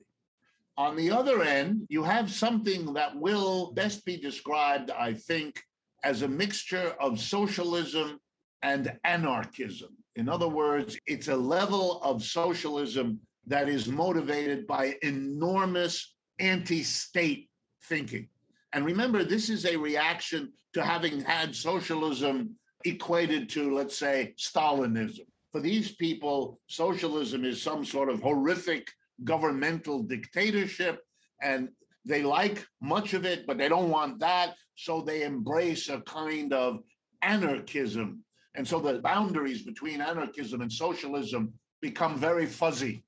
On 0.78 0.96
the 0.96 1.12
other 1.12 1.42
end, 1.42 1.88
you 1.90 2.04
have 2.04 2.32
something 2.32 2.94
that 2.94 3.16
will 3.16 3.74
best 3.74 4.06
be 4.06 4.18
described, 4.18 4.92
I 4.92 5.14
think, 5.14 5.62
as 6.04 6.22
a 6.22 6.28
mixture 6.28 6.96
of 7.00 7.20
socialism 7.20 8.20
and 8.62 8.98
anarchism. 9.04 9.90
In 10.16 10.30
other 10.30 10.48
words, 10.48 10.98
it's 11.08 11.28
a 11.28 11.36
level 11.36 12.02
of 12.04 12.24
socialism 12.24 13.20
that 13.48 13.70
is 13.70 13.88
motivated 13.88 14.68
by 14.68 14.96
enormous 15.02 16.16
anti 16.40 16.84
state 16.84 17.50
thinking. 17.86 18.28
And 18.74 18.86
remember, 18.86 19.24
this 19.24 19.50
is 19.50 19.66
a 19.66 19.78
reaction 19.78 20.54
to 20.74 20.84
having 20.84 21.22
had 21.22 21.56
socialism 21.56 22.56
equated 22.86 23.50
to, 23.50 23.74
let's 23.74 23.98
say, 23.98 24.34
Stalinism. 24.38 25.26
For 25.58 25.64
these 25.64 25.96
people, 25.96 26.60
socialism 26.68 27.44
is 27.44 27.60
some 27.60 27.84
sort 27.84 28.10
of 28.10 28.22
horrific 28.22 28.92
governmental 29.24 30.04
dictatorship, 30.04 31.02
and 31.42 31.70
they 32.06 32.22
like 32.22 32.64
much 32.80 33.16
of 33.16 33.26
it, 33.26 33.48
but 33.48 33.58
they 33.58 33.68
don't 33.68 33.90
want 33.90 34.20
that. 34.20 34.54
So 34.76 35.02
they 35.02 35.24
embrace 35.24 35.90
a 35.90 36.02
kind 36.02 36.54
of 36.54 36.84
anarchism. 37.24 38.24
And 38.54 38.68
so 38.68 38.80
the 38.80 39.00
boundaries 39.00 39.64
between 39.64 40.00
anarchism 40.00 40.62
and 40.62 40.72
socialism 40.72 41.56
become 41.82 42.20
very 42.20 42.46
fuzzy. 42.46 43.04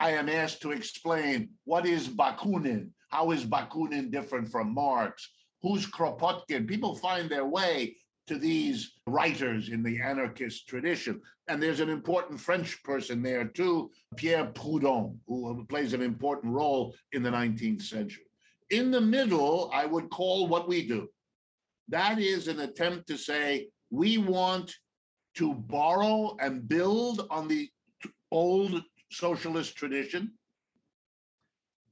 I 0.00 0.12
am 0.12 0.30
asked 0.30 0.62
to 0.62 0.72
explain 0.72 1.50
what 1.64 1.84
is 1.84 2.08
Bakunin? 2.08 2.92
How 3.10 3.30
is 3.30 3.44
Bakunin 3.44 4.10
different 4.10 4.48
from 4.48 4.72
Marx? 4.72 5.28
Who's 5.60 5.86
Kropotkin? 5.86 6.66
People 6.66 6.94
find 6.94 7.28
their 7.28 7.44
way 7.44 7.96
to 8.26 8.38
these 8.38 8.92
writers 9.06 9.68
in 9.68 9.82
the 9.82 10.00
anarchist 10.00 10.68
tradition. 10.68 11.20
And 11.48 11.62
there's 11.62 11.80
an 11.80 11.88
important 11.88 12.40
French 12.40 12.82
person 12.84 13.22
there 13.22 13.44
too, 13.44 13.90
Pierre 14.16 14.46
Proudhon, 14.46 15.18
who 15.26 15.50
uh, 15.50 15.64
plays 15.64 15.92
an 15.92 16.02
important 16.02 16.54
role 16.54 16.94
in 17.12 17.22
the 17.22 17.30
19th 17.30 17.82
century. 17.82 18.24
In 18.70 18.90
the 18.90 19.00
middle, 19.00 19.70
I 19.74 19.86
would 19.86 20.08
call 20.10 20.46
what 20.46 20.68
we 20.68 20.86
do. 20.86 21.08
That 21.88 22.18
is 22.18 22.48
an 22.48 22.60
attempt 22.60 23.08
to 23.08 23.18
say 23.18 23.68
we 23.90 24.18
want 24.18 24.72
to 25.34 25.54
borrow 25.54 26.36
and 26.40 26.68
build 26.68 27.26
on 27.30 27.48
the 27.48 27.68
old 28.30 28.82
socialist 29.10 29.76
tradition, 29.76 30.32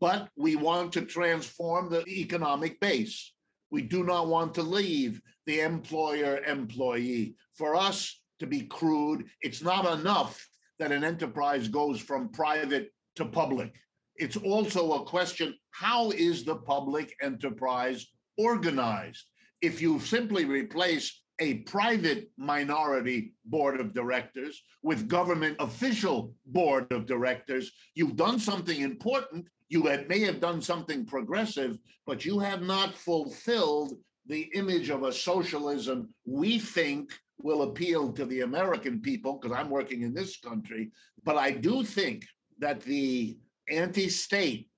but 0.00 0.28
we 0.36 0.56
want 0.56 0.92
to 0.92 1.02
transform 1.02 1.90
the 1.90 2.06
economic 2.06 2.80
base. 2.80 3.32
We 3.70 3.82
do 3.82 4.04
not 4.04 4.28
want 4.28 4.54
to 4.54 4.62
leave 4.62 5.20
the 5.50 5.62
employer 5.62 6.38
employee. 6.46 7.34
For 7.54 7.74
us 7.74 8.22
to 8.38 8.46
be 8.46 8.62
crude, 8.66 9.24
it's 9.42 9.64
not 9.64 9.84
enough 9.98 10.48
that 10.78 10.92
an 10.92 11.02
enterprise 11.02 11.66
goes 11.66 12.00
from 12.00 12.28
private 12.28 12.92
to 13.16 13.24
public. 13.24 13.74
It's 14.14 14.36
also 14.36 14.92
a 14.92 15.04
question 15.04 15.56
how 15.72 16.12
is 16.12 16.44
the 16.44 16.54
public 16.54 17.16
enterprise 17.20 18.06
organized? 18.38 19.24
If 19.60 19.82
you 19.82 19.98
simply 19.98 20.44
replace 20.44 21.20
a 21.40 21.54
private 21.74 22.30
minority 22.36 23.34
board 23.44 23.80
of 23.80 23.92
directors 23.92 24.62
with 24.84 25.08
government 25.08 25.56
official 25.58 26.32
board 26.46 26.92
of 26.92 27.06
directors, 27.06 27.72
you've 27.96 28.14
done 28.14 28.38
something 28.38 28.82
important. 28.82 29.46
You 29.68 29.82
may 30.08 30.20
have 30.20 30.38
done 30.38 30.62
something 30.62 31.06
progressive, 31.06 31.76
but 32.06 32.24
you 32.24 32.38
have 32.38 32.62
not 32.62 32.94
fulfilled 32.94 33.94
the 34.30 34.48
image 34.54 34.90
of 34.90 35.02
a 35.02 35.12
socialism 35.12 36.08
we 36.24 36.56
think 36.56 37.10
will 37.42 37.62
appeal 37.62 38.12
to 38.12 38.24
the 38.26 38.42
American 38.42 39.00
people, 39.00 39.32
because 39.34 39.56
I'm 39.56 39.68
working 39.68 40.02
in 40.02 40.14
this 40.14 40.38
country. 40.38 40.92
But 41.24 41.36
I 41.36 41.50
do 41.50 41.82
think 41.82 42.24
that 42.60 42.80
the 42.82 43.36
anti 43.68 44.08
state, 44.08 44.70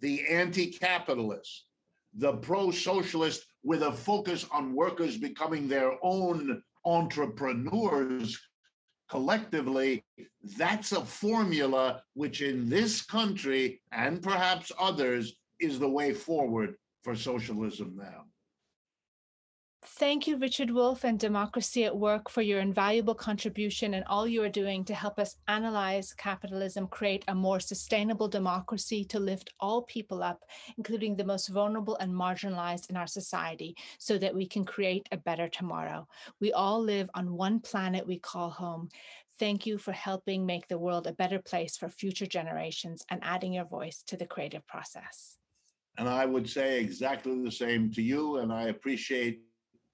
the 0.00 0.26
anti 0.26 0.70
capitalist, 0.70 1.66
the 2.14 2.38
pro 2.38 2.70
socialist 2.70 3.44
with 3.62 3.82
a 3.82 3.92
focus 3.92 4.46
on 4.50 4.74
workers 4.74 5.18
becoming 5.18 5.68
their 5.68 5.92
own 6.02 6.62
entrepreneurs 6.86 8.40
collectively, 9.10 10.02
that's 10.56 10.92
a 10.92 11.04
formula 11.04 12.02
which 12.14 12.40
in 12.40 12.70
this 12.70 13.02
country 13.02 13.82
and 13.92 14.22
perhaps 14.22 14.72
others 14.78 15.34
is 15.60 15.78
the 15.78 15.88
way 15.88 16.14
forward 16.14 16.74
for 17.02 17.14
socialism 17.14 17.94
now. 17.94 18.24
Thank 19.96 20.28
you, 20.28 20.36
Richard 20.36 20.70
Wolff 20.70 21.02
and 21.02 21.18
Democracy 21.18 21.84
at 21.84 21.96
Work, 21.96 22.30
for 22.30 22.40
your 22.40 22.60
invaluable 22.60 23.16
contribution 23.16 23.94
and 23.94 24.04
all 24.06 24.28
you 24.28 24.42
are 24.44 24.48
doing 24.48 24.84
to 24.84 24.94
help 24.94 25.18
us 25.18 25.36
analyze 25.48 26.14
capitalism, 26.14 26.86
create 26.86 27.24
a 27.26 27.34
more 27.34 27.58
sustainable 27.58 28.28
democracy 28.28 29.04
to 29.06 29.18
lift 29.18 29.50
all 29.58 29.82
people 29.82 30.22
up, 30.22 30.44
including 30.76 31.16
the 31.16 31.24
most 31.24 31.48
vulnerable 31.48 31.96
and 31.96 32.12
marginalized 32.12 32.90
in 32.90 32.96
our 32.96 33.08
society, 33.08 33.74
so 33.98 34.18
that 34.18 34.34
we 34.34 34.46
can 34.46 34.64
create 34.64 35.08
a 35.10 35.16
better 35.16 35.48
tomorrow. 35.48 36.06
We 36.40 36.52
all 36.52 36.80
live 36.80 37.10
on 37.14 37.34
one 37.34 37.58
planet 37.58 38.06
we 38.06 38.20
call 38.20 38.50
home. 38.50 38.90
Thank 39.40 39.66
you 39.66 39.78
for 39.78 39.92
helping 39.92 40.46
make 40.46 40.68
the 40.68 40.78
world 40.78 41.08
a 41.08 41.12
better 41.12 41.40
place 41.40 41.76
for 41.76 41.88
future 41.88 42.26
generations 42.26 43.04
and 43.10 43.20
adding 43.24 43.52
your 43.52 43.64
voice 43.64 44.02
to 44.06 44.16
the 44.16 44.26
creative 44.26 44.64
process. 44.66 45.38
And 45.96 46.08
I 46.08 46.24
would 46.24 46.48
say 46.48 46.78
exactly 46.78 47.42
the 47.42 47.50
same 47.50 47.90
to 47.92 48.02
you. 48.02 48.36
And 48.36 48.52
I 48.52 48.68
appreciate 48.68 49.40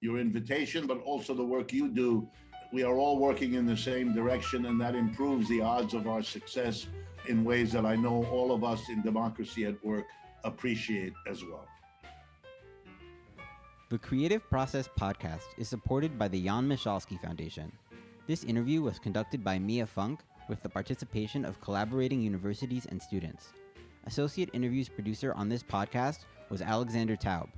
your 0.05 0.19
invitation, 0.19 0.85
but 0.85 1.01
also 1.01 1.33
the 1.33 1.43
work 1.43 1.73
you 1.73 1.89
do. 1.89 2.29
We 2.71 2.83
are 2.83 2.95
all 2.95 3.17
working 3.19 3.55
in 3.55 3.65
the 3.65 3.75
same 3.75 4.13
direction, 4.13 4.67
and 4.67 4.79
that 4.79 4.95
improves 4.95 5.49
the 5.49 5.61
odds 5.61 5.93
of 5.93 6.07
our 6.07 6.21
success 6.21 6.87
in 7.27 7.43
ways 7.43 7.71
that 7.71 7.85
I 7.85 7.95
know 7.95 8.25
all 8.25 8.53
of 8.53 8.63
us 8.63 8.89
in 8.89 9.01
Democracy 9.01 9.65
at 9.65 9.83
Work 9.83 10.05
appreciate 10.43 11.13
as 11.27 11.43
well. 11.43 11.67
The 13.89 13.97
Creative 13.97 14.47
Process 14.49 14.87
podcast 14.99 15.47
is 15.57 15.67
supported 15.67 16.19
by 16.19 16.27
the 16.27 16.43
Jan 16.43 16.67
Michalski 16.67 17.19
Foundation. 17.19 17.71
This 18.27 18.43
interview 18.43 18.81
was 18.81 18.99
conducted 18.99 19.43
by 19.43 19.57
Mia 19.57 19.85
Funk 19.85 20.19
with 20.49 20.61
the 20.61 20.69
participation 20.69 21.45
of 21.45 21.61
collaborating 21.61 22.21
universities 22.21 22.85
and 22.89 23.01
students. 23.01 23.53
Associate 24.05 24.49
interviews 24.53 24.89
producer 24.89 25.33
on 25.33 25.49
this 25.49 25.63
podcast 25.63 26.25
was 26.49 26.61
Alexander 26.61 27.15
Taub. 27.15 27.49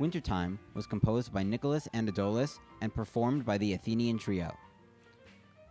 Wintertime 0.00 0.58
was 0.72 0.86
composed 0.86 1.30
by 1.30 1.42
Nicholas 1.42 1.86
Anadolus 1.92 2.58
and 2.80 2.94
performed 2.94 3.44
by 3.44 3.58
the 3.58 3.74
Athenian 3.74 4.16
Trio. 4.16 4.50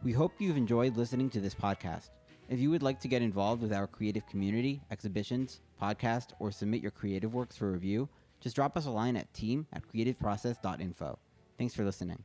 We 0.04 0.12
hope 0.12 0.34
you've 0.38 0.56
enjoyed 0.56 0.96
listening 0.96 1.32
to 1.32 1.40
this 1.40 1.56
podcast. 1.56 2.12
If 2.48 2.60
you 2.60 2.70
would 2.70 2.84
like 2.84 3.00
to 3.00 3.08
get 3.08 3.24
involved 3.24 3.60
with 3.60 3.74
our 3.74 3.88
creative 3.88 4.28
community, 4.28 4.84
exhibitions, 4.92 5.62
podcast, 5.82 6.34
or 6.38 6.52
submit 6.52 6.84
your 6.84 6.92
creative 6.92 7.34
works 7.34 7.58
for 7.58 7.72
review, 7.72 8.08
just 8.40 8.56
drop 8.56 8.78
us 8.78 8.86
a 8.86 8.92
line 8.92 9.18
at 9.18 9.34
team 9.34 9.66
at 9.74 9.82
creativeprocess.info. 9.92 11.18
Thanks 11.58 11.74
for 11.74 11.84
listening. 11.84 12.24